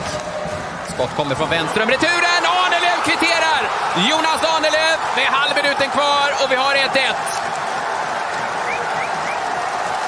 Skott 0.93 1.15
kommer 1.15 1.35
från 1.35 1.49
vänster. 1.49 1.79
Returen! 1.79 2.43
Arnelöv 2.61 2.99
kvitterar! 3.07 3.61
Jonas 4.09 4.41
Arnelöv 4.53 4.97
med 5.17 5.25
halvminuten 5.25 5.89
kvar 5.89 6.27
och 6.41 6.51
vi 6.51 6.55
har 6.55 6.73
1-1. 6.75 7.49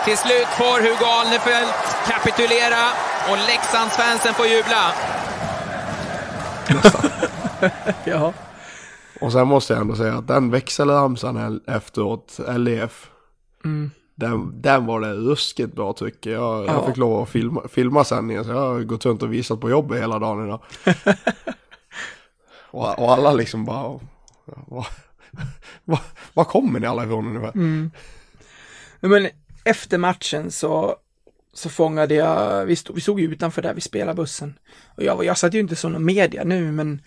Till 0.05 0.17
slut 0.17 0.47
får 0.47 0.77
Hugo 0.81 1.05
Alnefelt 1.05 1.75
kapitulera 2.07 2.83
och 3.29 3.37
Leksandsfansen 3.47 4.33
får 4.33 4.47
jubla. 4.47 4.93
Ja. 8.05 8.33
Och 9.21 9.31
sen 9.31 9.47
måste 9.47 9.73
jag 9.73 9.81
ändå 9.81 9.95
säga 9.95 10.17
att 10.17 10.27
den 10.27 10.51
växelramsan 10.51 11.61
efteråt, 11.67 12.39
LEF, 12.57 13.09
den, 14.15 14.61
den 14.61 14.85
var 14.85 15.01
det 15.01 15.13
ruskigt 15.13 15.75
bra 15.75 15.93
tycker 15.93 16.31
jag. 16.31 16.65
Ja. 16.65 16.73
Jag 16.73 16.85
fick 16.85 16.97
lov 16.97 17.23
att 17.23 17.29
filma, 17.29 17.67
filma 17.67 18.03
sändningen 18.03 18.45
så 18.45 18.51
jag 18.51 18.73
har 18.73 18.79
gått 18.79 19.05
runt 19.05 19.23
och 19.23 19.33
visat 19.33 19.61
på 19.61 19.69
jobbet 19.69 20.01
hela 20.01 20.19
dagen 20.19 20.45
idag. 20.45 20.61
och, 22.71 22.99
och 22.99 23.11
alla 23.11 23.33
liksom 23.33 23.65
bara, 23.65 23.99
vad 24.45 24.85
va, 25.85 25.99
va 26.33 26.43
kommer 26.43 26.79
ni 26.79 26.87
alla 26.87 27.03
ifrån 27.03 27.27
ungefär? 27.27 27.51
Men 28.99 29.27
efter 29.63 29.97
matchen 29.97 30.51
så, 30.51 30.95
så 31.53 31.69
fångade 31.69 32.15
jag, 32.15 32.65
vi 32.65 32.75
stod, 32.75 32.95
vi 32.95 33.01
stod 33.01 33.19
ju 33.19 33.31
utanför 33.31 33.61
där 33.61 33.73
vi 33.73 33.81
spelade 33.81 34.15
bussen. 34.15 34.59
Och 34.85 35.03
jag, 35.03 35.25
jag 35.25 35.37
satt 35.37 35.53
ju 35.53 35.59
inte 35.59 35.75
som 35.75 35.91
någon 35.91 36.05
media 36.05 36.43
nu, 36.43 36.71
men 36.71 37.01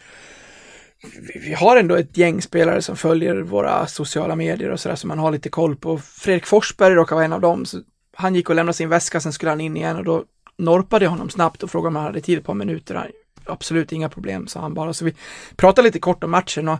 vi, 1.03 1.39
vi 1.39 1.55
har 1.55 1.77
ändå 1.77 1.95
ett 1.95 2.17
gäng 2.17 2.43
spelare 2.43 2.83
som 2.83 2.97
följer 2.97 3.37
våra 3.37 3.87
sociala 3.87 4.37
medier 4.37 4.71
och 4.71 4.81
sådär 4.81 4.97
som 4.97 5.09
man 5.09 5.19
har 5.19 5.33
lite 5.33 5.49
koll 5.49 5.77
på. 5.77 5.99
Fredrik 5.99 6.47
Forsberg 6.47 6.95
råkar 6.95 7.17
vara 7.17 7.25
en 7.25 7.33
av 7.33 7.41
dem. 7.41 7.67
Så 7.67 7.81
han 8.15 8.35
gick 8.35 8.51
och 8.51 8.57
lämnade 8.57 8.77
sin 8.77 8.89
väska, 8.89 9.21
sen 9.21 9.33
skulle 9.33 9.51
han 9.51 9.61
in 9.61 9.77
igen 9.77 9.97
och 9.97 10.05
då 10.05 10.25
norpade 10.57 11.05
jag 11.05 11.11
honom 11.11 11.31
snabbt 11.31 11.63
och 11.63 11.71
frågade 11.71 11.89
om 11.89 11.97
han 11.97 12.05
hade 12.05 12.21
tid 12.21 12.39
ett 12.39 12.45
par 12.45 12.55
minuter. 12.55 12.95
Han, 12.95 13.07
Absolut 13.47 13.93
inga 13.93 14.09
problem, 14.09 14.47
sa 14.47 14.61
han 14.61 14.75
bara. 14.75 14.93
Så 14.93 15.05
vi 15.05 15.15
pratade 15.57 15.89
lite 15.89 15.99
kort 15.99 16.25
om 16.25 16.31
matchen 16.31 16.69
och 16.69 16.79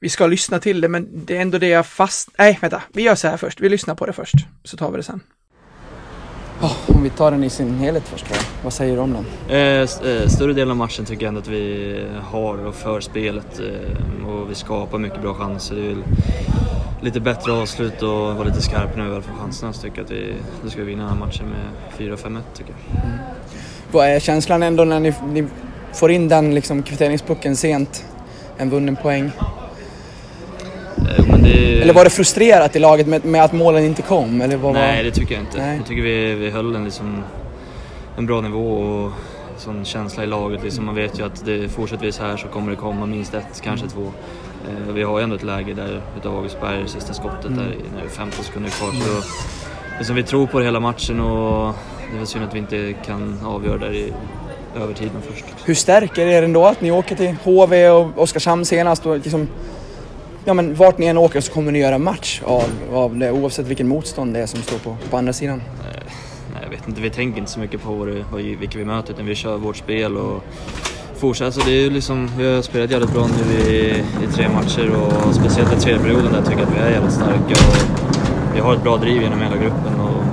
vi 0.00 0.08
ska 0.08 0.26
lyssna 0.26 0.58
till 0.58 0.80
det, 0.80 0.88
men 0.88 1.26
det 1.26 1.36
är 1.36 1.40
ändå 1.40 1.58
det 1.58 1.68
jag 1.68 1.86
fast... 1.86 2.28
Nej, 2.38 2.58
vänta. 2.60 2.82
Vi 2.92 3.02
gör 3.02 3.14
så 3.14 3.28
här 3.28 3.36
först. 3.36 3.60
Vi 3.60 3.68
lyssnar 3.68 3.94
på 3.94 4.06
det 4.06 4.12
först, 4.12 4.34
så 4.64 4.76
tar 4.76 4.90
vi 4.90 4.96
det 4.96 5.02
sen 5.02 5.20
om 6.86 7.02
vi 7.02 7.10
tar 7.10 7.30
den 7.30 7.44
i 7.44 7.50
sin 7.50 7.78
helhet 7.78 8.02
först 8.08 8.26
då. 8.28 8.34
Vad 8.62 8.72
säger 8.72 8.94
du 8.96 9.00
om 9.02 9.12
den? 9.12 9.56
Eh, 9.56 9.82
s- 9.82 10.00
eh, 10.00 10.28
större 10.28 10.52
delen 10.52 10.70
av 10.70 10.76
matchen 10.76 11.04
tycker 11.04 11.22
jag 11.22 11.28
ändå 11.28 11.40
att 11.40 11.48
vi 11.48 11.96
har 12.30 12.66
och 12.66 12.74
för 12.74 13.00
spelet 13.00 13.60
eh, 13.60 14.28
och 14.28 14.50
vi 14.50 14.54
skapar 14.54 14.98
mycket 14.98 15.22
bra 15.22 15.34
chanser. 15.34 15.76
Det 15.76 15.90
är 15.90 15.96
lite 17.04 17.20
bättre 17.20 17.52
avslut 17.52 18.02
och 18.02 18.08
vara 18.10 18.42
lite 18.44 18.62
skarp 18.62 18.96
när 18.96 19.04
vi 19.04 19.10
väl 19.10 19.22
får 19.22 19.34
chanserna 19.34 19.72
så 19.72 19.82
tycker 19.82 19.96
jag 19.98 20.04
att 20.04 20.10
vi, 20.10 20.32
då 20.64 20.70
ska 20.70 20.80
vi 20.80 20.86
vinna 20.86 21.02
den 21.02 21.12
här 21.12 21.18
matchen 21.26 21.46
med 21.46 22.08
4-5-1 22.08 22.38
tycker 22.54 22.72
jag. 22.92 23.02
Vad 23.92 24.06
är 24.08 24.20
känslan 24.20 24.62
ändå 24.62 24.84
när 24.84 25.00
ni, 25.00 25.14
ni 25.32 25.44
får 25.92 26.10
in 26.10 26.28
den 26.28 26.54
liksom 26.54 26.82
kvitteringspucken 26.82 27.56
sent? 27.56 28.04
En 28.56 28.70
vunnen 28.70 28.96
poäng. 28.96 29.30
Det, 31.16 31.82
Eller 31.82 31.92
var 31.94 32.04
det 32.04 32.10
frustrerat 32.10 32.76
i 32.76 32.78
laget 32.78 33.06
med, 33.06 33.24
med 33.24 33.44
att 33.44 33.52
målen 33.52 33.84
inte 33.84 34.02
kom? 34.02 34.40
Eller 34.40 34.56
vad 34.56 34.72
Nej, 34.72 34.96
var... 34.96 35.04
det 35.04 35.10
tycker 35.10 35.34
jag 35.34 35.42
inte. 35.42 35.58
Nej. 35.58 35.76
Jag 35.76 35.86
tycker 35.86 36.02
vi, 36.02 36.34
vi 36.34 36.50
höll 36.50 36.74
en, 36.74 36.84
liksom, 36.84 37.22
en 38.16 38.26
bra 38.26 38.40
nivå 38.40 38.72
och 38.72 39.12
sån 39.56 39.84
känsla 39.84 40.22
i 40.22 40.26
laget. 40.26 40.62
Liksom, 40.64 40.84
man 40.86 40.94
vet 40.94 41.18
ju 41.20 41.26
att 41.26 41.44
det, 41.44 41.68
fortsätter 41.68 42.04
vi 42.06 42.12
så 42.12 42.22
här 42.22 42.36
så 42.36 42.46
kommer 42.48 42.70
det 42.70 42.76
komma 42.76 43.06
minst 43.06 43.34
ett, 43.34 43.60
kanske 43.64 43.86
två. 43.88 44.02
Eh, 44.68 44.92
vi 44.94 45.02
har 45.02 45.18
ju 45.18 45.24
ändå 45.24 45.36
ett 45.36 45.42
läge 45.42 45.74
där 45.74 46.00
utav 46.18 46.36
Augustberg, 46.36 46.88
sista 46.88 47.12
skottet 47.14 47.56
där 47.56 47.62
i- 47.72 47.94
när 47.94 48.00
det 48.00 48.06
är 48.06 48.08
15 48.10 48.44
sekunder 48.44 48.70
kvar. 48.70 48.88
Så, 48.88 49.22
liksom, 49.98 50.16
vi 50.16 50.22
tror 50.22 50.46
på 50.46 50.58
det 50.58 50.64
hela 50.64 50.80
matchen 50.80 51.20
och 51.20 51.74
det 52.10 52.14
är 52.14 52.18
väl 52.18 52.26
synd 52.26 52.44
att 52.44 52.54
vi 52.54 52.58
inte 52.58 52.94
kan 53.06 53.38
avgöra 53.46 53.78
där 53.78 53.92
i 53.94 54.12
övertiden 54.82 55.12
först. 55.30 55.44
Hur 55.64 55.74
stärker 55.74 56.26
det 56.26 56.32
er 56.32 56.42
ändå 56.42 56.66
att 56.66 56.80
ni 56.80 56.90
åker 56.90 57.16
till 57.16 57.34
HV 57.44 57.88
och 57.90 58.08
Oskarshamn 58.16 58.64
senast 58.64 59.06
och 59.06 59.14
liksom... 59.16 59.48
Ja 60.44 60.54
men 60.54 60.74
vart 60.74 60.98
ni 60.98 61.06
än 61.06 61.18
åker 61.18 61.40
så 61.40 61.52
kommer 61.52 61.72
ni 61.72 61.78
göra 61.78 61.98
match 61.98 62.42
av, 62.44 62.70
av 62.92 63.16
det 63.16 63.32
oavsett 63.32 63.66
vilken 63.66 63.88
motstånd 63.88 64.34
det 64.34 64.40
är 64.40 64.46
som 64.46 64.62
står 64.62 64.78
på, 64.78 64.96
på 65.10 65.16
andra 65.16 65.32
sidan. 65.32 65.62
Nej, 65.84 66.62
jag 66.62 66.70
vet 66.70 66.88
inte, 66.88 67.00
vi 67.00 67.10
tänker 67.10 67.38
inte 67.38 67.50
så 67.50 67.60
mycket 67.60 67.82
på 67.82 67.92
vad 67.92 68.08
vad, 68.32 68.40
vilka 68.42 68.78
vi 68.78 68.84
möter 68.84 69.12
utan 69.12 69.26
vi 69.26 69.34
kör 69.34 69.56
vårt 69.56 69.76
spel 69.76 70.16
och 70.16 70.44
fortsätter. 71.16 71.50
Så 71.50 71.60
det 71.66 71.86
är 71.86 71.90
liksom, 71.90 72.30
vi 72.38 72.54
har 72.54 72.62
spelat 72.62 72.90
jävligt 72.90 73.12
bra 73.12 73.26
nu 73.26 73.70
i, 73.70 73.90
i 74.24 74.32
tre 74.34 74.48
matcher 74.48 74.90
och 74.90 75.34
speciellt 75.34 75.72
i 75.72 75.80
tredje 75.80 76.00
perioden 76.00 76.32
där 76.32 76.42
tycker 76.42 76.58
jag 76.58 76.68
att 76.68 76.74
vi 76.74 76.78
är 76.78 76.90
jävligt 76.90 77.12
starka 77.12 77.54
och 77.68 78.54
vi 78.54 78.60
har 78.60 78.74
ett 78.74 78.82
bra 78.82 78.96
driv 78.96 79.22
genom 79.22 79.40
hela 79.40 79.56
gruppen 79.56 80.00
och 80.00 80.24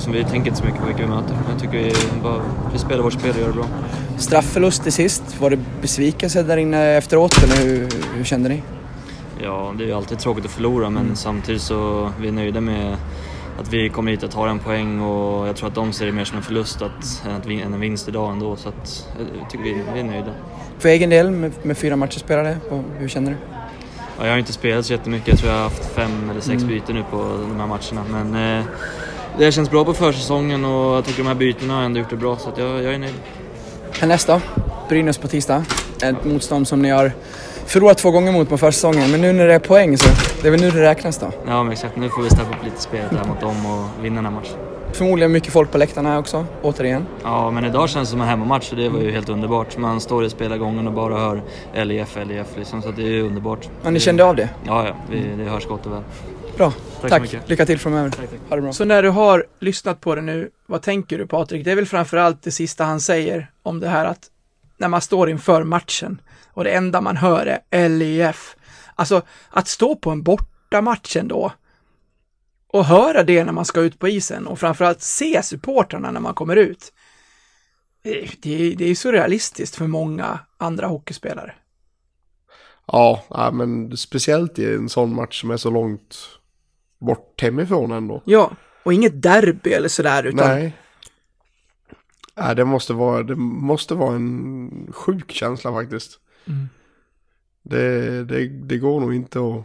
som 0.00 0.12
vi 0.12 0.24
tänker 0.24 0.48
inte 0.48 0.60
så 0.60 0.64
mycket 0.64 0.80
på 0.80 0.86
vilka 0.86 1.02
vi 1.02 1.08
möter. 1.08 1.36
Jag 1.50 1.60
tycker 1.60 1.78
vi, 1.78 1.92
bara, 2.22 2.40
vi 2.72 2.78
spelar 2.78 3.02
vårt 3.02 3.12
spel 3.12 3.30
och 3.30 3.40
gör 3.40 3.46
det 3.46 3.54
bra. 3.54 3.66
Straffförlust 4.18 4.82
till 4.82 4.92
sist, 4.92 5.22
var 5.40 5.50
det 5.50 5.58
besvikelse 5.82 6.42
där 6.42 6.56
inne 6.56 6.96
efteråt 6.96 7.42
eller 7.42 7.56
hur, 7.56 7.88
hur 8.16 8.24
kände 8.24 8.48
ni? 8.48 8.62
Ja, 9.42 9.74
det 9.78 9.84
är 9.84 9.86
ju 9.86 9.92
alltid 9.92 10.18
tråkigt 10.18 10.44
att 10.44 10.50
förlora 10.50 10.90
men 10.90 11.16
samtidigt 11.16 11.62
så 11.62 12.10
vi 12.20 12.28
är 12.28 12.32
nöjda 12.32 12.60
med 12.60 12.96
att 13.60 13.72
vi 13.72 13.88
kommer 13.88 14.10
hit 14.10 14.22
och 14.22 14.30
tar 14.30 14.48
en 14.48 14.58
poäng 14.58 15.00
och 15.00 15.48
jag 15.48 15.56
tror 15.56 15.68
att 15.68 15.74
de 15.74 15.92
ser 15.92 16.06
det 16.06 16.12
mer 16.12 16.24
som 16.24 16.36
en 16.36 16.42
förlust 16.42 16.82
att, 16.82 17.22
än, 17.46 17.60
en 17.60 17.80
vinst 17.80 18.08
idag 18.08 18.32
ändå 18.32 18.56
så 18.56 18.68
att 18.68 19.08
jag 19.40 19.50
tycker 19.50 19.64
vi, 19.64 19.82
vi 19.94 20.00
är 20.00 20.04
nöjda. 20.04 20.32
För 20.78 20.88
egen 20.88 21.10
del 21.10 21.30
med, 21.30 21.52
med 21.62 21.78
fyra 21.78 21.96
matcher 21.96 22.18
spelade, 22.18 22.58
hur 22.98 23.08
känner 23.08 23.30
du? 23.30 23.36
Ja, 24.18 24.24
jag 24.24 24.32
har 24.32 24.38
inte 24.38 24.52
spelat 24.52 24.86
så 24.86 24.92
jättemycket, 24.92 25.28
jag 25.28 25.38
tror 25.38 25.50
jag 25.50 25.58
har 25.58 25.64
haft 25.64 25.84
fem 25.84 26.30
eller 26.30 26.40
sex 26.40 26.64
byten 26.64 26.94
nu 26.94 27.04
på 27.10 27.16
de 27.16 27.60
här 27.60 27.66
matcherna 27.66 28.24
men 28.24 28.58
eh, 28.58 28.64
det 29.38 29.52
känns 29.52 29.70
bra 29.70 29.84
på 29.84 29.94
försäsongen 29.94 30.64
och 30.64 30.96
jag 30.96 31.04
tycker 31.04 31.22
de 31.22 31.28
här 31.28 31.34
bytena 31.34 31.74
har 31.74 31.82
ändå 31.82 32.00
gjort 32.00 32.10
det 32.10 32.16
bra 32.16 32.36
så 32.36 32.52
jag, 32.56 32.82
jag 32.82 32.94
är 32.94 32.98
nöjd. 32.98 33.14
Härnäst 34.00 34.26
då? 34.26 34.40
Brynäs 34.88 35.18
på 35.18 35.28
tisdag. 35.28 35.64
Ett 36.02 36.24
motstånd 36.24 36.68
som 36.68 36.82
ni 36.82 36.90
har 36.90 37.12
förlorat 37.68 37.98
två 37.98 38.10
gånger 38.10 38.32
mot 38.32 38.48
på 38.48 38.58
försäsongen, 38.58 39.10
men 39.10 39.20
nu 39.20 39.32
när 39.32 39.46
det 39.46 39.54
är 39.54 39.58
poäng 39.58 39.98
så 39.98 40.08
det 40.42 40.46
är 40.48 40.50
väl 40.50 40.60
nu 40.60 40.70
det 40.70 40.82
räknas 40.82 41.18
då. 41.18 41.32
Ja 41.46 41.62
men 41.62 41.72
exakt, 41.72 41.96
nu 41.96 42.08
får 42.08 42.22
vi 42.22 42.28
steppa 42.30 42.50
upp 42.50 42.64
lite 42.64 42.80
spelet 42.82 43.12
här 43.12 43.24
mot 43.24 43.40
dem 43.40 43.66
och 43.66 44.04
vinna 44.04 44.16
den 44.16 44.24
här 44.24 44.32
matchen. 44.32 44.56
Förmodligen 44.92 45.32
mycket 45.32 45.52
folk 45.52 45.70
på 45.72 45.78
läktarna 45.78 46.08
här 46.10 46.18
också, 46.18 46.46
återigen. 46.62 47.06
Ja, 47.22 47.50
men 47.50 47.64
idag 47.64 47.88
känns 47.88 48.08
det 48.08 48.10
som 48.10 48.20
en 48.20 48.28
hemmamatch 48.28 48.70
och 48.70 48.76
det 48.76 48.88
var 48.88 49.00
ju 49.00 49.10
helt 49.10 49.28
underbart. 49.28 49.76
Man 49.76 50.00
står 50.00 50.24
i 50.24 50.30
spelargången 50.30 50.86
och 50.86 50.92
bara 50.92 51.18
hör 51.18 51.42
LIF, 51.84 52.16
LIF 52.26 52.46
liksom, 52.56 52.82
så 52.82 52.90
det 52.90 53.02
är 53.02 53.06
ju 53.06 53.22
underbart. 53.22 53.68
Ja, 53.82 53.90
ni 53.90 54.00
kände 54.00 54.24
av 54.24 54.36
det? 54.36 54.48
Ja, 54.66 54.86
ja, 54.86 54.94
vi, 55.10 55.24
det 55.36 55.44
hörs 55.50 55.66
gott 55.66 55.86
och 55.86 55.92
väl. 55.92 56.02
Bra, 56.56 56.72
Tack, 57.00 57.10
tack. 57.10 57.18
så 57.18 57.22
mycket. 57.22 57.48
Lycka 57.48 57.66
till 57.66 57.78
framöver. 57.78 58.10
Tack, 58.10 58.30
tack. 58.30 58.38
Ha 58.48 58.56
det 58.56 58.62
bra. 58.62 58.72
Så 58.72 58.84
när 58.84 59.02
du 59.02 59.08
har 59.10 59.44
lyssnat 59.60 60.00
på 60.00 60.14
det 60.14 60.22
nu, 60.22 60.50
vad 60.66 60.82
tänker 60.82 61.18
du 61.18 61.26
Patrik? 61.26 61.64
Det 61.64 61.70
är 61.70 61.76
väl 61.76 61.86
framförallt 61.86 62.42
det 62.42 62.50
sista 62.50 62.84
han 62.84 63.00
säger 63.00 63.50
om 63.62 63.80
det 63.80 63.88
här 63.88 64.04
att 64.04 64.20
när 64.78 64.88
man 64.88 65.00
står 65.00 65.30
inför 65.30 65.64
matchen 65.64 66.20
och 66.58 66.64
det 66.64 66.70
enda 66.70 67.00
man 67.00 67.16
hör 67.16 67.58
är 67.70 67.88
LIF. 67.88 68.56
Alltså 68.94 69.22
att 69.50 69.68
stå 69.68 69.96
på 69.96 70.10
en 70.10 70.22
bortamatch 70.22 71.16
ändå 71.16 71.52
och 72.68 72.84
höra 72.84 73.22
det 73.22 73.44
när 73.44 73.52
man 73.52 73.64
ska 73.64 73.80
ut 73.80 73.98
på 73.98 74.08
isen 74.08 74.46
och 74.46 74.58
framförallt 74.58 75.02
se 75.02 75.42
supportrarna 75.42 76.10
när 76.10 76.20
man 76.20 76.34
kommer 76.34 76.56
ut. 76.56 76.92
Det, 78.02 78.74
det, 78.76 78.84
är 78.84 78.94
surrealistiskt 78.94 79.76
för 79.76 79.86
många 79.86 80.38
andra 80.56 80.86
hockeyspelare. 80.86 81.54
Ja, 82.86 83.24
ja, 83.30 83.50
men 83.50 83.96
speciellt 83.96 84.58
i 84.58 84.74
en 84.74 84.88
sån 84.88 85.14
match 85.14 85.40
som 85.40 85.50
är 85.50 85.56
så 85.56 85.70
långt 85.70 86.16
bort 87.00 87.42
hemifrån 87.42 87.92
ändå. 87.92 88.22
Ja, 88.24 88.50
och 88.82 88.92
inget 88.92 89.22
derby 89.22 89.70
eller 89.70 89.88
sådär 89.88 90.24
utan 90.24 90.48
Nej. 90.48 90.76
Nej, 92.36 92.56
det 92.56 92.64
måste 92.64 92.92
vara, 92.92 93.22
det 93.22 93.36
måste 93.36 93.94
vara 93.94 94.14
en 94.14 94.92
sjuk 94.92 95.32
känsla 95.32 95.72
faktiskt. 95.72 96.20
Mm. 96.48 96.68
Det, 97.62 98.24
det, 98.24 98.48
det 98.48 98.78
går 98.78 99.00
nog 99.00 99.14
inte 99.14 99.38
att, 99.38 99.64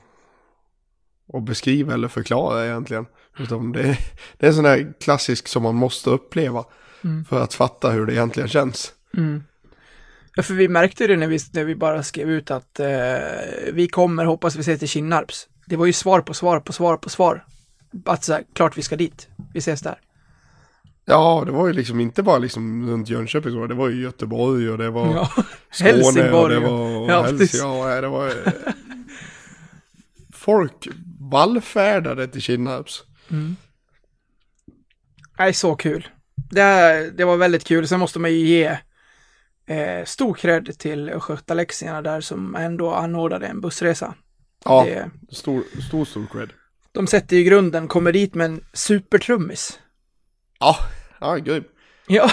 att 1.37 1.43
beskriva 1.43 1.93
eller 1.93 2.07
förklara 2.07 2.65
egentligen. 2.65 3.05
Utan 3.39 3.71
det, 3.71 3.97
det 4.37 4.45
är 4.45 4.47
en 4.47 4.55
sån 4.55 4.63
där 4.63 4.93
klassisk 4.99 5.47
som 5.47 5.63
man 5.63 5.75
måste 5.75 6.09
uppleva 6.09 6.65
Mm. 7.05 7.25
för 7.25 7.43
att 7.43 7.53
fatta 7.53 7.91
hur 7.91 8.05
det 8.05 8.13
egentligen 8.13 8.49
känns. 8.49 8.93
Mm. 9.17 9.43
Ja, 10.35 10.43
för 10.43 10.53
vi 10.53 10.67
märkte 10.67 11.07
det 11.07 11.17
när 11.17 11.27
vi, 11.27 11.39
när 11.53 11.63
vi 11.63 11.75
bara 11.75 12.03
skrev 12.03 12.29
ut 12.29 12.51
att 12.51 12.79
eh, 12.79 12.87
vi 13.73 13.87
kommer, 13.87 14.25
hoppas 14.25 14.55
vi 14.55 14.59
ses 14.59 14.79
till 14.79 14.87
Kinnarps. 14.87 15.47
Det 15.65 15.75
var 15.75 15.85
ju 15.85 15.93
svar 15.93 16.21
på 16.21 16.33
svar 16.33 16.59
på 16.59 16.73
svar 16.73 16.97
på 16.97 17.09
svar. 17.09 17.45
Att 18.05 18.23
så 18.23 18.33
här, 18.33 18.43
klart 18.53 18.77
vi 18.77 18.81
ska 18.81 18.95
dit. 18.95 19.27
Vi 19.53 19.59
ses 19.59 19.81
där. 19.81 19.99
Ja, 21.05 21.43
det 21.45 21.51
var 21.51 21.67
ju 21.67 21.73
liksom 21.73 21.99
inte 21.99 22.23
bara 22.23 22.37
liksom 22.37 22.89
runt 22.89 23.09
Jönköping, 23.09 23.51
så 23.51 23.67
det 23.67 23.73
var 23.75 23.89
ju 23.89 24.01
Göteborg 24.01 24.69
och 24.69 24.77
det 24.77 24.89
var 24.89 25.07
Ja, 25.15 25.29
Skåne 25.71 26.31
och 26.31 26.49
det 26.49 26.59
var 26.59 27.09
Ja, 27.11 27.23
precis. 27.29 27.59
ja, 27.61 28.01
det 28.01 28.07
var 28.07 28.33
Folk 30.33 30.87
vallfärdade 31.31 32.27
till 32.27 32.41
Kinnarps. 32.41 33.03
Nej, 35.39 35.53
så 35.53 35.75
kul. 35.75 36.07
Det, 36.51 37.11
det 37.17 37.25
var 37.25 37.37
väldigt 37.37 37.63
kul. 37.63 37.87
Sen 37.87 37.99
måste 37.99 38.19
man 38.19 38.31
ju 38.31 38.37
ge 38.37 38.77
Eh, 39.65 40.05
stor 40.05 40.33
cred 40.33 40.77
till 40.79 41.09
Östgötaleksierna 41.09 42.01
där 42.01 42.21
som 42.21 42.55
ändå 42.55 42.91
anordnade 42.93 43.47
en 43.47 43.61
bussresa. 43.61 44.13
Ja, 44.65 44.83
Det, 44.85 45.09
stor, 45.35 45.63
stor, 45.87 46.05
stor 46.05 46.25
cred. 46.31 46.49
de 46.91 47.07
sätter 47.07 47.35
ju 47.37 47.43
grunden, 47.43 47.87
kommer 47.87 48.11
dit 48.11 48.33
med 48.35 48.45
en 48.45 48.63
supertrummis. 48.73 49.79
Ja, 50.63 50.77
ja, 51.19 51.35
grym. 51.35 51.63
Ja, 52.07 52.29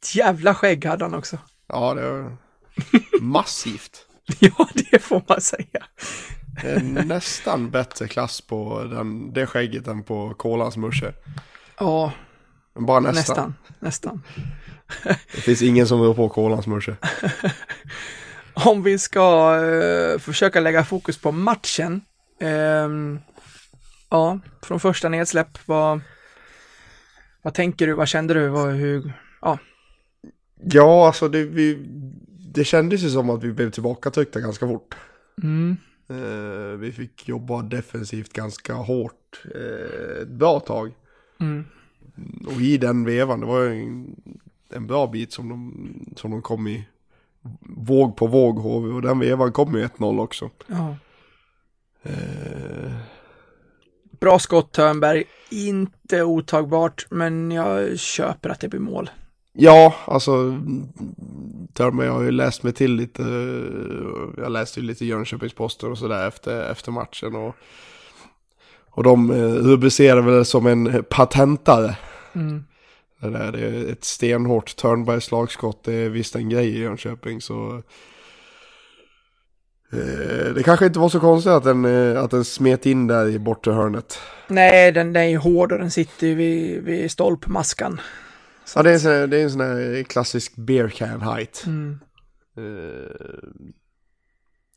ett 0.00 0.14
jävla 0.14 0.54
skägg 0.54 0.84
hade 0.84 1.04
han 1.04 1.14
också. 1.14 1.38
Ja, 1.68 1.94
det 1.94 2.02
är 2.02 2.36
massivt. 3.20 4.06
Ja, 4.40 4.68
det 4.74 4.98
får 4.98 5.22
man 5.28 5.40
säga. 5.40 5.84
Det 6.62 6.68
är 6.70 7.04
nästan 7.04 7.70
bättre 7.70 8.08
klass 8.08 8.40
på 8.40 8.84
den, 8.84 9.32
det 9.32 9.46
skägget 9.46 9.86
än 9.88 10.02
på 10.04 10.34
Kolans 10.34 10.76
morse. 10.76 11.12
Ja, 11.78 12.12
Men 12.74 12.86
Bara 12.86 13.00
nästan. 13.00 13.14
nästan, 13.36 13.54
nästan. 13.78 14.22
Det 15.34 15.40
finns 15.40 15.62
ingen 15.62 15.86
som 15.86 16.00
rör 16.02 16.14
på 16.14 16.28
Kolans 16.28 16.66
morse. 16.66 16.94
Om 18.54 18.82
vi 18.82 18.98
ska 18.98 19.56
eh, 19.64 20.18
försöka 20.18 20.60
lägga 20.60 20.84
fokus 20.84 21.18
på 21.18 21.32
matchen. 21.32 22.00
ehm, 22.40 23.20
ja, 24.10 24.38
från 24.62 24.80
första 24.80 25.08
nedsläpp, 25.08 25.58
vad, 25.66 26.00
vad 27.42 27.54
tänker 27.54 27.86
du, 27.86 27.92
vad 27.94 28.08
kände 28.08 28.34
du, 28.34 28.48
vad, 28.48 28.72
hur, 28.74 29.12
ja, 29.40 29.58
Ja, 30.64 31.06
alltså 31.06 31.28
det, 31.28 31.44
vi, 31.44 31.78
det 32.54 32.64
kändes 32.64 33.02
ju 33.02 33.10
som 33.10 33.30
att 33.30 33.44
vi 33.44 33.52
blev 33.52 33.70
tillbakatryckta 33.70 34.40
ganska 34.40 34.66
fort. 34.68 34.94
mm, 35.42 35.76
Eh, 36.08 36.76
vi 36.78 36.92
fick 36.92 37.28
jobba 37.28 37.62
defensivt 37.62 38.32
ganska 38.32 38.74
hårt 38.74 39.42
eh, 39.54 40.22
ett 40.22 40.28
bra 40.28 40.60
tag. 40.60 40.92
mm, 41.40 41.64
Och 42.46 42.60
i 42.60 42.78
den 42.78 43.04
vevan, 43.04 43.40
det 43.40 43.46
var 43.46 43.60
ju 43.62 43.82
en, 43.82 44.16
en 44.74 44.86
bra 44.86 45.06
bit 45.06 45.32
som 45.32 45.48
de, 45.48 46.14
som 46.16 46.30
de 46.30 46.42
kom 46.42 46.68
i 46.68 46.88
våg 47.76 48.16
på 48.16 48.26
våg 48.26 48.58
HV 48.58 48.88
och 48.88 49.02
den 49.02 49.18
vevan 49.18 49.52
kom 49.52 49.74
ju 49.74 49.84
1-0 49.86 50.20
också. 50.20 50.50
ja. 50.66 50.96
Eh, 52.02 52.92
Bra 54.22 54.38
skott 54.38 54.72
Törnberg, 54.72 55.24
inte 55.50 56.22
otagbart, 56.22 57.06
men 57.10 57.50
jag 57.50 57.98
köper 57.98 58.50
att 58.50 58.60
det 58.60 58.68
blir 58.68 58.80
mål. 58.80 59.10
ja, 59.52 59.94
alltså 60.04 60.60
Törnberg 61.72 62.08
har 62.08 62.22
ju 62.22 62.30
läst 62.30 62.62
mig 62.62 62.72
till 62.72 62.94
lite, 62.94 63.22
jag 64.36 64.52
läste 64.52 64.80
ju 64.80 64.86
lite 64.86 65.04
Jönköpingsposter 65.04 65.90
och 65.90 65.98
sådär 65.98 66.28
efter, 66.28 66.70
efter 66.70 66.92
matchen 66.92 67.34
och 67.36 67.56
och 68.90 69.02
de 69.02 69.30
eh, 69.30 69.52
rubricerar 69.52 70.20
väl 70.20 70.44
som 70.44 70.66
en 70.66 71.04
patentare. 71.10 71.96
Mm. 72.32 72.64
Det 73.20 73.30
där 73.30 73.52
det 73.52 73.60
är 73.60 73.92
ett 73.92 74.04
stenhårt 74.04 74.76
Törnbergs 74.76 75.24
slagskott, 75.24 75.84
det 75.84 75.94
är 75.94 76.08
visst 76.08 76.36
en 76.36 76.48
grej 76.48 76.68
i 76.68 76.78
Jönköping 76.78 77.40
så 77.40 77.82
det 80.54 80.62
kanske 80.64 80.86
inte 80.86 80.98
var 80.98 81.08
så 81.08 81.20
konstigt 81.20 81.52
att 81.52 81.64
den, 81.64 81.84
eh, 81.84 82.22
att 82.22 82.30
den 82.30 82.44
smet 82.44 82.86
in 82.86 83.06
där 83.06 83.28
i 83.28 83.38
bortre 83.38 83.72
hörnet. 83.72 84.18
Nej, 84.48 84.92
den, 84.92 85.12
den 85.12 85.22
är 85.22 85.28
ju 85.28 85.36
hård 85.36 85.72
och 85.72 85.78
den 85.78 85.90
sitter 85.90 86.26
ju 86.26 86.34
vid, 86.34 86.82
vid 86.82 87.10
stolpmaskan. 87.10 88.00
Så 88.64 88.78
Ja, 88.78 88.82
det 88.82 88.90
är 88.90 88.94
en 88.94 89.00
sån 89.00 89.10
här, 89.10 89.26
det 89.26 89.38
är 89.38 89.44
en 89.44 89.50
sån 89.50 89.60
här 89.60 90.02
klassisk 90.02 90.56
beer 90.56 90.88
can 90.88 91.20
height. 91.20 91.64
Mm. 91.66 91.98
Eh, 92.56 93.10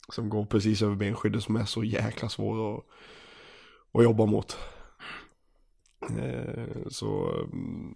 som 0.10 0.30
går 0.30 0.46
precis 0.46 0.82
över 0.82 0.96
benskyddet 0.96 1.44
som 1.44 1.56
är 1.56 1.66
så 1.66 1.84
jäkla 1.84 2.30
svår 2.30 2.76
att, 2.76 2.84
att 3.94 4.04
jobba 4.04 4.26
mot. 4.26 4.58
Eh, 6.02 6.66
så 6.88 7.32
mm, 7.54 7.96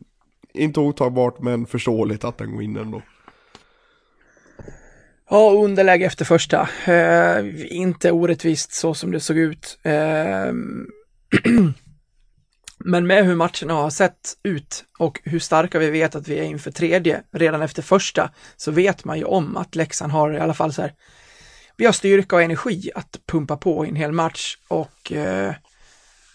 inte 0.53 0.79
otagbart 0.79 1.39
men 1.39 1.65
förståeligt 1.65 2.23
att 2.23 2.37
den 2.37 2.51
går 2.51 2.63
in 2.63 2.77
ändå. 2.77 3.01
Ja, 5.29 5.51
underläge 5.51 6.05
efter 6.05 6.25
första. 6.25 6.69
Eh, 6.85 7.75
inte 7.77 8.11
orättvist 8.11 8.73
så 8.73 8.93
som 8.93 9.11
det 9.11 9.19
såg 9.19 9.37
ut. 9.37 9.79
Eh, 9.83 9.93
men 12.85 13.07
med 13.07 13.25
hur 13.25 13.35
matcherna 13.35 13.73
har 13.73 13.89
sett 13.89 14.37
ut 14.43 14.85
och 14.99 15.19
hur 15.23 15.39
starka 15.39 15.79
vi 15.79 15.89
vet 15.89 16.15
att 16.15 16.27
vi 16.27 16.39
är 16.39 16.43
inför 16.43 16.71
tredje 16.71 17.23
redan 17.31 17.61
efter 17.61 17.81
första 17.81 18.31
så 18.57 18.71
vet 18.71 19.05
man 19.05 19.17
ju 19.17 19.23
om 19.23 19.57
att 19.57 19.75
Leksand 19.75 20.11
har 20.11 20.33
i 20.33 20.39
alla 20.39 20.53
fall 20.53 20.73
så 20.73 20.81
här. 20.81 20.93
Vi 21.77 21.85
har 21.85 21.93
styrka 21.93 22.35
och 22.35 22.41
energi 22.41 22.91
att 22.95 23.19
pumpa 23.27 23.57
på 23.57 23.85
i 23.85 23.89
en 23.89 23.95
hel 23.95 24.11
match 24.11 24.57
och 24.67 25.11
eh, 25.11 25.53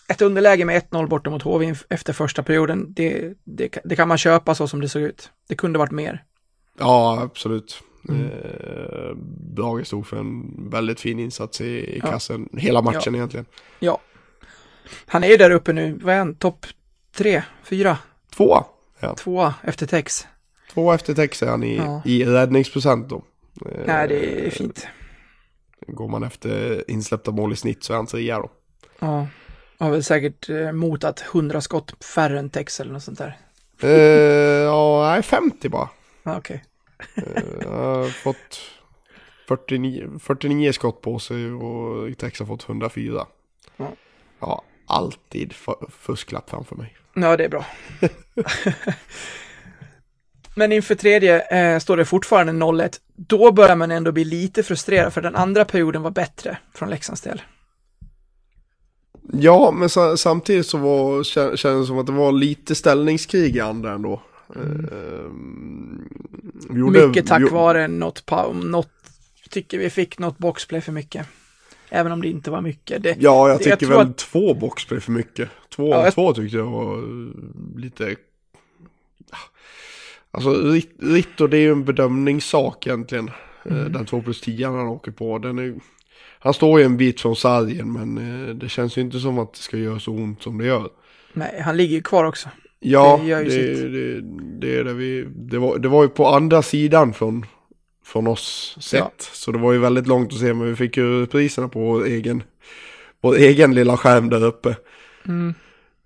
ett 0.08 0.22
underläge 0.22 0.64
med 0.64 0.82
1-0 0.82 1.08
borta 1.08 1.30
mot 1.30 1.42
HV 1.42 1.74
efter 1.88 2.12
första 2.12 2.42
perioden, 2.42 2.92
det, 2.92 3.34
det, 3.44 3.78
det 3.84 3.96
kan 3.96 4.08
man 4.08 4.18
köpa 4.18 4.54
så 4.54 4.68
som 4.68 4.80
det 4.80 4.88
såg 4.88 5.02
ut. 5.02 5.30
Det 5.48 5.54
kunde 5.54 5.78
varit 5.78 5.92
mer. 5.92 6.24
Ja, 6.78 7.20
absolut. 7.22 7.82
Mm. 8.08 8.26
Eh, 8.26 9.14
Brage 9.54 9.86
stod 9.86 10.06
för 10.06 10.16
en 10.16 10.54
väldigt 10.70 11.00
fin 11.00 11.18
insats 11.18 11.60
i, 11.60 11.64
i 11.66 11.98
Ja. 12.04 12.10
kassen. 12.10 12.48
Hela 12.52 12.82
matchen 12.82 13.14
egentligen. 13.14 13.46
Ja. 13.78 14.00
Han 15.06 15.24
är 15.24 15.28
ju 15.28 15.36
där 15.36 15.50
uppe 15.50 15.72
nu, 15.72 15.98
vad 16.02 16.14
är 16.14 16.18
han, 16.18 16.34
topp 16.34 16.66
tre, 17.16 17.42
fyra, 17.62 17.98
Två. 18.36 18.64
Ja. 19.00 19.14
tvåa 19.14 19.54
efter 19.62 19.86
Tex. 19.86 20.26
Två 20.74 20.92
efter 20.92 21.14
Tex 21.14 21.42
är 21.42 21.46
han 21.50 21.62
i, 21.64 21.76
Ja. 21.76 22.02
i 22.04 22.24
räddningsprocent 22.24 23.08
då. 23.08 23.16
Eh, 23.66 23.80
Nej, 23.86 24.08
det 24.08 24.46
är 24.46 24.50
fint. 24.50 24.86
Går 25.86 26.08
man 26.08 26.22
efter 26.22 26.84
insläppta 26.90 27.30
mål 27.30 27.52
i 27.52 27.56
snitt 27.56 27.84
så 27.84 27.92
är 27.92 27.96
han 27.96 28.06
trea 28.06 28.38
då. 28.38 28.50
Ja. 28.98 29.26
Har 29.78 29.90
väl 29.90 30.04
säkert 30.04 30.48
eh, 30.50 30.72
motat 30.72 31.24
100 31.32 31.60
skott 31.60 32.04
färre 32.04 32.38
än 32.38 32.50
Tex 32.50 32.80
eller 32.80 32.92
något 32.92 33.02
sånt 33.02 33.18
där. 33.18 33.38
Eh, 33.80 33.90
ja, 34.62 35.10
nej, 35.12 35.22
50 35.22 35.68
bara. 35.68 35.88
Ja, 36.22 36.36
Okej. 36.38 36.56
Eh, 36.56 36.62
Jag 37.60 37.70
har 37.70 38.08
fått 38.08 38.60
49, 39.48 40.10
49 40.20 40.72
skott 40.72 41.00
på 41.00 41.18
sig 41.18 41.52
och 41.52 42.18
Tex 42.18 42.38
har 42.38 42.46
fått 42.46 42.68
104. 42.68 43.26
Ja. 43.76 43.92
Ja, 44.40 44.62
alltid 44.86 45.54
fusklapp 46.00 46.50
framför 46.50 46.76
mig. 46.76 46.96
Ja, 47.14 47.36
det 47.36 47.44
är 47.44 47.48
bra. 47.48 47.64
Men 50.56 50.72
inför 50.72 50.94
tredje 50.94 51.40
eh, 51.40 51.78
står 51.78 51.96
det 51.96 52.04
fortfarande 52.04 52.52
0-1. 52.52 53.00
Då 53.16 53.52
börjar 53.52 53.76
man 53.76 53.90
ändå 53.90 54.12
bli 54.12 54.24
lite 54.24 54.62
frustrerad 54.62 55.12
för 55.12 55.22
den 55.22 55.36
andra 55.36 55.64
perioden 55.64 56.02
var 56.02 56.10
bättre 56.10 56.58
från 56.74 56.90
Leksands 56.90 57.20
del. 57.20 57.42
Ja, 59.32 59.70
men 59.70 59.88
sa, 59.88 60.16
samtidigt 60.16 60.66
så 60.66 60.78
var, 60.78 61.22
kä- 61.22 61.56
kändes 61.56 61.82
det 61.82 61.86
som 61.86 61.98
att 61.98 62.06
det 62.06 62.12
var 62.12 62.32
lite 62.32 62.74
ställningskrig 62.74 63.56
i 63.56 63.60
andra 63.60 63.92
ändå. 63.92 64.22
Eh, 64.56 64.62
vi 66.70 66.78
gjorde- 66.80 66.98
Mm. 66.98 67.10
mycket 67.10 67.26
tack 67.26 67.42
vi- 67.42 67.48
vare 67.48 67.88
något, 67.88 68.24
något, 68.64 68.88
tycker 69.50 69.78
vi 69.78 69.90
fick 69.90 70.18
något 70.18 70.38
boxplay 70.38 70.80
för 70.80 70.92
mycket. 70.92 71.26
Även 71.88 72.12
om 72.12 72.22
det 72.22 72.28
inte 72.28 72.50
var 72.50 72.60
mycket. 72.60 73.02
Det, 73.02 73.16
Ja, 73.20 73.48
jag 73.48 73.58
det- 73.58 73.64
tycker 73.64 73.76
tror 73.76 73.88
väl 73.88 73.98
att- 74.10 74.16
två 74.16 74.54
boxplay 74.54 75.00
för 75.00 75.12
mycket. 75.12 75.48
Två 75.74 75.90
Ja, 75.90 75.96
av 75.98 76.04
jag- 76.04 76.14
två 76.14 76.32
tyckte 76.34 76.56
jag 76.56 76.66
var 76.70 77.02
lite... 77.78 78.16
Alltså 80.30 80.50
Rit- 80.50 80.96
Ritto 80.98 81.46
det 81.46 81.56
är 81.56 81.60
ju 81.60 81.72
en 81.72 81.84
bedömningssak 81.84 82.86
egentligen. 82.86 83.28
Eh, 83.64 83.72
Mm. 83.76 83.92
Den 83.92 84.06
2 84.06 84.22
plus 84.22 84.40
10 84.40 84.66
han 84.70 84.86
åker 84.86 85.10
på. 85.12 85.38
Den 85.38 85.58
är, 85.58 85.74
han 86.38 86.54
står 86.54 86.78
ju 86.80 86.84
en 86.84 86.96
bit 86.96 87.20
från 87.20 87.36
sargen 87.36 87.92
men 87.92 88.18
eh, 88.48 88.54
det 88.54 88.68
känns 88.68 88.98
ju 88.98 89.00
inte 89.02 89.18
som 89.20 89.38
att 89.38 89.52
det 89.52 89.58
ska 89.60 89.76
göra 89.76 90.00
så 90.00 90.12
ont 90.12 90.42
som 90.42 90.58
det 90.58 90.64
gör. 90.66 90.88
nej, 91.32 91.60
han 91.64 91.76
ligger 91.76 91.94
ju 91.96 92.02
kvar 92.02 92.24
också. 92.24 92.48
Ja, 92.86 93.20
Det 93.24 93.44
det, 93.44 93.88
det, 93.88 94.20
det, 94.60 94.78
är 94.78 94.84
det 94.84 94.94
vi... 94.94 95.28
Det 95.36 95.58
var, 95.58 95.78
det 95.78 95.88
var 95.88 96.02
ju 96.02 96.08
på 96.08 96.26
andra 96.26 96.62
sidan 96.62 97.12
från, 97.12 97.46
från 98.04 98.26
oss 98.26 98.76
sett. 98.80 99.00
Ja. 99.00 99.12
Så 99.18 99.52
det 99.52 99.58
var 99.58 99.72
ju 99.72 99.78
väldigt 99.78 100.06
långt 100.06 100.32
att 100.32 100.38
se 100.38 100.54
men 100.54 100.68
vi 100.68 100.76
fick 100.76 100.96
ju 100.96 101.26
priserna 101.26 101.68
på 101.68 101.80
vår 101.80 102.04
egen, 102.06 102.42
vår 103.20 103.36
egen 103.36 103.74
lilla 103.74 103.96
skärm 103.96 104.30
där 104.30 104.44
uppe. 104.44 104.76
Mm. 105.26 105.54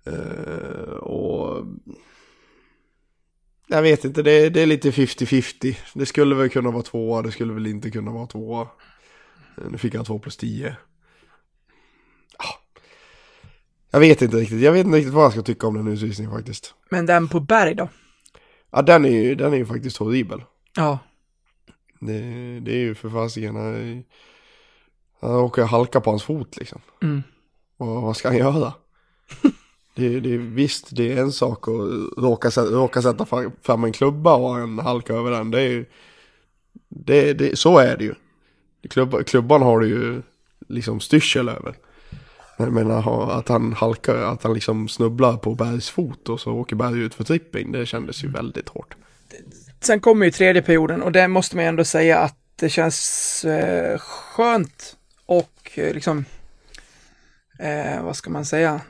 Eh, 0.05 0.93
och 0.93 1.65
jag 3.67 3.81
vet 3.81 4.05
inte, 4.05 4.21
det, 4.23 4.49
det 4.49 4.61
är 4.61 4.65
lite 4.65 4.91
50-50. 4.91 5.75
Det 5.93 6.05
skulle 6.05 6.35
väl 6.35 6.49
kunna 6.49 6.71
vara 6.71 6.83
tvåa, 6.83 7.21
det 7.21 7.31
skulle 7.31 7.53
väl 7.53 7.67
inte 7.67 7.91
kunna 7.91 8.11
vara 8.11 8.27
tvåa. 8.27 8.67
Nu 9.71 9.77
fick 9.77 9.95
han 9.95 10.05
två 10.05 10.19
plus 10.19 10.37
10. 10.37 10.75
Jag 13.91 13.99
vet 13.99 14.21
inte 14.21 14.37
riktigt, 14.37 14.61
jag 14.61 14.71
vet 14.71 14.85
inte 14.85 14.97
riktigt 14.97 15.13
vad 15.13 15.25
jag 15.25 15.31
ska 15.31 15.41
tycka 15.41 15.67
om 15.67 15.73
den 15.73 15.87
utvisningen 15.87 16.31
faktiskt. 16.31 16.73
Men 16.89 17.05
den 17.05 17.27
på 17.27 17.39
Berg 17.39 17.75
då? 17.75 17.89
Ja, 18.71 18.81
den 18.81 19.05
är 19.05 19.09
ju, 19.09 19.35
den 19.35 19.53
är 19.53 19.57
ju 19.57 19.65
faktiskt 19.65 19.97
horribel. 19.97 20.43
Ja, 20.75 20.99
Det, 21.99 22.19
det 22.59 22.71
är 22.71 22.79
ju 22.79 22.95
för 22.95 23.09
fasiken, 23.09 23.55
han, 23.55 24.03
han 25.21 25.31
råkar 25.31 25.65
halka 25.65 26.01
på 26.01 26.09
hans 26.09 26.23
fot 26.23 26.57
liksom. 26.57 26.81
mm. 27.01 27.23
Vad, 27.77 28.01
vad 28.01 28.17
ska 28.17 28.27
han 28.27 28.37
göra? 28.37 28.73
det, 29.95 30.19
det, 30.19 30.37
visst, 30.37 30.95
det 30.95 31.13
är 31.13 31.21
en 31.21 31.31
sak 31.31 31.67
att 31.67 32.23
råka, 32.23 32.49
råka 32.49 33.01
sätta 33.01 33.25
fram 33.61 33.83
en 33.83 33.91
klubba 33.91 34.35
och 34.35 34.59
en 34.59 34.79
halka 34.79 35.13
över 35.13 35.31
den. 35.31 35.51
Det 35.51 35.61
är 35.61 35.69
ju, 35.69 35.85
det, 36.89 37.33
det, 37.33 37.59
så 37.59 37.77
är 37.77 37.97
det 37.97 38.03
ju. 38.03 38.13
Klubba, 38.89 39.23
klubban 39.23 39.61
har 39.61 39.79
du 39.79 39.87
ju 39.87 40.21
liksom 40.67 40.99
styrsel 40.99 41.49
över. 41.49 41.75
Jag 42.61 42.73
menar 42.73 43.31
att 43.39 43.49
han 43.49 43.73
halkar, 43.73 44.15
att 44.15 44.43
han 44.43 44.53
liksom 44.53 44.87
snubblar 44.87 45.37
på 45.37 45.55
Bergs 45.55 45.89
fot 45.89 46.29
och 46.29 46.39
så 46.39 46.51
åker 46.51 46.75
Berg 46.75 46.99
ut 46.99 47.15
för 47.15 47.23
tripping. 47.23 47.71
Det 47.71 47.85
kändes 47.85 48.23
ju 48.23 48.27
väldigt 48.27 48.69
hårt. 48.69 48.95
sen 49.81 49.99
kommer 49.99 50.25
ju 50.25 50.31
tredje 50.31 50.61
perioden 50.61 51.01
och 51.01 51.11
det 51.11 51.27
måste 51.27 51.55
man 51.55 51.65
ju 51.65 51.69
ändå 51.69 51.83
säga 51.83 52.19
att 52.19 52.35
det 52.55 52.69
känns 52.69 53.45
eh, 53.45 53.97
skönt 53.97 54.97
och 55.25 55.71
eh, 55.75 55.93
liksom, 55.93 56.25
eh, 57.59 58.03
vad 58.03 58.15
ska 58.15 58.29
man 58.29 58.45
säga, 58.45 58.81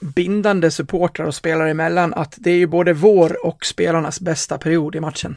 bindande 0.00 0.70
supportrar 0.70 1.26
och 1.26 1.34
spelare 1.34 1.70
emellan 1.70 2.14
att 2.14 2.34
det 2.36 2.50
är 2.50 2.56
ju 2.56 2.66
både 2.66 2.92
vår 2.92 3.46
och 3.46 3.66
spelarnas 3.66 4.20
bästa 4.20 4.58
period 4.58 4.96
i 4.96 5.00
matchen. 5.00 5.36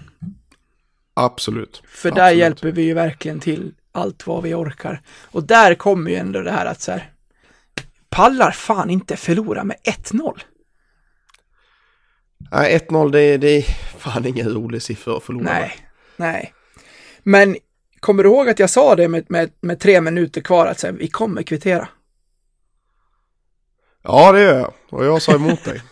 Absolut. 1.13 1.84
För 1.88 2.11
där 2.11 2.22
Absolut. 2.22 2.39
hjälper 2.39 2.72
vi 2.72 2.82
ju 2.82 2.93
verkligen 2.93 3.39
till 3.39 3.74
allt 3.91 4.28
vad 4.28 4.43
vi 4.43 4.53
orkar. 4.53 5.01
Och 5.32 5.43
där 5.43 5.76
kommer 5.76 6.11
ju 6.11 6.18
ändå 6.18 6.41
det 6.41 6.51
här 6.51 6.66
att 6.66 6.82
så 6.82 6.91
här, 6.91 7.09
pallar 8.16 8.51
fan 8.51 8.89
inte 8.89 9.18
förlora 9.18 9.63
med 9.63 9.78
1-0. 9.84 10.39
Nej, 12.51 12.80
1-0 12.89 13.11
det, 13.11 13.38
det 13.38 13.57
är 13.57 13.61
fan 13.97 14.26
ingen 14.26 14.49
rolig 14.49 14.82
siffra 14.82 15.18
att 15.18 15.24
förlora. 15.24 15.43
Nej, 15.43 15.76
nej. 16.18 16.53
Men 17.24 17.55
kommer 17.99 18.24
du 18.24 18.30
ihåg 18.30 18.49
att 18.49 18.59
jag 18.59 18.70
sa 18.70 18.95
det 18.95 19.07
med, 19.07 19.26
med, 19.30 19.51
med 19.61 19.80
tre 19.80 20.01
minuter 20.01 20.41
kvar 20.41 20.68
att 20.68 20.84
här, 20.84 20.91
vi 20.91 21.07
kommer 21.07 21.43
kvittera? 21.43 21.88
Ja, 24.01 24.32
det 24.32 24.41
gör 24.41 24.59
jag. 24.59 24.74
Och 24.89 25.05
jag 25.05 25.22
sa 25.22 25.36
emot 25.36 25.63
dig. 25.63 25.82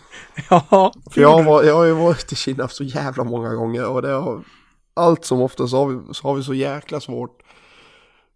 Ja, 0.49 0.93
För 1.11 1.21
jag, 1.21 1.43
var, 1.43 1.63
jag 1.63 1.75
har 1.75 1.85
ju 1.85 1.91
varit 1.93 2.31
i 2.31 2.35
Kina 2.35 2.67
så 2.67 2.83
jävla 2.83 3.23
många 3.23 3.53
gånger 3.53 3.85
och 3.85 4.01
det 4.01 4.11
har, 4.11 4.43
allt 4.93 5.25
som 5.25 5.41
oftast 5.41 5.73
har, 5.73 5.87
vi, 5.87 6.13
så 6.13 6.27
har 6.27 6.35
vi 6.35 6.43
så 6.43 6.53
jäkla 6.53 6.99
svårt 6.99 7.42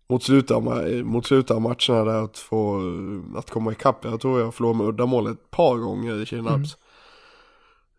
mot 0.09 0.23
slutet 0.23 0.51
av, 0.51 0.63
mot 1.03 1.25
slutet 1.25 1.51
av 1.51 1.61
matcherna 1.61 2.03
där 2.11 2.23
att 2.23 2.37
få, 2.37 2.77
eh, 2.79 3.37
att 3.39 3.49
komma 3.49 3.71
ikapp. 3.71 4.05
Jag 4.05 4.21
tror 4.21 4.39
jag 4.39 4.55
förlorade 4.55 4.77
med 4.77 4.87
uddamål 4.87 5.31
ett 5.31 5.51
par 5.51 5.77
gånger 5.77 6.21
i 6.21 6.25
Kinnarps. 6.25 6.77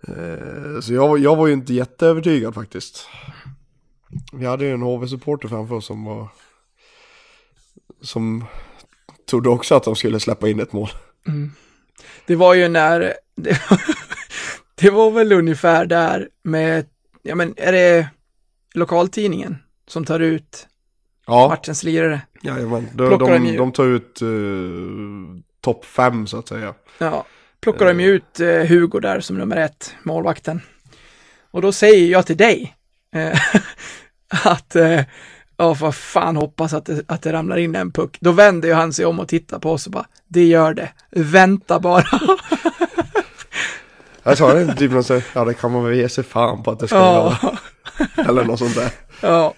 Eh, 0.09 0.81
så 0.81 0.93
jag, 0.95 1.09
var- 1.09 1.19
jag 1.19 1.37
var 1.37 1.47
ju 1.47 1.53
inte 1.53 1.75
jätteövertygad 1.75 2.55
faktiskt. 2.55 3.07
Vi 4.33 4.47
hade 4.47 4.65
ju 4.65 4.71
en 4.73 4.83
HV-supporter 4.83 5.49
framför 5.49 5.75
oss 5.75 5.87
som 5.87 6.05
var, 6.05 6.29
som 8.03 8.45
trodde 9.31 9.49
också 9.49 9.75
att 9.75 9.83
de 9.85 9.97
skulle 9.97 10.21
släppa 10.21 10.49
in 10.49 10.61
ett 10.61 10.73
mål. 10.73 10.89
Mm. 11.27 11.51
det 12.27 12.37
var 12.37 12.55
ju 12.55 12.69
när, 12.69 13.15
det, 13.37 13.61
det 14.75 14.91
var 14.91 15.11
väl 15.11 15.33
ungefär 15.33 15.87
där 15.87 16.29
med, 16.43 16.87
ja 17.23 17.35
men 17.35 17.55
är 17.57 17.73
det 17.73 18.09
lokaltidningen 18.75 19.57
som 19.87 20.05
tar 20.05 20.21
ut 20.21 20.69
Ja, 21.29 21.49
matchens 21.49 21.83
lirare? 21.83 22.21
jajamän. 22.43 22.89
De, 22.93 23.09
Plockar 23.09 23.33
de 23.33 23.39
de, 23.39 23.57
de 23.57 23.73
tar 23.73 23.85
ut 23.85 24.23
uh, 24.23 25.39
topp 25.61 25.85
fem 25.85 26.27
så 26.27 26.39
att 26.39 26.49
säga. 26.49 26.75
Ja, 26.99 27.25
plockar 27.61 27.87
de 27.87 28.01
ju 28.01 28.09
ut 28.09 28.41
eh, 28.41 28.49
Hugo 28.49 29.01
där 29.01 29.21
som 29.21 29.39
nummer 29.39 29.57
ett, 29.57 29.95
målvakten. 30.03 30.61
Och 31.51 31.63
då 31.63 31.73
säger 31.73 32.11
jag 32.13 32.27
till 32.27 32.37
dig 32.37 32.77
eh, 33.15 33.41
att, 34.45 34.77
eh, 34.77 35.01
ja 35.57 35.75
vad 35.75 35.95
fan 35.95 36.37
hoppas 36.37 36.73
att 36.73 36.87
det, 36.87 37.03
att 37.09 37.23
det 37.23 37.33
ramlar 37.33 37.57
in 37.57 37.75
en 37.75 37.93
puck. 37.93 38.17
Då 38.21 38.33
vänder 38.33 38.69
ju 38.69 38.75
han 38.75 38.93
sig 38.93 39.07
om 39.07 39.21
och 39.21 39.29
tittar 39.29 39.59
på 39.59 39.73
oss 39.73 39.87
och 39.87 39.93
bara, 39.93 40.07
det 40.29 40.45
gör 40.45 40.75
det, 40.75 40.89
vänta 41.11 41.81
bara. 41.81 42.07
Jag 44.23 44.39
sa 44.39 44.55
det 44.55 44.75
typ 44.75 44.93
något 44.93 45.07
så, 45.07 45.21
ja 45.35 45.45
det 45.45 45.55
kan 45.55 45.73
man 45.73 45.85
väl 45.85 45.95
ge 45.95 46.09
sig 46.09 46.25
fan 46.25 46.63
på 46.63 46.71
att 46.71 46.79
det 46.79 46.89
ska 46.89 46.97
ja, 46.97 47.23
vara. 47.23 47.59
Eller 48.29 48.45
något 48.45 48.59
sånt 48.59 48.75
där. 48.75 48.91
ja. 49.21 49.55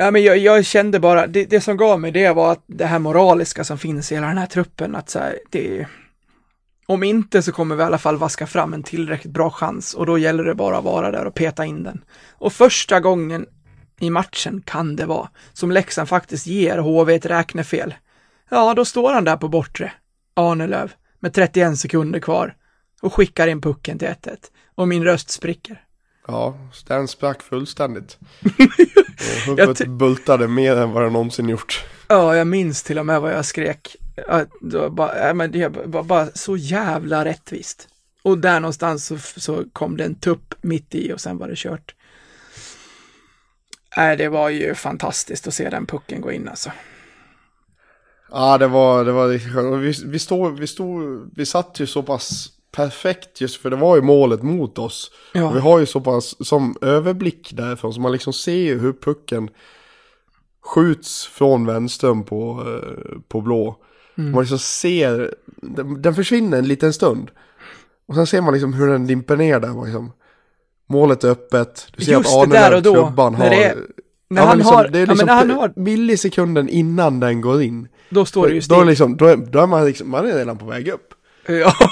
Ja, 0.00 0.10
men 0.10 0.22
jag, 0.22 0.38
jag 0.38 0.64
kände 0.64 1.00
bara, 1.00 1.26
det, 1.26 1.44
det 1.44 1.60
som 1.60 1.76
gav 1.76 2.00
mig 2.00 2.10
det 2.10 2.32
var 2.32 2.52
att 2.52 2.64
det 2.66 2.86
här 2.86 2.98
moraliska 2.98 3.64
som 3.64 3.78
finns 3.78 4.12
i 4.12 4.14
hela 4.14 4.26
den 4.26 4.38
här 4.38 4.46
truppen, 4.46 4.94
att 4.94 5.10
så 5.10 5.18
här, 5.18 5.38
det 5.50 5.86
om 6.86 7.02
inte 7.02 7.42
så 7.42 7.52
kommer 7.52 7.76
vi 7.76 7.82
i 7.82 7.84
alla 7.84 7.98
fall 7.98 8.16
vaska 8.16 8.46
fram 8.46 8.74
en 8.74 8.82
tillräckligt 8.82 9.32
bra 9.32 9.50
chans 9.50 9.94
och 9.94 10.06
då 10.06 10.18
gäller 10.18 10.44
det 10.44 10.54
bara 10.54 10.78
att 10.78 10.84
vara 10.84 11.10
där 11.10 11.24
och 11.24 11.34
peta 11.34 11.64
in 11.64 11.82
den. 11.82 12.04
Och 12.30 12.52
första 12.52 13.00
gången 13.00 13.46
i 14.00 14.10
matchen 14.10 14.62
kan 14.66 14.96
det 14.96 15.06
vara 15.06 15.28
som 15.52 15.72
Leksand 15.72 16.08
faktiskt 16.08 16.46
ger 16.46 16.78
HV 16.78 17.14
ett 17.14 17.26
räknefel. 17.26 17.94
Ja, 18.50 18.74
då 18.74 18.84
står 18.84 19.12
han 19.12 19.24
där 19.24 19.36
på 19.36 19.48
bortre, 19.48 19.92
Arnelöv, 20.34 20.92
med 21.20 21.34
31 21.34 21.78
sekunder 21.78 22.20
kvar 22.20 22.54
och 23.02 23.14
skickar 23.14 23.48
in 23.48 23.60
pucken 23.60 23.98
till 23.98 24.08
1-1 24.08 24.36
och 24.74 24.88
min 24.88 25.04
röst 25.04 25.30
spricker. 25.30 25.84
Ja, 26.30 26.54
den 26.86 27.08
sprack 27.08 27.42
fullständigt. 27.42 28.18
Och 29.48 29.58
Jag 29.58 29.66
huvudet 29.66 29.88
bultade 29.88 30.48
mer 30.48 30.76
än 30.76 30.92
vad 30.92 31.02
den 31.02 31.12
någonsin 31.12 31.48
gjort. 31.48 31.84
Ja, 32.08 32.36
jag 32.36 32.46
minns 32.46 32.82
till 32.82 32.98
och 32.98 33.06
med 33.06 33.20
vad 33.20 33.32
jag 33.32 33.44
skrek. 33.44 33.96
Var 34.60 34.90
bara, 34.90 35.34
men 35.34 35.52
det 35.52 35.68
var 35.68 36.02
bara 36.02 36.26
så 36.26 36.56
jävla 36.56 37.24
rättvist. 37.24 37.88
Och 38.22 38.38
där 38.38 38.60
någonstans 38.60 39.06
så, 39.06 39.18
så 39.18 39.64
kom 39.72 39.96
det 39.96 40.04
en 40.04 40.14
tupp 40.14 40.54
mitt 40.60 40.94
i 40.94 41.12
och 41.12 41.20
sen 41.20 41.38
var 41.38 41.48
det 41.48 41.56
kört. 41.56 41.94
Nej, 43.96 44.16
det 44.16 44.28
var 44.28 44.48
ju 44.48 44.74
fantastiskt 44.74 45.46
att 45.46 45.54
se 45.54 45.70
den 45.70 45.86
pucken 45.86 46.20
gå 46.20 46.32
in 46.32 46.48
alltså. 46.48 46.72
Ja, 48.30 48.58
det 48.58 48.68
var, 48.68 49.04
det 49.04 49.12
var 49.12 49.28
riktigt 49.28 49.52
skönt. 49.52 49.82
Vi, 49.82 50.10
vi, 50.10 50.18
stod, 50.18 50.58
vi, 50.58 50.66
stod, 50.66 51.30
vi 51.36 51.46
satt 51.46 51.80
ju 51.80 51.86
så 51.86 52.02
pass 52.02 52.57
perfekt 52.72 53.40
just 53.40 53.62
för 53.62 53.70
det 53.70 53.76
var 53.76 53.96
ju 53.96 54.02
målet 54.02 54.42
mot 54.42 54.78
oss. 54.78 55.10
Ja. 55.32 55.50
Vi 55.50 55.60
har 55.60 55.78
ju 55.78 55.86
så 55.86 56.00
pass 56.00 56.46
som 56.46 56.76
överblick 56.80 57.50
därifrån 57.54 57.94
så 57.94 58.00
man 58.00 58.12
liksom 58.12 58.32
ser 58.32 58.52
ju 58.56 58.78
hur 58.78 58.92
pucken 58.92 59.50
skjuts 60.64 61.26
från 61.26 61.66
vänstern 61.66 62.24
på, 62.24 62.64
eh, 62.66 63.18
på 63.28 63.40
blå. 63.40 63.76
Man 64.14 64.40
liksom 64.42 64.58
ser, 64.58 65.34
den, 65.46 66.02
den 66.02 66.14
försvinner 66.14 66.58
en 66.58 66.68
liten 66.68 66.92
stund. 66.92 67.30
Och 68.08 68.14
sen 68.14 68.26
ser 68.26 68.40
man 68.40 68.52
liksom 68.54 68.72
hur 68.72 68.88
den 68.88 69.06
dimper 69.06 69.36
ner 69.36 69.60
där. 69.60 69.84
Liksom. 69.84 70.12
Målet 70.88 71.24
är 71.24 71.28
öppet. 71.30 71.86
Du 71.96 72.04
ser 72.04 72.12
Just 72.12 72.36
att 72.36 72.50
det, 72.50 72.56
där 72.58 72.76
och 72.76 72.82
då, 72.82 72.92
klubban, 72.94 73.32
när 73.32 73.38
har... 73.38 73.50
det 73.50 73.64
är- 73.64 73.76
När 74.30 74.42
Ja, 74.42 74.48
han 74.48 74.58
liksom, 74.58 74.76
har, 74.76 74.88
det 74.88 74.98
är 74.98 75.06
ja, 75.06 75.06
liksom 75.12 75.26
när 75.26 75.34
han 75.34 75.50
har, 75.50 75.72
millisekunden 75.76 76.68
innan 76.68 77.20
den 77.20 77.40
går 77.40 77.62
in. 77.62 77.88
då 78.10 78.24
står 78.24 78.48
det 78.48 78.54
ju 78.54 78.60
Då 78.60 78.74
är, 78.74 78.78
still. 78.78 78.86
liksom, 78.88 79.16
då 79.16 79.26
är, 79.26 79.36
då 79.36 79.58
är 79.58 79.66
man 79.66 79.84
liksom, 79.86 80.10
man 80.10 80.26
är 80.30 80.34
redan 80.36 80.58
på 80.58 80.66
väg 80.66 80.88
upp. 80.88 81.14
Ja. 81.46 81.72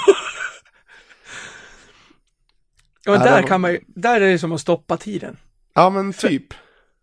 Ja, 3.13 3.17
där 3.17 3.35
det 3.35 3.41
var- 3.41 3.47
kan 3.47 3.61
man 3.61 3.71
ju, 3.71 3.79
där 3.87 4.21
är 4.21 4.31
det 4.31 4.39
som 4.39 4.51
att 4.51 4.61
stoppa 4.61 4.97
tiden. 4.97 5.37
Ja 5.73 5.89
men 5.89 6.13
typ. 6.13 6.53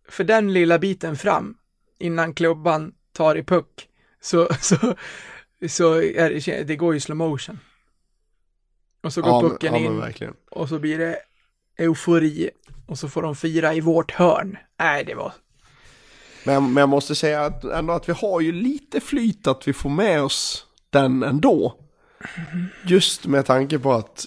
För 0.09 0.25
den 0.25 0.53
lilla 0.53 0.79
biten 0.79 1.17
fram, 1.17 1.55
innan 1.99 2.35
klubban 2.35 2.93
tar 3.13 3.37
i 3.37 3.43
puck, 3.43 3.89
så, 4.21 4.49
så, 4.61 4.77
så 5.69 5.95
är 6.03 6.31
det, 6.57 6.63
det 6.63 6.77
går 6.77 6.97
i 6.97 7.01
slow 7.01 7.17
motion. 7.17 7.59
Och 9.03 9.13
så 9.13 9.23
går 9.23 9.31
Ja, 9.31 9.41
men, 9.43 9.51
pucken 9.51 9.75
ja, 9.75 9.81
men 9.81 9.93
in 9.93 10.01
verkligen. 10.01 10.35
och 10.51 10.69
så 10.69 10.79
blir 10.79 10.99
det 10.99 11.17
eufori 11.79 12.51
och 12.87 12.99
så 12.99 13.09
får 13.09 13.23
de 13.23 13.37
fira 13.37 13.75
i 13.75 13.81
vårt 13.81 14.13
hörn. 14.13 14.57
Nej, 14.79 15.05
det 15.05 15.15
var... 15.15 15.33
Men, 16.47 16.65
men 16.73 16.81
jag 16.81 16.89
måste 16.89 17.15
säga 17.15 17.45
att, 17.45 17.65
ändå 17.65 17.93
att 17.93 18.09
vi 18.09 18.13
har 18.13 18.41
ju 18.41 18.53
lite 18.53 19.01
flyt 19.01 19.47
att 19.47 19.69
vi 19.69 19.73
får 19.73 19.91
med 19.91 20.23
oss 20.23 20.67
den 20.91 21.23
ändå. 21.23 21.81
Just 22.87 23.27
med 23.27 23.47
tanke 23.47 23.79
på 23.79 23.93
att 23.93 24.27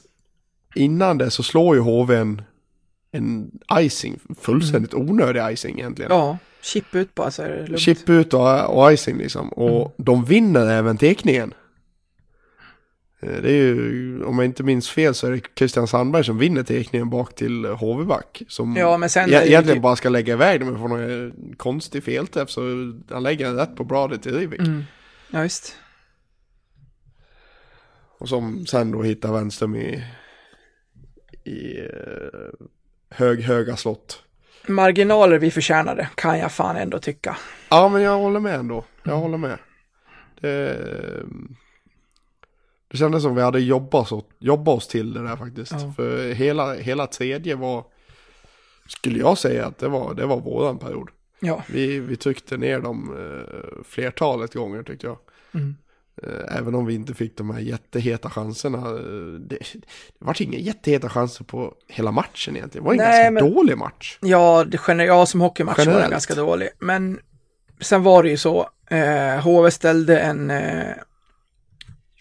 innan 0.77 1.17
det 1.17 1.31
så 1.31 1.43
slår 1.43 1.75
ju 1.75 1.81
HV 1.81 2.15
en, 2.15 2.41
en 3.11 3.51
icing, 3.79 4.19
fullständigt 4.39 4.93
onödig 4.93 5.53
icing 5.53 5.79
egentligen. 5.79 6.11
Ja, 6.11 6.37
chip 6.61 6.95
ut 6.95 7.15
bara 7.15 7.31
så 7.31 7.41
är 7.43 7.49
det 7.49 7.67
lugnt. 7.67 7.79
Chip 7.79 8.09
ut 8.09 8.33
och, 8.33 8.77
och 8.77 8.93
icing 8.93 9.17
liksom. 9.17 9.49
Och 9.49 9.95
de 9.97 10.25
vinner 10.25 10.65
även 10.69 10.97
tekningen. 10.97 11.53
Eh, 13.19 13.41
Det 13.41 13.49
är 13.49 13.53
ju, 13.55 14.23
om 14.23 14.37
jag 14.39 14.45
inte 14.45 14.63
minns 14.63 14.89
fel 14.89 15.13
så 15.13 15.27
är 15.27 15.31
det 15.31 15.41
Christian 15.57 15.87
Sandberg 15.87 16.23
som 16.23 16.37
vinner 16.37 16.63
tekningen 16.63 17.09
bak 17.09 17.35
till 17.35 17.65
HV-back. 17.65 18.41
Som 18.47 18.75
Ja, 18.75 18.97
men 18.97 19.09
sen 19.09 19.29
e- 19.29 19.33
egentligen 19.33 19.77
typ- 19.77 19.81
bara 19.83 19.95
ska 19.95 20.09
lägga 20.09 20.33
iväg 20.33 20.59
den 20.59 20.69
men 20.69 20.79
får 20.79 20.87
någon 20.87 21.53
konstig 21.57 22.03
felträff 22.03 22.49
så 22.49 22.61
han 23.11 23.23
lägger 23.23 23.45
den 23.45 23.55
rätt 23.55 23.75
på 23.75 23.83
bladet 23.83 24.21
till 24.23 24.33
Rivik. 24.35 24.59
Mm. 24.59 24.83
Ja, 25.31 25.41
visst. 25.41 25.75
Och 28.19 28.29
som 28.29 28.65
sen 28.65 28.91
då 28.91 29.01
hittar 29.03 29.33
Wenström 29.33 29.75
i, 29.75 30.03
i 31.47 31.79
eh, 31.79 32.65
hög, 33.09 33.41
höga 33.41 33.75
slott. 33.75 34.23
Marginaler 34.67 35.39
vi 35.39 35.51
förtjänade, 35.51 36.09
kan 36.15 36.39
jag 36.39 36.51
fan 36.51 36.75
ändå 36.75 36.99
tycka. 36.99 37.37
Ja 37.69 37.89
men 37.89 38.01
jag 38.01 38.17
håller 38.17 38.39
med 38.39 38.55
ändå. 38.55 38.85
Jag 39.03 39.15
håller 39.17 39.37
med. 39.37 39.57
Det, 40.41 40.77
det 42.87 42.97
kändes 42.97 43.23
som 43.23 43.35
vi 43.35 43.41
hade 43.41 43.59
jobbat 43.59 44.11
oss, 44.11 44.25
jobbat 44.39 44.77
oss 44.77 44.87
till 44.87 45.13
det 45.13 45.23
där 45.23 45.35
faktiskt. 45.35 45.71
Ja. 45.71 45.93
För 45.95 46.33
hela, 46.33 46.73
hela 46.73 47.07
tredje 47.07 47.55
var, 47.55 47.85
skulle 48.87 49.19
jag 49.19 49.37
säga 49.37 49.65
att 49.65 49.77
det 49.77 49.87
var, 49.87 50.13
det 50.13 50.25
var 50.25 50.39
våran 50.39 50.77
period. 50.77 51.09
Ja, 51.39 51.63
Vi, 51.69 51.99
vi 51.99 52.15
tryckte 52.15 52.57
ner 52.57 52.79
dem 52.79 53.15
eh, 53.17 53.83
flertalet 53.83 54.53
gånger 54.53 54.83
tyckte 54.83 55.07
jag. 55.07 55.17
Mm. 55.53 55.75
Eh, 56.23 56.57
även 56.57 56.75
om 56.75 56.85
vi 56.85 56.93
inte 56.93 57.13
fick 57.13 57.37
de 57.37 57.49
här 57.49 57.59
jätteheta 57.59 58.29
chanserna. 58.29 58.77
eh, 58.77 59.39
Det, 59.39 59.57
det 60.19 60.25
var 60.25 60.41
inga 60.41 60.57
jätteheta 60.57 61.09
chanser 61.09 61.43
på 61.43 61.73
hela 61.87 62.11
matchen 62.11 62.55
egentligen. 62.55 62.83
Det 62.83 62.87
var 62.87 62.93
en 62.93 62.97
Nej, 62.97 63.23
ganska 63.23 63.31
men- 63.31 63.53
dålig 63.53 63.77
match. 63.77 64.17
ja, 64.21 64.63
det, 64.67 64.77
gener- 64.77 65.05
ja 65.05 65.25
som 65.25 65.41
hockeymatch 65.41 65.77
var 65.77 65.85
den 65.85 65.93
Generellt. 65.93 66.11
ganska 66.11 66.35
dålig. 66.35 66.69
Men 66.79 67.19
sen 67.81 68.03
var 68.03 68.23
det 68.23 68.29
ju 68.29 68.37
så, 68.37 68.69
eh, 68.89 69.39
HV 69.43 69.71
ställde 69.71 70.19
en, 70.19 70.51
eh, 70.51 70.93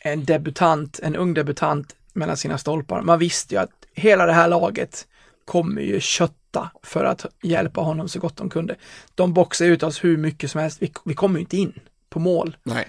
en 0.03 0.24
debutant, 0.24 1.01
en 1.03 1.16
ung 1.16 1.34
debutant 1.34 1.97
mellan 2.12 2.36
sina 2.36 2.59
stolpar. 2.59 3.03
Man 3.03 3.18
visste 3.18 3.55
ju 3.55 3.61
att 3.61 3.70
hela 3.94 4.26
det 4.26 4.32
här 4.32 4.49
laget 4.49 5.07
kommer 5.44 5.82
ju 5.82 6.01
kötta 6.01 6.70
för 6.82 7.05
att 7.05 7.26
hjälpa 7.42 7.80
honom 7.80 8.09
så 8.09 8.18
gott 8.20 8.36
de 8.36 8.51
kunde. 8.51 8.76
De 9.14 9.32
boxar 9.34 9.66
ut 9.66 9.82
oss 9.82 10.05
hur 10.05 10.16
mycket 10.16 10.51
som 10.51 10.61
helst, 10.61 10.82
vi, 10.82 10.92
vi 11.05 11.14
kommer 11.14 11.34
ju 11.38 11.40
inte 11.40 11.57
in 11.57 11.72
på 12.11 12.18
mål. 12.20 12.57
Nej. 12.62 12.88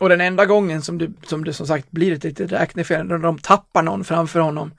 Och 0.00 0.08
den 0.08 0.20
enda 0.20 0.46
gången 0.46 0.82
som 0.82 0.98
det 0.98 1.12
som, 1.26 1.44
det 1.44 1.52
som 1.52 1.66
sagt 1.66 1.90
blir 1.90 2.12
ett 2.12 2.24
litet 2.24 2.52
räknefel, 2.52 3.06
när 3.06 3.18
de 3.18 3.38
tappar 3.38 3.82
någon 3.82 4.04
framför 4.04 4.40
honom, 4.40 4.70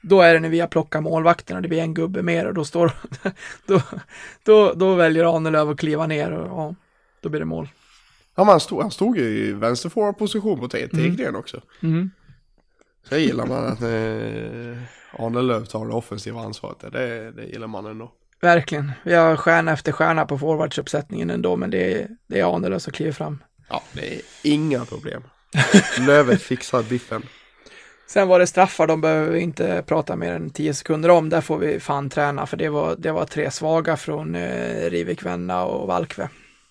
då 0.00 0.20
är 0.20 0.34
det 0.34 0.40
när 0.40 0.48
vi 0.48 0.60
har 0.60 0.68
plockat 0.68 1.02
målvakten 1.02 1.56
och 1.56 1.62
det 1.62 1.68
blir 1.68 1.82
en 1.82 1.94
gubbe 1.94 2.22
mer 2.22 2.46
och 2.46 2.54
då 2.54 2.64
står, 2.64 2.92
då, 3.66 3.82
då, 4.42 4.72
då 4.72 4.94
väljer 4.94 5.36
Ahnelöv 5.36 5.70
att 5.70 5.78
kliva 5.78 6.06
ner 6.06 6.30
och 6.32 6.48
ja, 6.48 6.74
då 7.20 7.28
blir 7.28 7.40
det 7.40 7.46
mål. 7.46 7.68
Ja, 8.34 8.44
men 8.44 8.50
han 8.50 8.60
stod, 8.60 8.82
han 8.82 8.90
stod 8.90 9.18
ju 9.18 9.24
i 9.24 9.52
vänsterforwardposition 9.52 10.60
på 10.60 10.68
Te- 10.68 10.88
Tegren 10.88 11.36
också. 11.36 11.60
Mm. 11.82 12.10
Så 13.08 13.14
jag 13.14 13.20
gillar 13.20 13.46
man 13.46 13.64
att 13.64 13.82
eh, 13.82 15.24
Arne 15.24 15.42
Löf 15.42 15.68
tar 15.68 15.86
det 15.86 15.92
offensiva 15.92 16.40
ansvaret. 16.40 16.92
Det, 16.92 17.30
det 17.30 17.44
gillar 17.44 17.66
man 17.66 17.86
ändå. 17.86 18.12
Verkligen. 18.40 18.92
Vi 19.02 19.14
har 19.14 19.36
stjärna 19.36 19.72
efter 19.72 19.92
stjärna 19.92 20.26
på 20.26 20.38
forwardsuppsättningen 20.38 21.30
ändå, 21.30 21.56
men 21.56 21.70
det 21.70 21.94
är, 21.94 22.08
det 22.26 22.40
är 22.40 22.54
Ahnelöv 22.54 22.78
som 22.78 22.92
kliver 22.92 23.12
fram. 23.12 23.38
Ja, 23.68 23.82
det 23.92 24.14
är 24.14 24.20
inga 24.42 24.84
problem. 24.84 25.22
Lövet 26.06 26.42
fixar 26.42 26.82
biffen. 26.82 27.22
Sen 28.06 28.28
var 28.28 28.38
det 28.38 28.46
straffar, 28.46 28.86
de 28.86 29.00
behöver 29.00 29.32
vi 29.32 29.40
inte 29.40 29.84
prata 29.86 30.16
mer 30.16 30.32
än 30.32 30.50
10 30.50 30.74
sekunder 30.74 31.08
om. 31.08 31.28
Där 31.28 31.40
får 31.40 31.58
vi 31.58 31.80
fan 31.80 32.10
träna, 32.10 32.46
för 32.46 32.56
det 32.56 32.68
var, 32.68 32.96
det 32.96 33.12
var 33.12 33.24
tre 33.24 33.50
svaga 33.50 33.96
från 33.96 34.34
eh, 34.34 34.90
Rivik, 34.90 35.22
Venna 35.22 35.64
och 35.64 35.86
Valkve. 35.86 36.28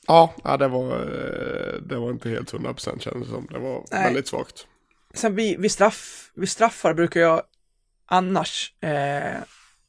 Ja, 0.08 0.34
ja 0.44 0.58
det, 0.58 0.68
var, 0.68 0.92
eh, 0.92 1.82
det 1.82 1.96
var 1.96 2.12
inte 2.12 2.30
helt 2.30 2.54
100% 2.54 3.00
kändes 3.00 3.28
det 3.28 3.34
som. 3.34 3.48
Det 3.52 3.60
var 3.60 3.84
Nej. 3.92 4.04
väldigt 4.04 4.28
svagt. 4.28 4.68
Sen 5.14 5.36
vid, 5.36 5.60
vid, 5.60 5.72
straff, 5.72 6.32
vid 6.36 6.50
straffar 6.50 6.94
brukar 6.94 7.20
jag 7.20 7.42
annars 8.06 8.74
eh, 8.82 9.42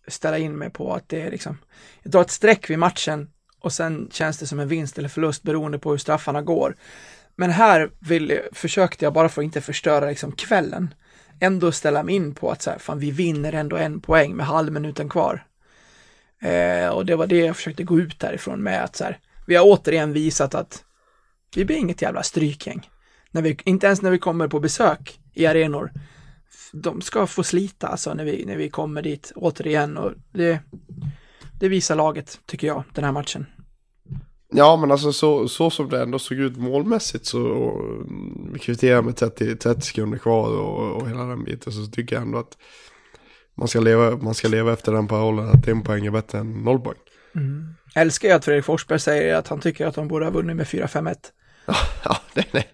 ställa 0.09 0.39
in 0.39 0.53
mig 0.53 0.71
på 0.71 0.95
att 0.95 1.09
det 1.09 1.23
är 1.23 1.31
liksom, 1.31 1.59
jag 2.03 2.13
drar 2.13 2.21
ett 2.21 2.31
streck 2.31 2.71
vid 2.71 2.79
matchen 2.79 3.31
och 3.69 3.73
sen 3.73 4.09
känns 4.13 4.39
det 4.39 4.47
som 4.47 4.61
en 4.61 4.69
vinst 4.69 4.99
eller 4.99 5.09
förlust 5.09 5.43
beroende 5.43 5.79
på 5.79 5.91
hur 5.91 5.99
straffarna 5.99 6.43
går. 6.43 6.77
Men 7.37 7.51
här 7.51 7.91
vill, 7.99 8.41
försökte 8.53 9.05
jag 9.05 9.13
bara 9.13 9.29
för 9.29 9.43
att 9.43 9.45
inte 9.45 9.61
förstöra 9.61 10.07
liksom 10.07 10.33
kvällen, 10.33 10.95
ändå 11.41 11.73
ställa 11.73 12.03
mig 12.03 12.15
in 12.15 12.35
på 12.35 12.51
att 12.51 12.63
så 12.63 12.71
här, 12.71 12.79
fan 12.79 12.99
vi 12.99 13.11
vinner 13.11 13.53
ändå 13.53 13.77
en 13.77 14.01
poäng 14.01 14.37
med 14.37 14.47
halvminuten 14.47 15.09
kvar. 15.09 15.45
Eh, 16.43 16.89
och 16.89 17.07
det 17.07 17.17
var 17.17 17.27
det 17.27 17.39
jag 17.39 17.57
försökte 17.57 17.83
gå 17.83 17.99
ut 17.99 18.21
därifrån 18.21 18.63
med 18.63 18.85
att 18.85 18.97
så 18.97 19.05
här, 19.05 19.19
vi 19.47 19.57
har 19.57 19.65
återigen 19.65 20.13
visat 20.13 20.55
att 20.55 20.85
vi 21.57 21.65
blir 21.65 21.77
inget 21.77 22.03
jävla 22.03 22.23
strykgäng. 22.23 22.91
När 23.31 23.43
vi, 23.43 23.59
inte 23.65 23.87
ens 23.87 24.03
när 24.03 24.11
vi 24.11 24.19
kommer 24.19 24.49
på 24.49 24.61
besök 24.61 25.21
i 25.35 25.47
arenor. 25.47 25.91
De 26.73 27.01
ska 27.01 27.27
få 27.27 27.43
slita 27.43 27.87
alltså 27.87 28.15
när 28.15 28.25
vi, 28.25 28.45
när 28.47 28.57
vi 28.57 28.71
kommer 28.71 29.03
dit 29.03 29.33
återigen 29.37 29.97
och 29.97 30.13
det, 30.33 30.61
det 31.61 31.69
visar 31.69 31.97
laget 31.97 32.41
tycker 32.47 32.67
jag 32.67 32.85
den 32.95 33.05
här 33.05 33.13
matchen. 33.13 33.47
Ja, 34.53 34.77
men 34.77 34.91
alltså 34.91 35.13
så, 35.13 35.49
så 35.49 35.71
som 35.71 35.89
det 35.89 36.03
ändå 36.03 36.19
såg 36.19 36.39
ut 36.39 36.57
målmässigt 36.57 37.27
så 37.27 37.39
mm, 37.39 38.51
vi 38.53 38.59
kvitterar 38.59 39.03
med 39.03 39.17
30, 39.17 39.57
30 39.57 39.81
sekunder 39.81 40.19
kvar 40.19 40.51
och, 40.51 40.97
och 40.97 41.09
hela 41.09 41.25
den 41.25 41.45
biten 41.45 41.73
så 41.73 41.87
tycker 41.87 42.17
jag 42.17 42.23
ändå 42.23 42.39
att 42.39 42.57
man 43.55 43.69
ska 43.69 43.81
leva, 43.81 44.17
man 44.17 44.35
ska 44.35 44.49
leva 44.49 44.73
efter 44.73 44.93
den 44.93 45.09
parollen 45.09 45.49
att 45.49 45.69
en 45.69 45.83
poäng 45.83 46.07
är 46.07 46.11
bättre 46.11 46.39
än 46.39 46.53
noll 46.53 46.81
poäng. 46.81 46.99
Jag 47.95 48.03
älskar 48.03 48.29
ju 48.29 48.35
att 48.35 48.45
Fredrik 48.45 48.65
Forsberg 48.65 49.01
säger 49.01 49.35
att 49.35 49.49
han 49.49 49.61
tycker 49.61 49.87
att 49.87 49.95
de 49.95 50.09
borde 50.09 50.25
ha 50.25 50.33
vunnit 50.33 50.57
med 50.57 50.67
4-5-1. 50.67 51.17
Ja, 52.05 52.17
det, 52.35 52.45
det, 52.53 52.65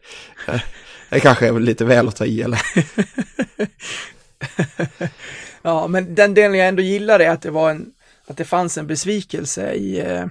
det 1.10 1.20
kanske 1.20 1.48
är 1.48 1.60
lite 1.60 1.84
väl 1.84 2.08
att 2.08 2.16
ta 2.16 2.24
i 2.24 2.42
eller? 2.42 2.60
Ja, 5.62 5.86
men 5.86 6.14
den 6.14 6.34
delen 6.34 6.58
jag 6.58 6.68
ändå 6.68 6.82
gillar 6.82 7.20
är 7.20 7.30
att 7.30 7.42
det 7.42 7.50
var 7.50 7.70
en, 7.70 7.86
att 8.26 8.36
det 8.36 8.44
fanns 8.44 8.78
en 8.78 8.86
besvikelse 8.86 9.72
i, 9.72 10.00
eh, 10.00 10.26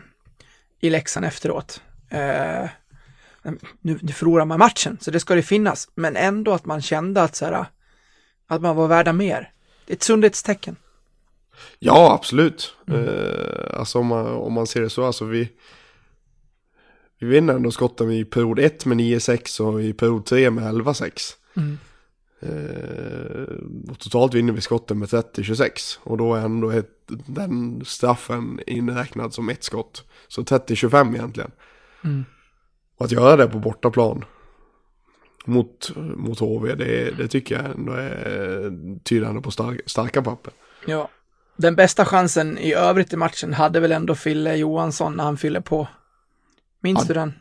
i 0.84 0.90
Leksand 0.90 1.26
efteråt. 1.26 1.82
Eh, 2.10 2.70
nu, 3.82 4.00
nu 4.02 4.12
förlorar 4.12 4.46
man 4.46 4.60
matchen, 4.60 4.98
så 5.02 5.12
det 5.12 5.20
ska 5.20 5.36
det 5.36 5.44
finnas, 5.44 5.90
men 5.96 6.16
ändå 6.16 6.54
att 6.54 6.66
man 6.66 6.82
kände 6.82 7.22
att 7.22 7.36
så 7.36 7.46
här, 7.46 7.66
att 8.48 8.62
man 8.62 8.76
var 8.76 8.88
värda 8.88 9.14
mer. 9.14 9.52
Det 9.86 9.94
är 9.94 9.96
ett 9.96 10.04
sundhetstecken. 10.04 10.76
Ja, 11.80 12.14
absolut. 12.14 12.76
Eh, 12.88 13.80
alltså 13.80 14.00
om 14.00 14.08
man, 14.08 14.28
om 14.28 14.54
man 14.54 14.68
ser 14.68 14.82
det 14.82 14.90
så, 14.90 15.06
alltså 15.06 15.26
vi, 15.26 15.50
vi 17.20 17.28
vinner 17.28 17.54
ändå 17.54 17.72
skotten 17.72 18.12
i 18.12 18.26
period 18.26 18.60
1 18.60 18.86
med 18.86 18.98
9-6 18.98 19.62
och 19.62 19.84
i 19.84 19.94
period 19.94 20.26
3 20.26 20.52
med 20.52 20.64
11-6. 20.64 21.34
Mm. 21.56 21.78
Eh, 22.40 23.92
och 23.92 24.00
totalt 24.00 24.34
vinner 24.34 24.54
vi 24.54 24.62
skotten 24.62 25.00
med 25.00 25.10
30-26 25.10 25.98
och 26.04 26.18
då 26.18 26.36
är 26.36 26.42
ändå 26.42 26.72
ett, 26.72 26.90
den 27.08 27.86
straffen 27.86 28.60
inräknad 28.68 29.34
som 29.34 29.50
ett 29.50 29.64
skott. 29.64 30.04
Så 30.28 30.42
30-25 30.42 31.16
egentligen. 31.16 31.52
Mm. 32.04 32.26
Och 32.98 33.06
att 33.06 33.12
göra 33.12 33.36
det 33.38 33.48
på 33.48 33.60
bortaplan 33.60 34.26
mot, 35.46 35.92
mot 35.96 36.40
HV, 36.40 36.76
det, 36.76 37.18
det 37.18 37.28
tycker 37.28 37.56
jag 37.56 37.66
ändå 37.66 37.92
är 37.94 38.72
tydande 39.04 39.42
på 39.42 39.52
stark, 39.52 39.82
starka 39.86 40.22
papper. 40.22 40.54
Ja. 40.88 41.10
Den 41.58 41.76
bästa 41.76 42.06
chansen 42.06 42.58
i 42.58 42.74
övrigt 42.74 43.14
i 43.14 43.18
matchen 43.18 43.54
hade 43.54 43.80
väl 43.80 43.92
ändå 43.92 44.16
Fille 44.16 44.56
Johansson 44.56 45.14
när 45.16 45.24
han 45.24 45.38
fyller 45.38 45.62
på. 45.62 45.88
Minns 46.82 47.00
Ja. 47.02 47.08
du 47.08 47.14
den? 47.14 47.34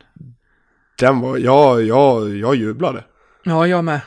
Den 0.99 1.21
var, 1.21 1.39
ja, 1.39 1.81
ja, 1.81 2.29
jag 2.29 2.55
jublade. 2.55 3.05
Ja, 3.45 3.67
jag 3.67 3.85
med. 3.85 4.01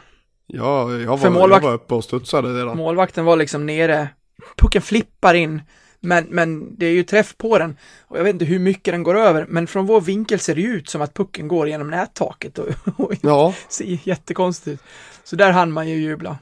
Jag, 0.48 1.02
jag, 1.02 1.20
För 1.22 1.30
var, 1.30 1.42
målvakt- 1.42 1.64
jag 1.64 1.70
var 1.70 1.74
uppe 1.76 1.94
och 1.94 2.04
studsade 2.04 2.60
redan. 2.60 2.78
Målvakten 2.78 3.26
var 3.26 3.36
liksom 3.38 3.66
nere, 3.66 4.10
pucken 4.58 4.82
flippar 4.82 5.34
in, 5.34 5.62
men, 6.00 6.26
men 6.30 6.76
det 6.78 6.86
är 6.86 6.92
ju 6.92 7.04
träff 7.04 7.38
på 7.38 7.58
den. 7.60 7.78
Och 8.02 8.18
jag 8.20 8.24
vet 8.24 8.34
inte 8.34 8.46
hur 8.46 8.60
mycket 8.60 8.94
den 8.94 9.04
går 9.04 9.16
över, 9.16 9.46
men 9.50 9.68
från 9.68 9.86
vår 9.86 10.02
vinkel 10.02 10.40
ser 10.40 10.56
det 10.56 10.62
ju 10.62 10.68
ut 10.76 10.90
som 10.90 11.02
att 11.02 11.14
pucken 11.14 11.48
går 11.48 11.68
genom 11.68 11.90
nättaket 11.90 12.60
och, 12.60 12.68
och 13.00 13.14
Ja, 13.22 13.54
ser 13.70 14.08
jättekonstigt 14.08 14.74
ut. 14.74 14.88
Så 15.24 15.36
där 15.36 15.52
hann 15.52 15.72
man 15.72 15.90
ju 15.90 15.96
jubla. 15.96 16.38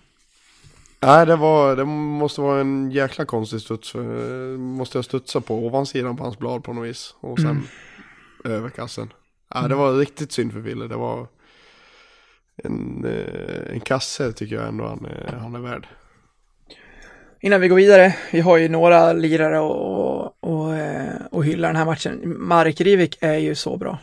nej 1.00 1.26
det 1.26 1.36
var, 1.36 1.76
det 1.76 1.86
måste 1.86 2.42
vara 2.42 2.62
en 2.62 2.92
jäkla 2.92 3.26
konstig 3.26 3.62
studs. 3.62 3.96
eh, 3.96 4.02
Måste 4.58 4.98
jag 4.98 5.06
studsa 5.06 5.42
på 5.42 5.66
ovansidan 5.66 6.18
på 6.18 6.24
hans 6.24 6.38
blad 6.40 6.64
på 6.64 6.74
något 6.74 6.88
vis. 6.88 7.16
Och 7.20 7.40
sen 7.40 7.50
Mm. 7.50 7.64
över 8.58 8.70
kassen. 8.70 9.14
Ja, 9.54 9.68
det 9.68 9.76
var 9.76 9.94
riktigt 9.98 10.32
synd 10.32 10.52
för 10.54 10.60
Ville. 10.60 10.88
Det 10.88 10.96
var 10.96 11.28
en, 12.64 13.06
eh, 13.06 13.74
en 13.74 13.80
kasse 13.80 14.32
tycker 14.34 14.56
jag 14.56 14.68
ändå 14.68 14.88
han, 14.88 15.06
är- 15.06 15.38
han 15.42 15.56
är 15.56 15.60
värd. 15.60 15.88
Innan 17.44 17.62
vi 17.62 17.68
går 17.68 17.76
vidare, 17.76 18.16
vi 18.32 18.40
har 18.40 18.58
ju 18.58 18.70
några 18.70 19.14
lirare 19.14 19.60
och, 19.60 20.44
och, 20.44 20.76
eh, 20.76 21.16
och 21.32 21.46
hylla 21.46 21.68
den 21.68 21.76
här 21.76 21.86
matchen. 21.86 22.22
Marek 22.38 22.82
Rivik 22.82 23.18
är 23.22 23.38
ju 23.38 23.56
så 23.56 23.78
bra. 23.78 24.00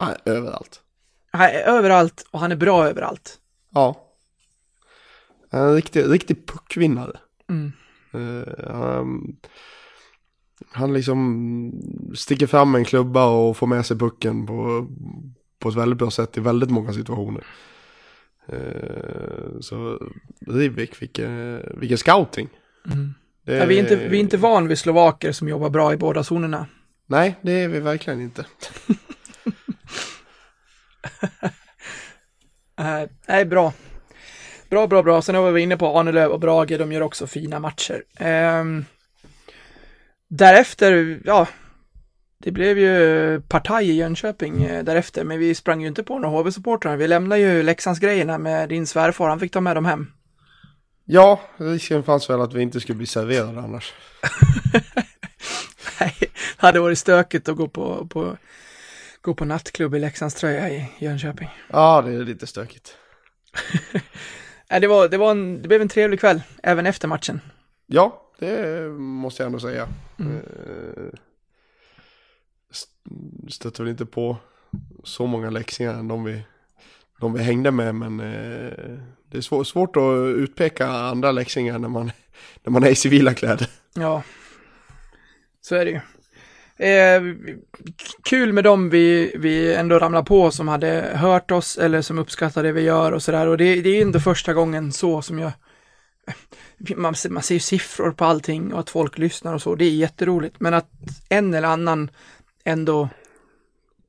Nej, 0.00 0.16
överallt. 0.24 0.80
Han 1.30 1.42
är 1.42 1.60
överallt 1.60 2.26
och 2.30 2.40
han 2.40 2.52
är 2.52 2.56
bra 2.56 2.88
överallt. 2.88 3.38
Ja. 3.74 4.06
En 5.50 5.74
riktig, 5.74 6.12
riktig 6.12 6.46
puckvinnare. 6.46 7.18
Mm. 7.50 7.72
Eh, 8.12 8.72
han, 8.74 9.36
han 10.70 10.92
liksom 10.92 11.72
sticker 12.14 12.46
fram 12.46 12.74
en 12.74 12.84
klubba 12.84 13.26
och 13.26 13.56
får 13.56 13.66
med 13.66 13.86
sig 13.86 13.98
pucken 13.98 14.46
på, 14.46 14.86
på 15.58 15.68
ett 15.68 15.76
väldigt 15.76 15.98
bra 15.98 16.10
sätt 16.10 16.36
i 16.36 16.40
väldigt 16.40 16.70
många 16.70 16.92
situationer. 16.92 17.44
Eh, 18.52 19.60
så 19.60 19.98
Rivik, 20.46 21.02
vilken, 21.02 21.62
vilken 21.74 21.98
scouting. 21.98 22.48
Mm. 22.86 23.14
Det 23.44 23.56
Ja, 23.56 23.64
vi, 23.64 23.78
är 23.78 23.80
inte, 23.80 23.96
vi 23.96 24.16
är 24.16 24.20
inte 24.20 24.36
van 24.36 24.68
vid 24.68 24.78
slovaker 24.78 25.32
som 25.32 25.48
jobbar 25.48 25.70
bra 25.70 25.92
i 25.92 25.96
båda 25.96 26.24
zonerna. 26.30 26.66
Nej, 27.06 27.34
det 27.42 27.52
är 27.52 27.68
vi 27.68 27.80
verkligen 27.80 28.20
inte. 28.20 28.44
Uh, 32.80 33.08
nej, 33.28 33.44
bra. 33.44 33.72
Bra, 34.70 34.86
bra, 34.86 35.02
bra. 35.02 35.22
Sen 35.22 35.36
var 35.36 35.50
vi 35.50 35.60
inne 35.60 35.76
på 35.76 35.98
Arnelöv 35.98 36.30
och 36.30 36.40
Brage, 36.40 36.78
de 36.78 36.92
gör 36.92 37.00
också 37.00 37.26
fina 37.26 37.60
matcher. 37.60 38.04
Ehm, 38.18 38.84
därefter, 40.28 41.20
ja, 41.24 41.46
det 42.38 42.52
blev 42.52 42.78
ju 42.78 43.40
partaj 43.40 43.90
i 43.90 43.92
Jönköping 43.92 44.62
eh, 44.62 44.84
därefter, 44.84 45.24
men 45.24 45.38
vi 45.38 45.54
sprang 45.54 45.80
ju 45.80 45.88
inte 45.88 46.02
på 46.02 46.18
några 46.18 46.42
HV-supportrar. 46.42 46.96
Vi 46.96 47.08
lämnade 47.08 47.40
ju 47.40 47.62
Leksandsgrejerna 47.62 48.38
med 48.38 48.68
din 48.68 48.86
svärfar, 48.86 49.28
han 49.28 49.40
fick 49.40 49.52
ta 49.52 49.60
med 49.60 49.76
dem 49.76 49.84
hem. 49.84 50.12
Ja, 51.04 51.40
risken 51.56 52.02
fanns 52.02 52.30
väl 52.30 52.40
att 52.40 52.54
vi 52.54 52.62
inte 52.62 52.80
skulle 52.80 52.96
bli 52.96 53.06
serverade 53.06 53.60
annars. 53.60 53.94
Nej, 56.00 56.14
det 56.20 56.30
hade 56.56 56.80
varit 56.80 56.98
stökigt 56.98 57.48
att 57.48 57.56
gå 57.56 57.68
på, 57.68 58.06
på, 58.06 58.36
gå 59.20 59.34
på 59.34 59.44
nattklubb 59.44 59.94
i 59.94 59.98
Leksandströja 59.98 60.70
i 60.70 60.88
Jönköping. 60.98 61.48
Ja, 61.70 62.02
det 62.02 62.12
är 62.12 62.24
lite 62.24 62.46
stökigt. 62.46 62.96
Nej, 64.70 64.80
det, 64.80 64.86
var, 64.86 65.08
det, 65.08 65.16
var 65.16 65.30
en, 65.30 65.62
det 65.62 65.68
blev 65.68 65.82
en 65.82 65.88
trevlig 65.88 66.20
kväll, 66.20 66.42
även 66.62 66.86
efter 66.86 67.08
matchen. 67.08 67.40
Ja, 67.86 68.22
det 68.38 68.82
måste 68.98 69.42
jag 69.42 69.46
ändå 69.46 69.60
säga. 69.60 69.88
Mm. 70.18 70.42
Stötte 73.48 73.82
väl 73.82 73.90
inte 73.90 74.06
på 74.06 74.36
så 75.04 75.26
många 75.26 75.50
läxingar 75.50 75.94
än 75.94 76.08
de 76.08 76.24
vi, 76.24 76.42
de 77.20 77.32
vi 77.32 77.42
hängde 77.42 77.70
med, 77.70 77.94
men 77.94 78.20
eh, 78.20 78.98
det 79.30 79.38
är 79.38 79.40
svår, 79.40 79.64
svårt 79.64 79.96
att 79.96 80.36
utpeka 80.36 80.88
andra 80.88 81.32
läxingar 81.32 81.78
när 81.78 81.88
man, 81.88 82.10
när 82.62 82.70
man 82.70 82.84
är 82.84 82.90
i 82.90 82.94
civila 82.94 83.34
kläder. 83.34 83.70
Ja, 83.94 84.22
så 85.60 85.74
är 85.74 85.84
det 85.84 85.90
ju. 85.90 86.00
Eh, 86.78 87.22
kul 88.22 88.52
med 88.52 88.64
dem 88.64 88.90
vi, 88.90 89.32
vi 89.38 89.74
ändå 89.74 89.98
ramlar 89.98 90.22
på 90.22 90.50
som 90.50 90.68
hade 90.68 91.10
hört 91.14 91.50
oss 91.50 91.78
eller 91.78 92.02
som 92.02 92.18
uppskattar 92.18 92.62
det 92.62 92.72
vi 92.72 92.80
gör 92.80 93.12
och 93.12 93.22
sådär. 93.22 93.46
Och 93.46 93.58
det, 93.58 93.80
det 93.80 93.88
är 93.88 94.00
inte 94.00 94.20
första 94.20 94.54
gången 94.54 94.92
så 94.92 95.22
som 95.22 95.38
jag... 95.38 95.52
Man, 96.96 97.14
man 97.30 97.42
ser 97.42 97.54
ju 97.54 97.60
siffror 97.60 98.10
på 98.10 98.24
allting 98.24 98.72
och 98.72 98.80
att 98.80 98.90
folk 98.90 99.18
lyssnar 99.18 99.54
och 99.54 99.62
så. 99.62 99.74
Det 99.74 99.84
är 99.84 99.90
jätteroligt. 99.90 100.60
Men 100.60 100.74
att 100.74 100.90
en 101.28 101.54
eller 101.54 101.68
annan 101.68 102.10
ändå 102.68 103.08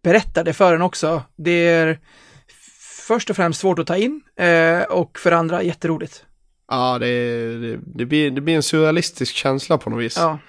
berättar 0.04 0.44
det 0.44 0.54
för 0.54 0.76
en 0.76 0.82
också. 0.82 1.24
Det 1.36 1.52
är 1.68 2.00
först 3.08 3.30
och 3.30 3.36
främst 3.36 3.60
svårt 3.60 3.80
att 3.80 3.88
ta 3.88 3.98
in 3.98 4.22
eh, 4.36 4.82
och 4.82 5.20
för 5.20 5.32
andra 5.32 5.64
jätteroligt. 5.64 6.26
Ja, 6.68 6.98
det, 7.00 7.08
det, 7.60 7.80
det, 7.96 8.06
blir, 8.06 8.32
det 8.32 8.42
blir 8.42 8.56
en 8.56 8.64
surrealistisk 8.64 9.36
känsla 9.36 9.78
på 9.78 9.90
något 9.90 10.02
vis. 10.04 10.18
Ja, 10.18 10.40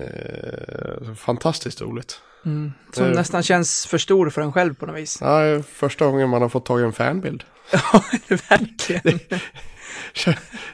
Eh, 0.00 1.14
fantastiskt 1.14 1.80
roligt. 1.80 2.20
mm. 2.44 2.72
som 2.92 3.04
Eh. 3.06 3.10
nästan 3.14 3.42
känns 3.42 3.86
för 3.86 3.98
stor 3.98 4.30
för 4.30 4.40
en 4.42 4.52
själv 4.52 4.74
på 4.74 4.86
något 4.86 4.96
vis. 4.96 5.18
Ja, 5.20 5.40
det 5.40 5.62
första 5.62 6.04
gången 6.06 6.28
man 6.28 6.42
har 6.42 6.48
fått 6.48 6.66
tag 6.66 6.80
i 6.80 6.84
en 6.84 6.92
fanbild. 6.92 7.44
Ja, 7.72 8.04
verkligen. 8.48 9.18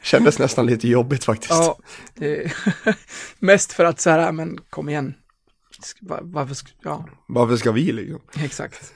Kändes 0.03 0.39
nästan 0.39 0.67
lite 0.67 0.89
jobbigt 0.89 1.25
faktiskt. 1.25 1.51
Ja, 1.51 1.79
det, 2.15 2.53
mest 3.39 3.73
för 3.73 3.85
att 3.85 4.01
så 4.01 4.11
här, 4.11 4.33
men 4.33 4.59
kom 4.71 4.89
igen. 4.89 5.15
Varför, 6.23 6.55
sk- 6.55 6.73
ja, 6.83 7.05
Varför 7.27 7.57
ska 7.57 7.73
vi 7.73 7.93
liksom? 7.93 8.21
exakt. 8.45 8.95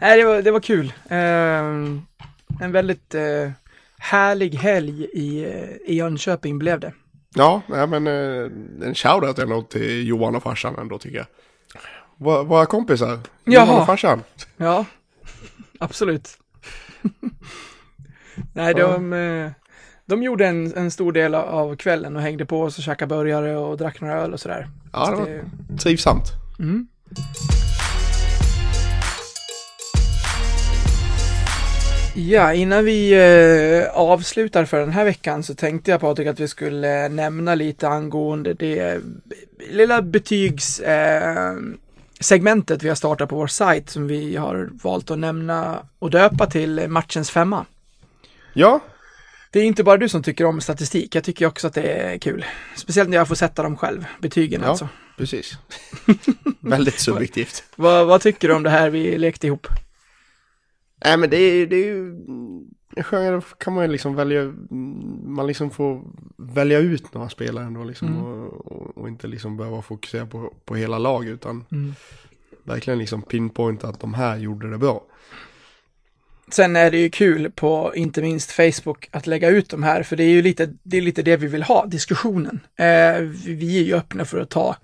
Nej, 0.00 0.18
det 0.18 0.24
var, 0.24 0.42
det 0.42 0.50
var 0.50 0.60
kul. 0.60 0.92
Ehm, 1.08 2.02
en 2.60 2.72
väldigt 2.72 3.14
eh, 3.14 3.50
härlig 3.98 4.54
helg 4.54 5.04
i, 5.04 5.44
eh, 5.44 5.70
i 5.86 5.94
Jönköping 5.94 6.58
blev 6.58 6.80
det. 6.80 6.92
Ja, 7.34 7.62
nej, 7.66 7.86
men 7.86 8.06
eh, 8.06 8.44
en 8.88 8.94
shoutout 8.94 9.38
ändå 9.38 9.62
till 9.62 10.08
Johan 10.08 10.36
och 10.36 10.42
farsan 10.42 10.78
ändå 10.78 10.98
tycker 10.98 11.16
jag. 11.16 11.26
Våra, 12.16 12.42
våra 12.42 12.66
kompisar, 12.66 13.08
Johan 13.44 13.68
Jaha. 13.68 13.80
och 13.80 13.86
farsan. 13.86 14.22
Ja, 14.56 14.84
absolut. 15.78 16.38
Nej, 18.52 18.74
de, 18.74 19.12
de 20.08 20.22
gjorde 20.22 20.46
en, 20.46 20.76
en 20.76 20.90
stor 20.90 21.12
del 21.12 21.34
av 21.34 21.76
kvällen 21.76 22.16
och 22.16 22.22
hängde 22.22 22.46
på 22.46 22.62
oss 22.62 22.78
och 22.78 22.84
käkade 22.84 23.14
burgare 23.14 23.56
och 23.56 23.76
drack 23.76 24.00
några 24.00 24.14
öl 24.22 24.32
och 24.32 24.40
sådär. 24.40 24.68
Ja, 24.92 25.04
Så 25.04 25.10
det 25.10 25.16
var 25.16 25.26
det- 25.26 25.78
trivsamt. 25.78 26.24
Mm. 26.58 26.86
Ja, 32.14 32.52
innan 32.54 32.84
vi 32.84 33.12
eh, 33.84 33.90
avslutar 33.98 34.64
för 34.64 34.80
den 34.80 34.90
här 34.92 35.04
veckan 35.04 35.42
så 35.42 35.54
tänkte 35.54 35.90
jag 35.90 36.00
Patrik 36.00 36.26
att 36.28 36.40
vi 36.40 36.48
skulle 36.48 37.08
nämna 37.08 37.54
lite 37.54 37.88
angående 37.88 38.54
det 38.54 38.78
eh, 38.78 38.98
lilla 39.70 40.02
betygs 40.02 40.80
eh, 40.80 41.52
vi 42.82 42.88
har 42.88 42.94
startat 42.94 43.28
på 43.28 43.36
vår 43.36 43.46
sajt 43.46 43.90
som 43.90 44.06
vi 44.06 44.36
har 44.36 44.68
valt 44.82 45.10
att 45.10 45.18
nämna 45.18 45.78
och 45.98 46.10
döpa 46.10 46.46
till 46.46 46.88
matchens 46.88 47.30
femma. 47.30 47.66
Ja, 48.52 48.80
Det 49.50 49.58
är 49.60 49.64
inte 49.64 49.84
bara 49.84 49.96
du 49.96 50.08
som 50.08 50.22
tycker 50.22 50.44
om 50.44 50.60
statistik, 50.60 51.14
jag 51.14 51.24
tycker 51.24 51.46
också 51.46 51.66
att 51.66 51.74
det 51.74 51.82
är 51.82 52.18
kul. 52.18 52.44
Speciellt 52.76 53.10
när 53.10 53.16
jag 53.16 53.28
får 53.28 53.34
sätta 53.34 53.62
dem 53.62 53.76
själv, 53.76 54.04
betygen 54.20 54.60
Ja. 54.62 54.68
alltså. 54.68 54.88
precis. 55.16 55.58
Väldigt 56.60 57.00
subjektivt. 57.00 57.64
Vad, 57.76 58.06
vad 58.06 58.20
tycker 58.20 58.48
du 58.48 58.54
om 58.54 58.62
det 58.62 58.70
här 58.70 58.90
vi 58.90 59.18
lekte 59.18 59.46
ihop? 59.46 59.66
Nej 61.04 61.16
men 61.16 61.30
det 61.30 61.36
är, 61.36 61.66
det 61.66 61.76
är 61.76 61.86
ju, 61.86 62.14
skönare 63.02 63.42
kan 63.58 63.74
man 63.74 63.84
ju 63.84 63.90
liksom 63.92 64.14
välja, 64.14 64.44
man 65.26 65.46
liksom 65.46 65.70
får 65.70 66.02
välja 66.36 66.78
ut 66.78 67.14
några 67.14 67.28
spelare 67.28 67.64
ändå 67.64 67.84
liksom 67.84 68.08
Mm. 68.08 68.22
och, 68.22 68.66
och, 68.66 68.98
och 68.98 69.08
inte 69.08 69.26
liksom 69.26 69.56
behöva 69.56 69.82
fokusera 69.82 70.26
på, 70.26 70.54
på 70.64 70.74
hela 70.76 70.98
lag 70.98 71.26
utan 71.26 71.64
Mm. 71.72 71.94
verkligen 72.64 72.98
liksom 72.98 73.22
pinpointa 73.22 73.88
att 73.88 74.00
de 74.00 74.14
här 74.14 74.36
gjorde 74.36 74.70
det 74.70 74.78
bra. 74.78 75.04
Sen 76.50 76.76
är 76.76 76.90
det 76.90 76.98
ju 76.98 77.10
kul 77.10 77.50
på 77.50 77.92
inte 77.94 78.22
minst 78.22 78.52
Facebook 78.52 79.08
att 79.10 79.26
lägga 79.26 79.48
ut 79.48 79.70
de 79.70 79.82
här, 79.82 80.02
för 80.02 80.16
det 80.16 80.24
är 80.24 80.28
ju 80.28 80.42
lite 80.42 80.74
det, 80.82 80.96
är 80.96 81.02
lite 81.02 81.22
det 81.22 81.36
vi 81.36 81.46
vill 81.46 81.62
ha, 81.62 81.86
diskussionen. 81.86 82.60
Eh, 82.76 83.20
vi 83.46 83.78
är 83.78 83.82
ju 83.82 83.94
öppna 83.94 84.24
för 84.24 84.40
att 84.40 84.50
ta 84.50 84.76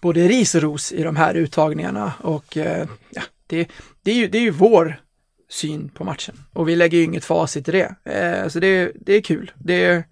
både 0.00 0.28
ris 0.28 0.54
och 0.54 0.62
ros 0.62 0.92
i 0.92 1.02
de 1.02 1.16
här 1.16 1.34
uttagningarna 1.34 2.12
och 2.20 2.56
eh, 2.56 2.88
ja, 3.10 3.22
det, 3.46 3.68
det, 4.02 4.10
är 4.10 4.14
ju, 4.14 4.28
det 4.28 4.38
är 4.38 4.42
ju 4.42 4.50
vår 4.50 5.00
syn 5.48 5.88
på 5.88 6.04
matchen 6.04 6.34
och 6.52 6.68
vi 6.68 6.76
lägger 6.76 6.98
ju 6.98 7.04
inget 7.04 7.24
facit 7.24 7.68
i 7.68 7.72
det. 7.72 7.94
Eh, 8.04 8.48
så 8.48 8.60
det, 8.60 8.92
det 8.94 9.14
är 9.14 9.20
kul. 9.20 9.52
Det, 9.56 10.04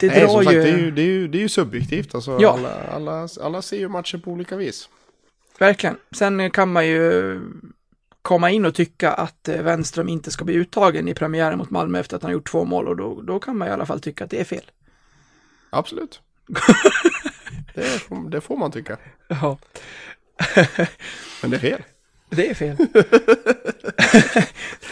det 0.00 0.06
Nej, 0.06 0.20
drar 0.20 0.42
sagt, 0.42 0.56
ju, 0.56 0.62
det, 0.62 0.68
är 0.68 0.78
ju, 0.78 0.90
det, 0.90 1.02
är 1.02 1.06
ju, 1.06 1.28
det 1.28 1.38
är 1.38 1.42
ju 1.42 1.48
subjektivt 1.48 2.14
alltså. 2.14 2.38
Ja. 2.40 2.52
Alla, 2.52 2.82
alla, 2.90 3.28
alla 3.40 3.62
ser 3.62 3.78
ju 3.78 3.88
matcher 3.88 4.18
på 4.18 4.30
olika 4.30 4.56
vis. 4.56 4.88
verkligen. 5.58 5.96
Sen 6.16 6.50
kan 6.50 6.72
man 6.72 6.86
ju 6.86 7.40
komma 8.26 8.50
in 8.50 8.64
och 8.64 8.74
tycka 8.74 9.12
att 9.12 9.48
eh, 9.48 9.62
Wenström 9.62 10.08
inte 10.08 10.30
ska 10.30 10.44
bli 10.44 10.54
uttagen 10.54 11.08
i 11.08 11.14
premiären 11.14 11.58
mot 11.58 11.70
Malmö 11.70 11.98
efter 11.98 12.16
att 12.16 12.22
han 12.22 12.32
gjort 12.32 12.50
två 12.50 12.64
mål 12.64 12.88
och 12.88 12.96
då, 12.96 13.22
då 13.22 13.40
kan 13.40 13.56
man 13.56 13.68
i 13.68 13.70
alla 13.70 13.86
fall 13.86 14.00
tycka 14.00 14.24
att 14.24 14.30
det 14.30 14.40
är 14.40 14.44
fel. 14.44 14.70
Absolut. 15.70 16.20
det, 17.74 17.82
får, 17.82 18.30
det 18.30 18.40
får 18.40 18.56
man 18.56 18.72
tycka. 18.72 18.96
Ja, 19.28 19.58
Men 21.42 21.50
det 21.50 21.56
är 21.56 21.60
fel. 21.60 21.82
det 22.30 22.50
är 22.50 22.54
fel. 22.54 22.76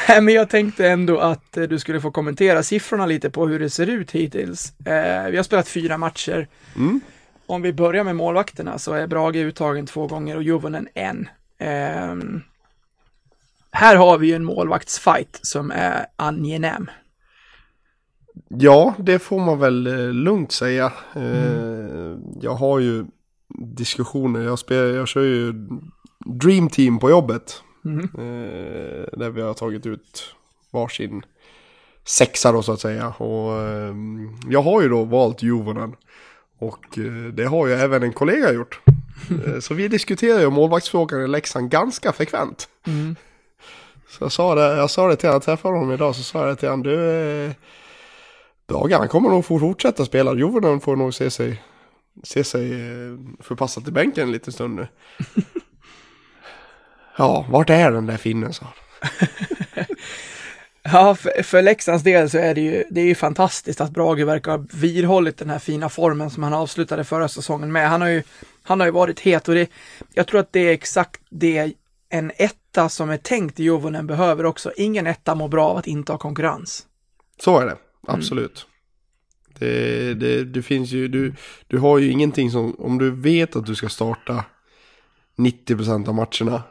Nej, 0.08 0.20
men 0.20 0.34
jag 0.34 0.50
tänkte 0.50 0.88
ändå 0.88 1.18
att 1.18 1.56
eh, 1.56 1.62
du 1.62 1.78
skulle 1.78 2.00
få 2.00 2.10
kommentera 2.10 2.62
siffrorna 2.62 3.06
lite 3.06 3.30
på 3.30 3.46
hur 3.46 3.58
det 3.58 3.70
ser 3.70 3.86
ut 3.86 4.10
hittills. 4.10 4.80
Eh, 4.86 5.30
vi 5.30 5.36
har 5.36 5.44
spelat 5.44 5.68
fyra 5.68 5.98
matcher. 5.98 6.48
Mm. 6.76 7.00
Om 7.46 7.62
vi 7.62 7.72
börjar 7.72 8.04
med 8.04 8.16
målvakterna 8.16 8.78
så 8.78 8.92
är 8.92 9.06
Brage 9.06 9.36
uttagen 9.36 9.86
två 9.86 10.06
gånger 10.06 10.36
och 10.36 10.42
Juvonen 10.42 10.88
en. 10.94 11.28
Ehm, 11.58 12.42
här 13.74 13.96
har 13.96 14.18
vi 14.18 14.26
ju 14.26 14.34
en 14.34 14.44
målvaktsfight 14.44 15.40
som 15.42 15.70
är 15.70 16.06
angenäm. 16.16 16.90
Ja, 18.48 18.94
det 18.98 19.18
får 19.18 19.40
man 19.40 19.58
väl 19.58 19.86
eh, 19.86 20.12
lugnt 20.12 20.52
säga. 20.52 20.92
Eh, 21.16 22.16
Jag 22.40 22.54
har 22.54 22.78
ju 22.78 23.04
diskussioner, 23.58 24.40
jag, 24.40 24.58
spelar, 24.58 24.84
jag 24.84 25.08
kör 25.08 25.22
ju 25.22 25.54
Dream 26.26 26.68
Team 26.68 26.98
på 26.98 27.10
jobbet. 27.10 27.62
Mm. 27.84 28.00
Eh, 28.00 29.06
där 29.18 29.30
vi 29.30 29.42
har 29.42 29.54
tagit 29.54 29.86
ut 29.86 30.34
varsin 30.70 31.22
sexa 32.04 32.52
då 32.52 32.62
så 32.62 32.72
att 32.72 32.80
säga. 32.80 33.08
Och 33.08 33.62
eh, 33.62 33.94
jag 34.48 34.62
har 34.62 34.82
ju 34.82 34.88
då 34.88 35.04
valt 35.04 35.42
Juvonen. 35.42 35.94
Och 36.58 36.98
det 37.32 37.44
har 37.44 37.66
ju 37.66 37.72
även 37.72 38.02
en 38.02 38.12
kollega 38.12 38.52
gjort. 38.52 38.80
Så 39.60 39.74
vi 39.74 39.88
diskuterar 39.88 40.40
ju 40.40 40.50
målvaktsfrågan 40.50 41.22
i 41.22 41.28
Leksand 41.28 41.70
ganska 41.70 42.12
frekvent. 42.12 42.68
Mm. 42.86 43.16
Så 44.18 44.24
jag 44.24 44.32
sa 44.32 44.54
det, 44.54 44.76
jag 44.76 44.90
sa 44.90 45.08
det 45.08 45.16
till 45.16 45.28
honom, 45.28 45.34
jag 45.34 45.42
träffade 45.42 45.74
honom 45.74 45.92
idag, 45.92 46.16
så 46.16 46.22
sa 46.22 46.38
jag 46.38 46.48
det 46.48 46.56
till 46.56 46.68
honom, 46.68 46.82
du, 46.82 47.44
eh, 48.66 49.06
kommer 49.06 49.30
nog 49.30 49.44
få 49.44 49.58
fortsätta 49.58 50.04
spela, 50.04 50.34
Jovonen 50.34 50.80
får 50.80 50.96
nog 50.96 51.14
se 51.14 51.30
sig, 51.30 51.62
se 52.22 52.44
sig 52.44 52.72
eh, 52.72 53.18
förpassad 53.40 53.84
till 53.84 53.92
bänken 53.92 54.24
en 54.24 54.32
liten 54.32 54.52
stund 54.52 54.74
nu. 54.74 54.88
ja, 57.18 57.46
vart 57.48 57.70
är 57.70 57.92
den 57.92 58.06
där 58.06 58.16
finnen, 58.16 58.52
sa 58.52 58.66
han. 58.66 59.10
Ja, 60.92 61.14
för, 61.14 61.42
för 61.42 61.62
Leksands 61.62 62.04
del 62.04 62.30
så 62.30 62.38
är 62.38 62.54
det 62.54 62.60
ju, 62.60 62.84
det 62.90 63.00
är 63.00 63.04
ju 63.04 63.14
fantastiskt 63.14 63.80
att 63.80 63.90
Brage 63.90 64.24
verkar 64.24 64.50
ha 64.50 64.64
vidhållit 64.72 65.38
den 65.38 65.50
här 65.50 65.58
fina 65.58 65.88
formen 65.88 66.30
som 66.30 66.42
han 66.42 66.54
avslutade 66.54 67.04
förra 67.04 67.28
säsongen 67.28 67.72
med. 67.72 67.88
Han 67.88 68.00
har 68.00 68.08
ju, 68.08 68.22
han 68.62 68.80
har 68.80 68.86
ju 68.86 68.92
varit 68.92 69.20
het 69.20 69.48
och 69.48 69.54
det, 69.54 69.70
jag 70.12 70.26
tror 70.26 70.40
att 70.40 70.52
det 70.52 70.60
är 70.60 70.72
exakt 70.72 71.20
det 71.30 71.72
en 72.08 72.32
etta 72.74 72.88
som 72.88 73.10
är 73.10 73.16
tänkt 73.16 73.60
i 73.60 73.64
Jovonen 73.64 74.06
behöver 74.06 74.46
också. 74.46 74.72
Ingen 74.76 75.06
etta 75.06 75.34
mår 75.34 75.48
bra 75.48 75.66
av 75.66 75.76
att 75.76 75.86
inte 75.86 76.12
ha 76.12 76.18
konkurrens. 76.18 76.86
Så 77.40 77.58
är 77.58 77.66
det, 77.66 77.76
absolut. 78.06 78.66
Det, 79.58 80.14
det, 80.14 80.44
det 80.44 80.62
finns 80.62 80.90
ju, 80.90 81.08
du, 81.08 81.34
du 81.66 81.78
har 81.78 81.98
ju 81.98 82.10
ingenting 82.10 82.50
som, 82.50 82.74
om 82.78 82.98
du 82.98 83.10
vet 83.10 83.56
att 83.56 83.66
du 83.66 83.74
ska 83.74 83.88
starta 83.88 84.44
90% 85.36 86.08
av 86.08 86.14
matcherna 86.14 86.62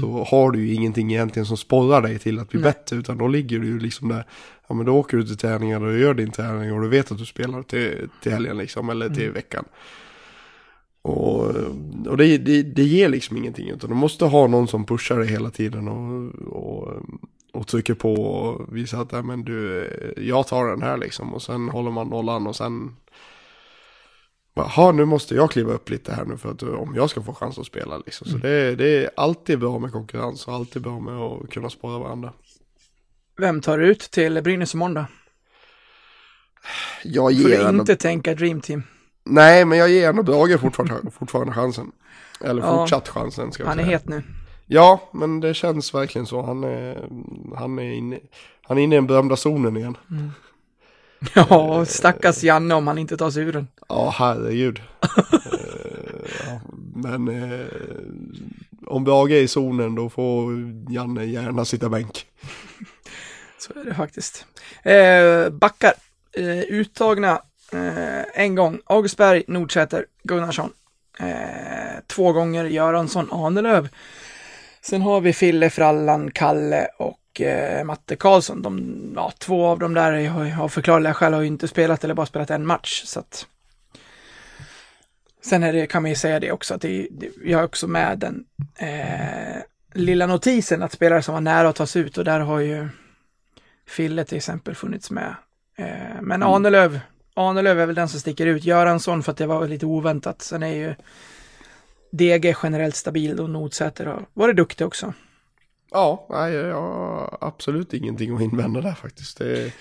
så 0.00 0.24
har 0.24 0.50
du 0.50 0.66
ju 0.66 0.74
ingenting 0.74 1.12
egentligen 1.12 1.46
som 1.46 1.56
sporrar 1.56 2.02
dig 2.02 2.18
till 2.18 2.38
att 2.38 2.48
bli 2.48 2.60
Nej. 2.60 2.72
bättre 2.72 2.96
utan 2.96 3.18
då 3.18 3.28
ligger 3.28 3.58
du 3.58 3.66
ju 3.66 3.78
liksom 3.78 4.08
där, 4.08 4.26
ja 4.68 4.74
men 4.74 4.86
då 4.86 4.92
åker 4.96 5.16
du 5.16 5.22
till 5.22 5.36
träningar 5.36 5.84
och 5.84 5.98
gör 5.98 6.14
din 6.14 6.30
träning 6.30 6.72
och 6.72 6.82
du 6.82 6.88
vet 6.88 7.12
att 7.12 7.18
du 7.18 7.26
spelar 7.26 7.62
till, 7.62 8.08
till 8.22 8.32
helgen 8.32 8.58
liksom 8.58 8.90
eller 8.90 9.08
till 9.08 9.30
veckan. 9.30 9.64
Och, 11.02 11.46
och 12.06 12.16
det, 12.16 12.38
det, 12.38 12.62
det 12.62 12.82
ger 12.82 13.08
liksom 13.08 13.36
ingenting 13.36 13.68
utan 13.68 13.90
du 13.90 13.96
måste 13.96 14.24
ha 14.24 14.46
någon 14.46 14.68
som 14.68 14.84
pushar 14.84 15.18
dig 15.18 15.28
hela 15.28 15.50
tiden 15.50 15.88
och, 15.88 16.34
och, 16.52 17.02
och 17.52 17.66
trycker 17.66 17.94
på 17.94 18.14
och 18.14 18.76
visar 18.76 19.02
att 19.02 19.24
men 19.24 19.44
du, 19.44 19.88
jag 20.16 20.46
tar 20.46 20.66
den 20.66 20.82
här 20.82 20.96
liksom 20.96 21.34
och 21.34 21.42
sen 21.42 21.68
håller 21.68 21.90
man 21.90 22.08
nollan 22.08 22.46
och 22.46 22.56
sen 22.56 22.96
Jaha, 24.54 24.92
nu 24.92 25.04
måste 25.04 25.34
jag 25.34 25.50
kliva 25.50 25.72
upp 25.72 25.90
lite 25.90 26.12
här 26.12 26.24
nu 26.24 26.36
för 26.36 26.50
att 26.50 26.62
om 26.62 26.94
jag 26.94 27.10
ska 27.10 27.22
få 27.22 27.34
chans 27.34 27.58
att 27.58 27.66
spela 27.66 27.98
liksom. 27.98 28.28
Så 28.28 28.36
det, 28.36 28.74
det 28.74 29.04
är 29.04 29.10
alltid 29.16 29.58
bra 29.58 29.78
med 29.78 29.92
konkurrens 29.92 30.48
och 30.48 30.54
alltid 30.54 30.82
bra 30.82 31.00
med 31.00 31.14
att 31.14 31.50
kunna 31.50 31.70
spara 31.70 31.98
varandra. 31.98 32.32
Vem 33.36 33.60
tar 33.60 33.78
ut 33.78 34.00
till 34.00 34.42
Brynäs 34.42 34.72
då? 34.72 35.04
Jag 37.04 37.32
ger 37.32 37.48
du 37.48 37.66
ändå, 37.66 37.80
inte 37.80 37.96
tänka 37.96 38.34
Dream 38.34 38.60
Team. 38.60 38.82
Nej 39.28 39.64
men 39.64 39.78
jag 39.78 39.88
ger 39.90 40.08
ändå 40.08 40.22
Brage 40.22 40.60
fortfarande, 40.60 41.10
fortfarande 41.18 41.52
chansen. 41.52 41.92
Eller 42.40 42.62
Ja. 42.62 42.76
fortsatt 42.76 43.08
chansen 43.08 43.52
ska 43.52 43.62
jag 43.62 43.68
Han 43.68 43.78
är 43.78 43.84
säga. 43.84 43.96
het 43.96 44.08
nu. 44.08 44.22
Ja, 44.66 45.00
men 45.12 45.40
det 45.40 45.54
känns 45.54 45.94
verkligen 45.94 46.26
så. 46.26 46.42
Han 46.42 46.64
är, 46.64 47.08
han 47.56 47.78
är, 47.78 47.92
inne, 47.92 48.18
han 48.62 48.78
är 48.78 48.82
inne 48.82 48.94
i 48.94 48.98
den 48.98 49.06
berömda 49.06 49.36
zonen 49.36 49.76
igen. 49.76 49.96
Ja, 51.34 51.84
stackars 51.84 52.42
Janne 52.42 52.74
om 52.74 52.86
han 52.86 52.98
inte 52.98 53.16
tar 53.16 53.30
sig 53.30 53.42
ur 53.42 53.52
den. 53.52 53.68
Ja, 53.88 54.14
herregud. 54.18 54.80
Eh, 55.52 56.48
ja, 56.48 56.60
men 56.94 57.28
eh, 57.28 57.66
om 58.86 59.04
Brage 59.04 59.30
är 59.30 59.40
i 59.42 59.48
zonen 59.48 59.94
då 59.94 60.08
får 60.10 60.52
Janne 60.92 61.24
gärna 61.24 61.64
sitta 61.64 61.88
bänk. 61.88 62.26
Så 63.58 63.72
är 63.80 63.84
det 63.84 63.94
faktiskt. 63.94 64.46
Eh, 64.82 65.48
backar. 65.52 65.92
Eh, 66.32 66.58
uttagna 66.58 67.42
eh, 67.72 68.42
en 68.42 68.54
gång. 68.54 68.80
Augustberg, 68.86 69.42
Nordsäter, 69.46 70.06
Gunnarsson. 70.22 70.72
Eh, 71.18 72.00
två 72.06 72.32
gånger 72.32 72.64
Göransson, 72.64 73.28
Ahnelöv. 73.32 73.88
Sen 74.80 75.02
har 75.02 75.20
vi 75.20 75.32
Fille, 75.32 75.70
Frallan, 75.70 76.30
Kalle 76.30 76.88
och 76.98 77.40
eh, 77.40 77.84
Matte 77.84 78.16
Karlsson. 78.16 78.62
De, 78.62 79.02
ja, 79.16 79.32
två 79.38 79.66
av 79.66 79.78
dem 79.78 79.94
där 79.94 80.28
har 80.28 80.62
av 80.62 80.68
förklarliga 80.68 81.14
skäl 81.14 81.34
har 81.34 81.40
ju 81.40 81.46
inte 81.46 81.68
spelat 81.68 82.04
eller 82.04 82.14
bara 82.14 82.26
spelat 82.26 82.50
en 82.50 82.66
match. 82.66 83.02
Så 83.04 83.20
att... 83.20 83.46
Sen 85.44 85.62
är 85.62 85.72
det, 85.72 85.86
kan 85.86 86.02
man 86.02 86.10
ju 86.10 86.16
säga 86.16 86.40
det 86.40 86.52
också 86.52 86.74
att 86.74 86.80
det, 86.80 87.08
det, 87.10 87.30
jag 87.44 87.58
har 87.58 87.64
också 87.64 87.86
med 87.86 88.18
den 88.18 88.44
eh, 88.76 89.62
lilla 89.94 90.26
notisen 90.26 90.82
att 90.82 90.92
spelare 90.92 91.22
som 91.22 91.34
var 91.34 91.40
nära 91.40 91.68
att 91.68 91.76
tas 91.76 91.96
ut 91.96 92.18
och 92.18 92.24
där 92.24 92.40
har 92.40 92.60
ju 92.60 92.88
Fille 93.86 94.24
till 94.24 94.36
exempel 94.36 94.74
funnits 94.74 95.10
med. 95.10 95.34
Eh, 95.76 96.20
men 96.20 96.42
Ahnelöv, 96.42 97.00
Ahnelöv 97.38 97.80
är 97.80 97.86
väl 97.86 97.94
den 97.94 98.08
som 98.08 98.20
sticker 98.20 98.46
ut. 98.46 98.64
Göransson 98.64 99.22
för 99.22 99.32
att 99.32 99.38
det 99.38 99.46
var 99.46 99.68
lite 99.68 99.86
oväntat. 99.86 100.42
Sen 100.42 100.62
är 100.62 100.74
ju 100.74 100.94
DG 102.12 102.54
generellt 102.62 102.96
stabil 102.96 103.40
och 103.40 103.50
Nordsäter 103.50 104.06
har 104.06 104.26
varit 104.34 104.56
duktig 104.56 104.86
också. 104.86 105.12
Ja, 105.90 106.26
nej, 106.30 106.52
jag 106.54 106.82
har 106.82 107.38
absolut 107.40 107.94
ingenting 107.94 108.36
att 108.36 108.42
invända 108.42 108.80
där 108.80 108.94
faktiskt. 108.94 109.38
Det, 109.38 109.72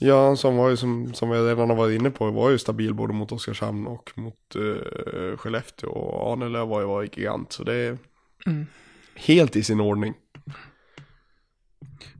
Göransson 0.00 0.56
var 0.56 0.68
ju 0.68 0.76
som, 0.76 1.14
som 1.14 1.30
jag 1.30 1.48
redan 1.50 1.70
har 1.70 1.76
varit 1.76 2.00
inne 2.00 2.10
på, 2.10 2.30
var 2.30 2.50
ju 2.50 2.58
stabil 2.58 2.94
både 2.94 3.12
mot 3.12 3.32
Oskarshamn 3.32 3.86
och 3.86 4.12
mot 4.14 4.56
uh, 4.56 5.36
Skellefteå. 5.36 5.90
Och 5.90 6.32
Ahnelöv 6.32 6.68
var 6.68 6.80
ju 6.80 6.86
varit 6.86 7.16
gigant, 7.16 7.52
så 7.52 7.64
det 7.64 7.74
är 7.74 7.98
Mm. 8.46 8.66
helt 9.14 9.56
i 9.56 9.62
sin 9.62 9.80
ordning. 9.80 10.14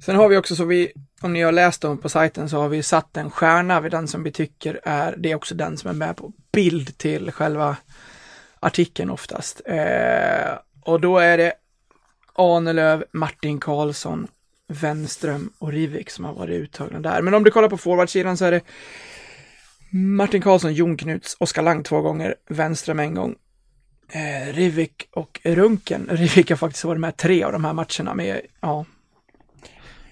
Sen 0.04 0.16
har 0.16 0.28
vi 0.28 0.36
också 0.36 0.56
så 0.56 0.64
vi, 0.64 0.92
om 1.22 1.32
ni 1.32 1.42
har 1.42 1.52
läst 1.52 1.80
dem 1.80 1.98
på 1.98 2.08
sajten 2.08 2.48
så 2.48 2.60
har 2.60 2.68
vi 2.68 2.82
satt 2.82 3.16
en 3.16 3.30
stjärna 3.30 3.80
vid 3.80 3.92
den 3.92 4.08
som 4.08 4.22
vi 4.22 4.32
tycker 4.32 4.80
är, 4.84 5.14
det 5.18 5.30
är 5.30 5.34
också 5.34 5.54
den 5.54 5.76
som 5.76 5.90
är 5.90 5.94
med 5.94 6.16
på 6.16 6.32
bild 6.52 6.98
till 6.98 7.32
själva 7.32 7.76
artikeln 8.60 9.10
oftast. 9.10 9.60
Eh, 9.64 10.58
och 10.80 11.00
då 11.00 11.18
är 11.18 11.38
det 11.38 11.52
Ahnelöv, 12.32 13.04
Martin 13.12 13.60
Karlsson, 13.60 14.28
Wenström 14.68 15.52
och 15.58 15.72
Rivik 15.72 16.10
som 16.10 16.24
har 16.24 16.34
varit 16.34 16.60
uttagna 16.60 17.00
där. 17.00 17.22
Men 17.22 17.34
om 17.34 17.44
du 17.44 17.50
kollar 17.50 17.68
på 17.68 17.78
forwardsidan 17.78 18.36
så 18.36 18.44
är 18.44 18.50
det 18.50 18.60
Martin 19.90 20.42
Karlsson, 20.42 20.74
Jon 20.74 20.96
Knuts, 20.96 21.36
Oskar 21.40 21.62
Lang 21.62 21.82
två 21.82 22.00
gånger, 22.00 22.34
Wenström 22.48 23.00
en 23.00 23.14
gång, 23.14 23.34
eh, 24.08 24.52
Rivik 24.52 25.08
och 25.12 25.40
Runken. 25.44 26.08
Rivik 26.10 26.50
har 26.50 26.56
faktiskt 26.56 26.84
varit 26.84 27.00
med 27.00 27.16
tre 27.16 27.42
av 27.42 27.52
de 27.52 27.64
här 27.64 27.72
matcherna, 27.72 28.14
med, 28.14 28.40
ja, 28.60 28.84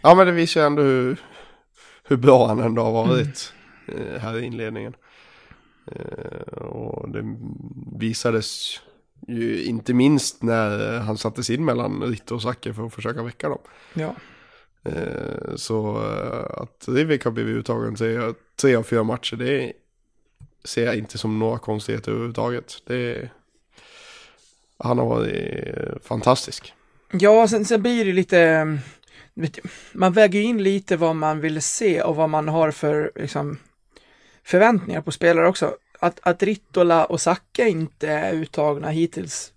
Ja, 0.03 0.15
men 0.15 0.27
det 0.27 0.33
visar 0.33 0.61
ju 0.61 0.67
ändå 0.67 0.83
hur, 0.83 1.21
hur 2.05 2.17
bra 2.17 2.47
han 2.47 2.59
ändå 2.61 2.83
har 2.83 2.93
varit 2.93 3.53
eh, 3.89 4.21
här 4.21 4.39
i 4.39 4.45
inledningen. 4.45 4.95
Eh, 5.93 6.59
och 6.63 7.09
det 7.11 7.37
visades 7.99 8.81
ju 9.29 9.65
inte 9.65 9.95
minst 9.95 10.43
när 10.43 10.99
han 11.01 11.19
sattes 11.19 11.51
in 11.51 11.65
mellan 11.65 12.03
Ritter 12.03 12.35
och 12.35 12.43
Zacke 12.43 12.75
för 12.75 12.87
att 12.87 12.95
försöka 12.95 13.23
väcka 13.23 13.49
dem. 13.49 13.59
ja. 13.95 14.15
Eh, 14.85 15.55
Så 15.57 15.97
att 16.51 16.85
Rivik 16.89 17.25
har 17.25 17.31
blivit 17.31 17.57
uttagen 17.57 17.95
till 17.95 18.35
tre 18.61 18.77
av 18.77 18.83
fyra 18.83 19.03
matcher, 19.03 19.37
det 19.37 19.73
ser 20.65 20.85
jag 20.87 20.97
inte 20.97 21.19
som 21.19 21.39
några 21.39 21.59
konstigheter 21.59 22.11
överhuvudtaget. 22.11 22.75
Det, 22.87 23.31
han 24.79 24.99
har 24.99 25.07
varit 25.07 26.05
fantastisk. 26.07 26.75
Ja, 27.13 27.49
sen, 27.49 27.65
sen 27.65 27.83
blir 27.83 28.05
det 28.05 28.13
lite, 28.13 28.79
man 29.93 30.13
väger 30.13 30.41
in 30.41 30.63
lite 30.63 30.97
vad 30.97 31.17
man 31.17 31.41
vill 31.41 31.63
se 31.63 32.03
och 32.03 32.17
vad 32.17 32.31
man 32.31 32.49
har 32.49 32.71
för 32.71 33.13
liksom, 33.15 33.59
förväntningar 34.45 35.01
på 35.01 35.11
spelare 35.13 35.49
också. 35.49 35.75
Att, 36.01 36.21
att 36.23 36.43
Rittola 36.43 37.05
och 37.05 37.21
Zacke 37.21 37.69
inte 37.69 38.09
är 38.09 38.33
uttagna 38.33 38.91
hittills, 38.91 39.53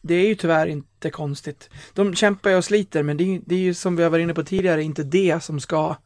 det 0.00 0.14
är 0.14 0.28
ju 0.28 0.34
tyvärr 0.34 0.66
inte 0.66 1.10
konstigt. 1.10 1.70
De 1.94 2.14
kämpar 2.14 2.50
ju 2.50 2.56
och 2.56 2.64
sliter, 2.64 3.02
men 3.02 3.16
det 3.16 3.24
är, 3.24 3.26
ju- 3.26 3.42
det 3.46 3.54
är 3.54 3.58
ju 3.58 3.74
som 3.74 3.96
vi 3.96 4.02
har 4.02 4.10
varit 4.10 4.22
inne 4.22 4.34
på 4.34 4.42
tidigare, 4.44 4.82
inte 4.82 5.02
det 5.02 5.42
som 5.42 5.60
ska 5.60 5.96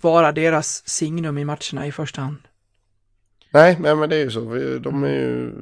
vara 0.00 0.32
deras 0.32 0.88
signum 0.88 1.38
i 1.38 1.44
matcherna 1.44 1.86
i 1.86 1.92
första 1.92 2.20
hand. 2.20 2.36
Nej, 3.50 3.76
nej 3.80 3.96
men 3.96 4.08
det 4.10 4.16
är 4.16 4.20
ju 4.24 4.30
så. 4.30 4.40
De 4.78 5.04
är 5.04 5.08
ju, 5.08 5.52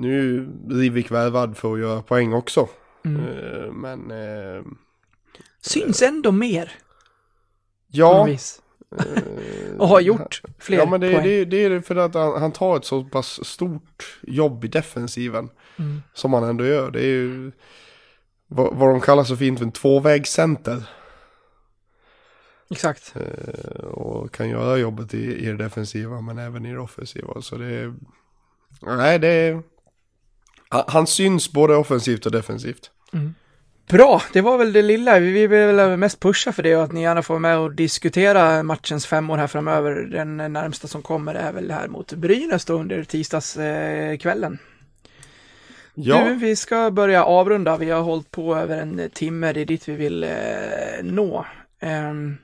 nu 0.00 0.18
är 0.18 0.22
ju 0.22 0.48
Rivik 0.70 1.10
värvad 1.10 1.56
för 1.56 1.72
att 1.74 1.80
göra 1.80 2.02
poäng 2.02 2.32
också. 2.32 2.68
Mm. 3.04 3.22
Eh, 3.22 3.72
Men 3.72 4.10
eh, 4.10 4.62
Syns 5.60 6.02
ändå 6.02 6.32
mer, 6.32 6.72
ja. 7.88 8.28
eh, 8.28 8.38
Och 9.78 9.88
har 9.88 10.00
gjort 10.00 10.42
fler 10.58 10.78
Ja 10.78 10.86
men 10.86 11.00
det, 11.00 11.12
poäng. 11.12 11.24
det, 11.24 11.44
det 11.44 11.64
är 11.64 11.80
för 11.80 11.96
att 11.96 12.14
han, 12.14 12.40
han 12.40 12.52
tar 12.52 12.76
ett 12.76 12.84
så 12.84 13.04
pass 13.04 13.46
stort 13.46 14.18
jobb 14.22 14.64
i 14.64 14.68
defensiven. 14.68 15.50
Mm. 15.76 16.02
Som 16.14 16.32
han 16.32 16.44
ändå 16.44 16.66
gör. 16.66 16.90
Det 16.90 17.00
är 17.00 17.06
ju 17.06 17.52
vad, 18.46 18.76
vad 18.76 18.88
de 18.88 19.00
kallar 19.00 19.24
så 19.24 19.36
fint 19.36 19.58
för 19.58 19.66
en 19.66 19.72
tvåvägscenter. 19.72 20.82
Exakt. 22.70 23.14
Eh, 23.16 23.80
och 23.80 24.34
kan 24.34 24.48
göra 24.48 24.76
jobbet 24.76 25.14
i, 25.14 25.36
i 25.36 25.46
det 25.46 25.56
defensiva 25.56 26.20
men 26.20 26.38
även 26.38 26.66
i 26.66 26.72
det 26.72 26.80
offensiva. 26.80 27.42
Så 27.42 27.56
det 27.56 27.66
är... 27.66 27.94
Nej 28.82 29.18
det 29.18 29.28
är... 29.28 29.62
Han, 30.68 30.84
han 30.86 31.06
syns 31.06 31.52
både 31.52 31.76
offensivt 31.76 32.26
och 32.26 32.32
defensivt. 32.32 32.90
Bra, 33.88 34.22
det 34.32 34.40
var 34.40 34.58
väl 34.58 34.72
det 34.72 34.82
lilla. 34.82 35.18
Vi 35.18 35.32
vill 35.32 35.48
väl 35.48 35.96
mest 35.96 36.20
pusha 36.20 36.52
för 36.52 36.62
det 36.62 36.76
och 36.76 36.82
att 36.84 36.92
ni 36.92 37.02
gärna 37.02 37.22
får 37.22 37.34
vara 37.34 37.40
med 37.40 37.58
och 37.58 37.72
diskutera 37.72 38.62
matchens 38.62 39.06
femmor 39.06 39.36
här 39.36 39.46
framöver. 39.46 39.94
Den 39.94 40.36
närmsta 40.36 40.88
som 40.88 41.02
kommer 41.02 41.34
är 41.34 41.52
väl 41.52 41.70
här 41.70 41.88
mot 41.88 42.12
Brynäs 42.12 42.64
då 42.64 42.74
under 42.74 43.04
tisdagskvällen. 43.04 44.58
Ja, 45.94 46.24
Du, 46.24 46.34
vi 46.34 46.56
ska 46.56 46.90
börja 46.90 47.24
avrunda. 47.24 47.76
Vi 47.76 47.90
har 47.90 48.02
hållit 48.02 48.30
på 48.30 48.56
över 48.56 48.78
en 48.78 49.10
timme. 49.14 49.52
Det 49.52 49.60
är 49.60 49.64
dit 49.66 49.88
vi 49.88 49.94
vill 49.94 50.24
eh, 50.24 50.30
nå. 51.02 51.46
Ehm, 51.80 52.36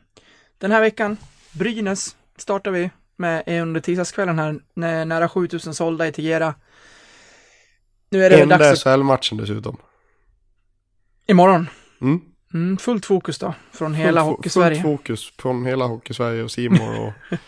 den 0.58 0.70
här 0.72 0.80
veckan, 0.80 1.16
Brynäs 1.52 2.16
startar 2.38 2.70
vi 2.70 2.90
med 3.16 3.42
eh, 3.46 3.62
under 3.62 3.80
tisdagskvällen 3.80 4.38
här. 4.38 4.54
Nä- 4.74 5.04
Nära 5.04 5.28
7000 5.28 5.74
sålda 5.74 6.06
i 6.06 6.12
Tegera. 6.12 6.54
Nu 8.10 8.24
är 8.24 8.30
det 8.30 8.40
enda 8.42 8.58
dags 8.58 8.86
att... 8.86 8.92
SHL-matchen 8.94 9.36
dessutom. 9.38 9.76
Imorgon. 11.26 11.68
Mm. 12.00 12.20
Mm, 12.54 12.76
fullt 12.78 13.06
fokus 13.06 13.38
då, 13.38 13.54
från 13.72 13.94
hela 13.94 14.20
Fullt 14.24 14.36
Hockeysverige. 14.36 14.82
Fullt 14.82 14.98
fokus 14.98 15.32
från 15.38 15.66
hela 15.66 15.84
Hockeysverige 15.86 16.42
och 16.42 16.50
Simor 16.50 17.00
och 17.00 17.12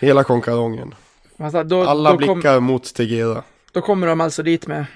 hela 0.00 0.24
konkarongen. 0.24 0.94
Alltså, 1.38 1.64
då, 1.64 1.84
Alla 1.84 2.12
då, 2.12 2.18
kom, 2.26 2.34
blickar 2.34 2.60
mot 2.60 2.94
Tegera. 2.94 3.42
då 3.72 3.80
kommer 3.80 4.06
de 4.06 4.20
alltså 4.20 4.42
dit 4.42 4.66
med, 4.66 4.86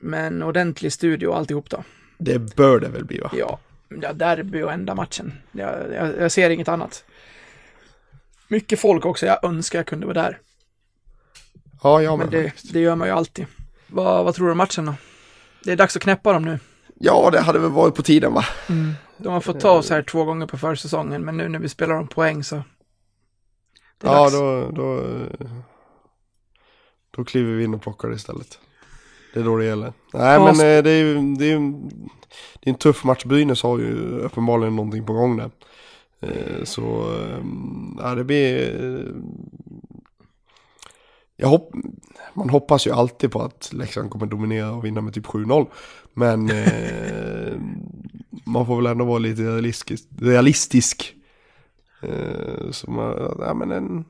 med 0.00 0.26
en 0.26 0.42
ordentlig 0.42 0.92
studio 0.92 1.26
och 1.28 1.36
alltihop 1.36 1.70
då. 1.70 1.84
Det 2.18 2.38
bör 2.38 2.80
det 2.80 2.88
väl 2.88 3.04
bli 3.04 3.18
va? 3.18 3.30
Ja, 3.34 3.58
ja 4.02 4.12
derby 4.12 4.62
och 4.62 4.72
enda 4.72 4.94
matchen. 4.94 5.32
Jag, 5.52 5.92
jag, 5.94 6.18
jag 6.18 6.32
ser 6.32 6.50
inget 6.50 6.68
annat. 6.68 7.04
Mycket 8.48 8.80
folk 8.80 9.06
också, 9.06 9.26
jag 9.26 9.44
önskar 9.44 9.78
jag 9.78 9.86
kunde 9.86 10.06
vara 10.06 10.22
där. 10.22 10.38
Ja, 11.82 12.02
jag 12.02 12.18
Men 12.18 12.28
med. 12.30 12.42
det, 12.44 12.72
det 12.72 12.80
gör 12.80 12.96
man 12.96 13.08
ju 13.08 13.14
alltid. 13.14 13.46
Vad, 13.86 14.24
vad 14.24 14.34
tror 14.34 14.46
du 14.46 14.52
om 14.52 14.58
matchen 14.58 14.86
då? 14.86 14.94
Det 15.64 15.72
är 15.72 15.76
dags 15.76 15.96
att 15.96 16.02
knäppa 16.02 16.32
dem 16.32 16.44
nu. 16.44 16.58
Ja, 17.00 17.30
det 17.30 17.40
hade 17.40 17.58
väl 17.58 17.70
varit 17.70 17.94
på 17.94 18.02
tiden 18.02 18.32
va? 18.34 18.44
De 19.16 19.32
har 19.32 19.40
fått 19.40 19.60
ta 19.60 19.70
oss 19.70 19.90
här 19.90 20.02
två 20.02 20.24
gånger 20.24 20.46
på 20.46 20.58
försäsongen, 20.58 21.24
men 21.24 21.36
nu 21.36 21.48
när 21.48 21.58
vi 21.58 21.68
spelar 21.68 21.94
om 21.94 22.08
poäng 22.08 22.44
så... 22.44 22.62
Ja, 24.02 24.20
dags. 24.20 24.32
då, 24.32 24.70
då, 24.70 25.04
då 27.16 27.24
kliver 27.24 27.52
vi 27.54 27.64
in 27.64 27.74
och 27.74 27.82
plockar 27.82 28.08
det 28.08 28.14
istället. 28.14 28.58
Det 29.34 29.40
är 29.40 29.44
då 29.44 29.56
det 29.56 29.64
gäller. 29.64 29.92
Nej, 30.12 30.34
Ja, 30.34 30.44
men 30.44 30.54
eh, 30.54 30.82
det 30.82 30.90
är 30.90 31.04
ju 31.04 31.34
det 31.34 31.52
är, 31.52 31.58
det 32.60 32.68
är 32.68 32.70
en 32.70 32.74
tuff 32.74 33.04
match. 33.04 33.24
Brynäs 33.24 33.62
har 33.62 33.78
ju 33.78 34.18
uppenbarligen 34.18 34.76
någonting 34.76 35.06
på 35.06 35.12
gång 35.12 35.36
där. 35.36 35.50
Eh, 36.20 36.64
Så, 36.64 37.14
eh, 37.22 37.44
ja, 37.98 38.14
det 38.14 38.24
blir... 38.24 39.14
Jag 41.36 41.48
hopp, 41.48 41.70
man 42.38 42.50
hoppas 42.50 42.86
ju 42.86 42.92
alltid 42.92 43.32
på 43.32 43.42
att 43.42 43.70
Leksand 43.72 44.10
kommer 44.10 44.26
dominera 44.26 44.72
och 44.72 44.84
vinna 44.84 45.00
med 45.00 45.14
typ 45.14 45.26
7-0. 45.26 45.66
Men 46.14 46.50
eh, 46.50 47.52
man 48.44 48.66
får 48.66 48.76
väl 48.76 48.86
ändå 48.86 49.04
vara 49.04 49.18
lite 49.18 49.42
realistisk. 49.42 50.06
realistisk 50.20 51.14
Eh, 52.02 52.70
så 52.70 52.90
man, 52.90 53.36
ja 53.38 53.54
men 53.54 53.72
en 53.72 54.04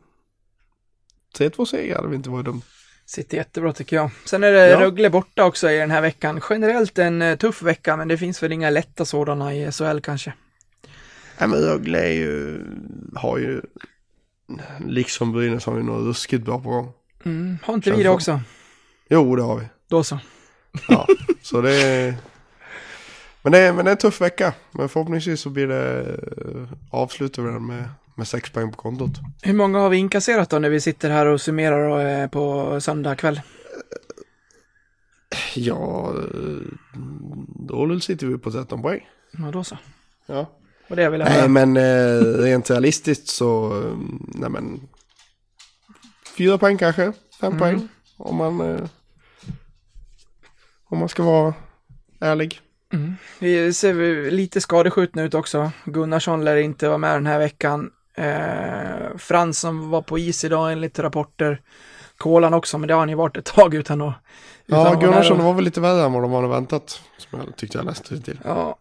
3-2 1.39 1.65
seger 1.65 1.97
hade 1.97 2.09
vi 2.09 2.17
inte 2.17 2.31
varit 2.31 2.45
dumt. 2.45 2.63
Sitter 3.07 3.37
jättebra 3.37 3.73
tycker 3.73 3.97
jag. 3.97 4.11
Sen 4.25 4.45
är 4.45 4.53
det 4.53 4.69
Ja. 4.69 4.81
Rögle 4.81 5.11
borta 5.11 5.45
också 5.45 5.71
i 5.71 5.79
den 5.79 5.91
här 5.91 6.01
veckan. 6.01 6.41
Generellt 6.51 6.99
en 6.99 7.23
eh, 7.23 7.37
tuff 7.37 7.63
vecka, 7.63 7.97
men 7.97 8.09
det 8.09 8.19
finns 8.19 8.43
väl 8.43 8.53
inga 8.53 8.71
lätta 8.71 9.05
sådana 9.05 9.55
i 9.55 9.73
SHL 9.73 9.99
kanske. 10.01 10.33
Nej 11.41 11.49
men 11.49 11.59
Rögle 11.59 11.99
är 11.99 12.13
ju, 12.13 12.65
har 13.15 13.39
ju, 13.39 13.61
liksom 14.87 15.33
Brynäs 15.33 15.67
har 15.67 15.77
ju 15.77 15.83
något 15.83 16.05
ruskigt 16.05 16.45
bra 16.45 16.61
på 16.61 16.71
gång. 16.71 16.93
Mm. 17.25 17.59
Har 17.63 17.75
inte 17.75 17.91
vi 17.91 17.97
det 17.97 18.03
så. 18.05 18.11
också? 18.11 18.41
Jo 19.09 19.37
det 19.37 19.43
har 19.43 19.57
vi. 19.57 19.65
Då 19.89 20.05
så. 20.05 20.19
Ja, 20.89 21.07
så 21.43 21.61
det 21.61 21.75
är... 21.75 22.15
Men 23.43 23.53
det, 23.53 23.59
är, 23.59 23.73
men 23.73 23.85
det 23.85 23.91
är 23.91 23.93
en 23.93 23.99
tuff 23.99 24.21
vecka. 24.21 24.55
Men 24.73 24.89
förhoppningsvis 24.89 25.41
så 25.41 25.51
blir 25.51 25.67
det... 25.67 26.01
eh, 26.01 26.69
Avslutar 26.91 27.43
vi 27.43 27.51
den 27.51 27.67
med, 27.67 27.89
med 28.15 28.29
sex 28.29 28.51
poäng 28.51 28.71
på 28.71 28.77
kontot. 28.77 29.11
Hur 29.43 29.55
många 29.55 29.79
har 29.79 29.89
vi 29.89 29.97
inkasserat 29.97 30.51
då 30.51 30.59
när 30.59 30.69
vi 30.71 30.81
sitter 30.81 31.11
här 31.11 31.27
och 31.27 31.41
summerar 31.41 32.23
eh, 32.23 32.29
på 32.29 32.81
söndag 32.81 33.15
kväll? 33.17 33.41
Ja, 35.55 36.13
eh, 36.35 36.69
då 37.69 38.01
sitter 38.01 38.27
vi 38.27 38.39
på 38.39 38.51
13 38.51 38.83
poäng. 38.83 39.09
Ja, 39.31 39.51
då 39.53 39.65
så. 39.65 39.79
Ja. 40.27 40.47
Och 40.89 40.97
det 40.97 41.11
vill 41.11 41.21
jag 41.21 41.29
Nej 41.29 41.39
höra. 41.39 41.49
men 41.49 41.77
eh, 41.77 42.21
rent 42.43 42.71
realistiskt 42.71 43.29
så, 43.29 43.69
nej 44.35 44.51
men... 44.51 44.81
Fyra 46.39 46.59
poäng 46.59 46.79
kanske, 46.79 47.13
fem 47.41 47.53
Mm. 47.53 47.59
poäng. 47.59 47.89
Om 48.17 48.37
man... 48.37 48.61
Eh, 48.61 48.81
om 50.91 50.99
man 50.99 51.09
ska 51.09 51.23
vara 51.23 51.55
ärlig. 52.21 52.61
Vi 53.39 53.73
ser 53.73 54.31
lite 54.31 54.61
skadeskjutna 54.61 55.23
ut 55.23 55.35
också. 55.35 55.71
Gunnarsson 55.85 56.45
lär 56.45 56.57
inte 56.57 56.89
vara 56.89 56.99
med 56.99 57.15
den 57.17 57.27
här 57.27 57.39
veckan. 57.39 57.91
Eh, 58.15 59.17
Frans 59.19 59.59
som 59.61 59.91
var 59.91 60.03
på 60.03 60.19
is 60.19 60.45
idag 60.45 60.73
enligt 60.73 60.99
rapporter. 60.99 61.61
Kolan 62.17 62.55
också, 62.55 62.79
men 62.79 62.89
det 62.89 62.95
har 62.95 62.99
han 62.99 63.09
ju 63.09 63.15
varit 63.15 63.37
ett 63.37 63.45
tag 63.45 63.75
utan 63.75 64.03
att... 64.03 64.15
utan 64.67 64.81
Ja, 64.85 64.95
Gunnarsson 64.95 65.37
nära. 65.37 65.47
var 65.47 65.55
väl 65.55 65.65
lite 65.65 65.81
värre 65.81 66.05
än 66.05 66.13
vad 66.13 66.23
de 66.23 66.33
hade 66.33 66.49
väntat. 66.49 67.01
Som 67.19 67.39
jag 67.47 67.57
tyckte 67.57 67.79
jag 67.79 67.85
läste 67.85 68.21
till. 68.21 68.41
Ja, 68.45 68.79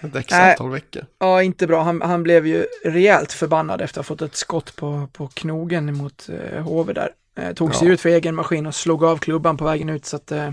Ett 0.00 0.30
Nej. 0.30 0.50
antal 0.50 0.70
veckor. 0.70 1.06
ja, 1.18 1.42
inte 1.42 1.66
bra. 1.66 1.82
Han, 1.82 2.02
han 2.02 2.22
blev 2.22 2.46
ju 2.46 2.66
rejält 2.84 3.32
förbannad 3.32 3.80
efter 3.80 4.00
att 4.00 4.06
ha 4.08 4.14
fått 4.14 4.22
ett 4.22 4.36
skott 4.36 4.76
på, 4.76 5.08
på 5.12 5.28
knogen 5.28 5.94
mot 5.96 6.28
eh, 6.28 6.62
HV 6.62 6.92
där. 6.92 7.10
Eh, 7.38 7.52
tog 7.52 7.74
sig 7.74 7.88
Ja. 7.88 7.94
ut 7.94 8.00
för 8.00 8.08
egen 8.08 8.34
maskin 8.34 8.66
och 8.66 8.74
slog 8.74 9.04
av 9.04 9.16
klubban 9.18 9.56
på 9.56 9.64
vägen 9.64 9.88
ut 9.88 10.06
så 10.06 10.16
att... 10.16 10.32
Eh, 10.32 10.50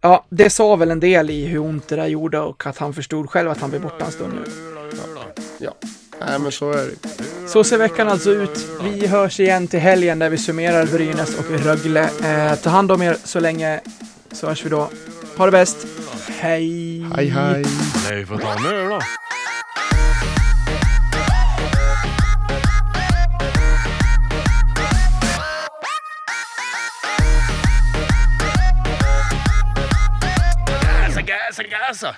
ja, 0.00 0.24
det 0.28 0.50
sa 0.50 0.76
väl 0.76 0.90
en 0.90 1.00
del 1.00 1.30
i 1.30 1.44
hur 1.46 1.58
ont 1.58 1.88
det 1.88 1.96
där 1.96 2.06
gjorde 2.06 2.40
och 2.40 2.66
att 2.66 2.78
han 2.78 2.94
förstod 2.94 3.30
själv 3.30 3.50
att 3.50 3.60
han 3.60 3.70
blev 3.70 3.82
borta 3.82 4.04
en 4.04 4.12
stund 4.12 4.32
nu. 4.34 4.44
Ja, 5.58 5.74
nej 6.20 6.38
men 6.38 6.52
så 6.52 6.70
är 6.72 6.86
det. 6.86 7.48
Så 7.48 7.64
ser 7.64 7.78
veckan 7.78 8.08
alltså 8.08 8.30
ut. 8.30 8.66
Vi 8.82 9.06
hörs 9.06 9.40
igen 9.40 9.68
till 9.68 9.80
helgen 9.80 10.18
där 10.18 10.30
vi 10.30 10.38
summerar 10.38 10.86
Brynäs 10.86 11.38
och 11.38 11.50
Rögle. 11.50 12.10
Eh, 12.24 12.54
ta 12.54 12.70
hand 12.70 12.92
om 12.92 13.02
er 13.02 13.16
så 13.24 13.40
länge 13.40 13.80
så 14.32 14.46
hörs 14.46 14.64
vi 14.64 14.70
då. 14.70 14.88
Ha 15.36 15.46
det 15.46 15.52
bäst. 15.52 15.86
Hej! 16.40 17.06
Hej 17.16 17.28
hej. 17.28 17.64
Nej, 18.10 18.26
får 18.26 18.38
ta 18.38 18.52
en 18.52 18.66
öl 18.66 18.88
då. 18.88 19.00
Gasa, 31.70 32.16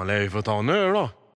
man 0.00 0.06
lär 0.06 0.20
ju 0.20 0.30
få 0.30 0.42
ta 0.42 0.58
en 0.58 0.68
öl 0.68 0.92
då. 0.92 1.08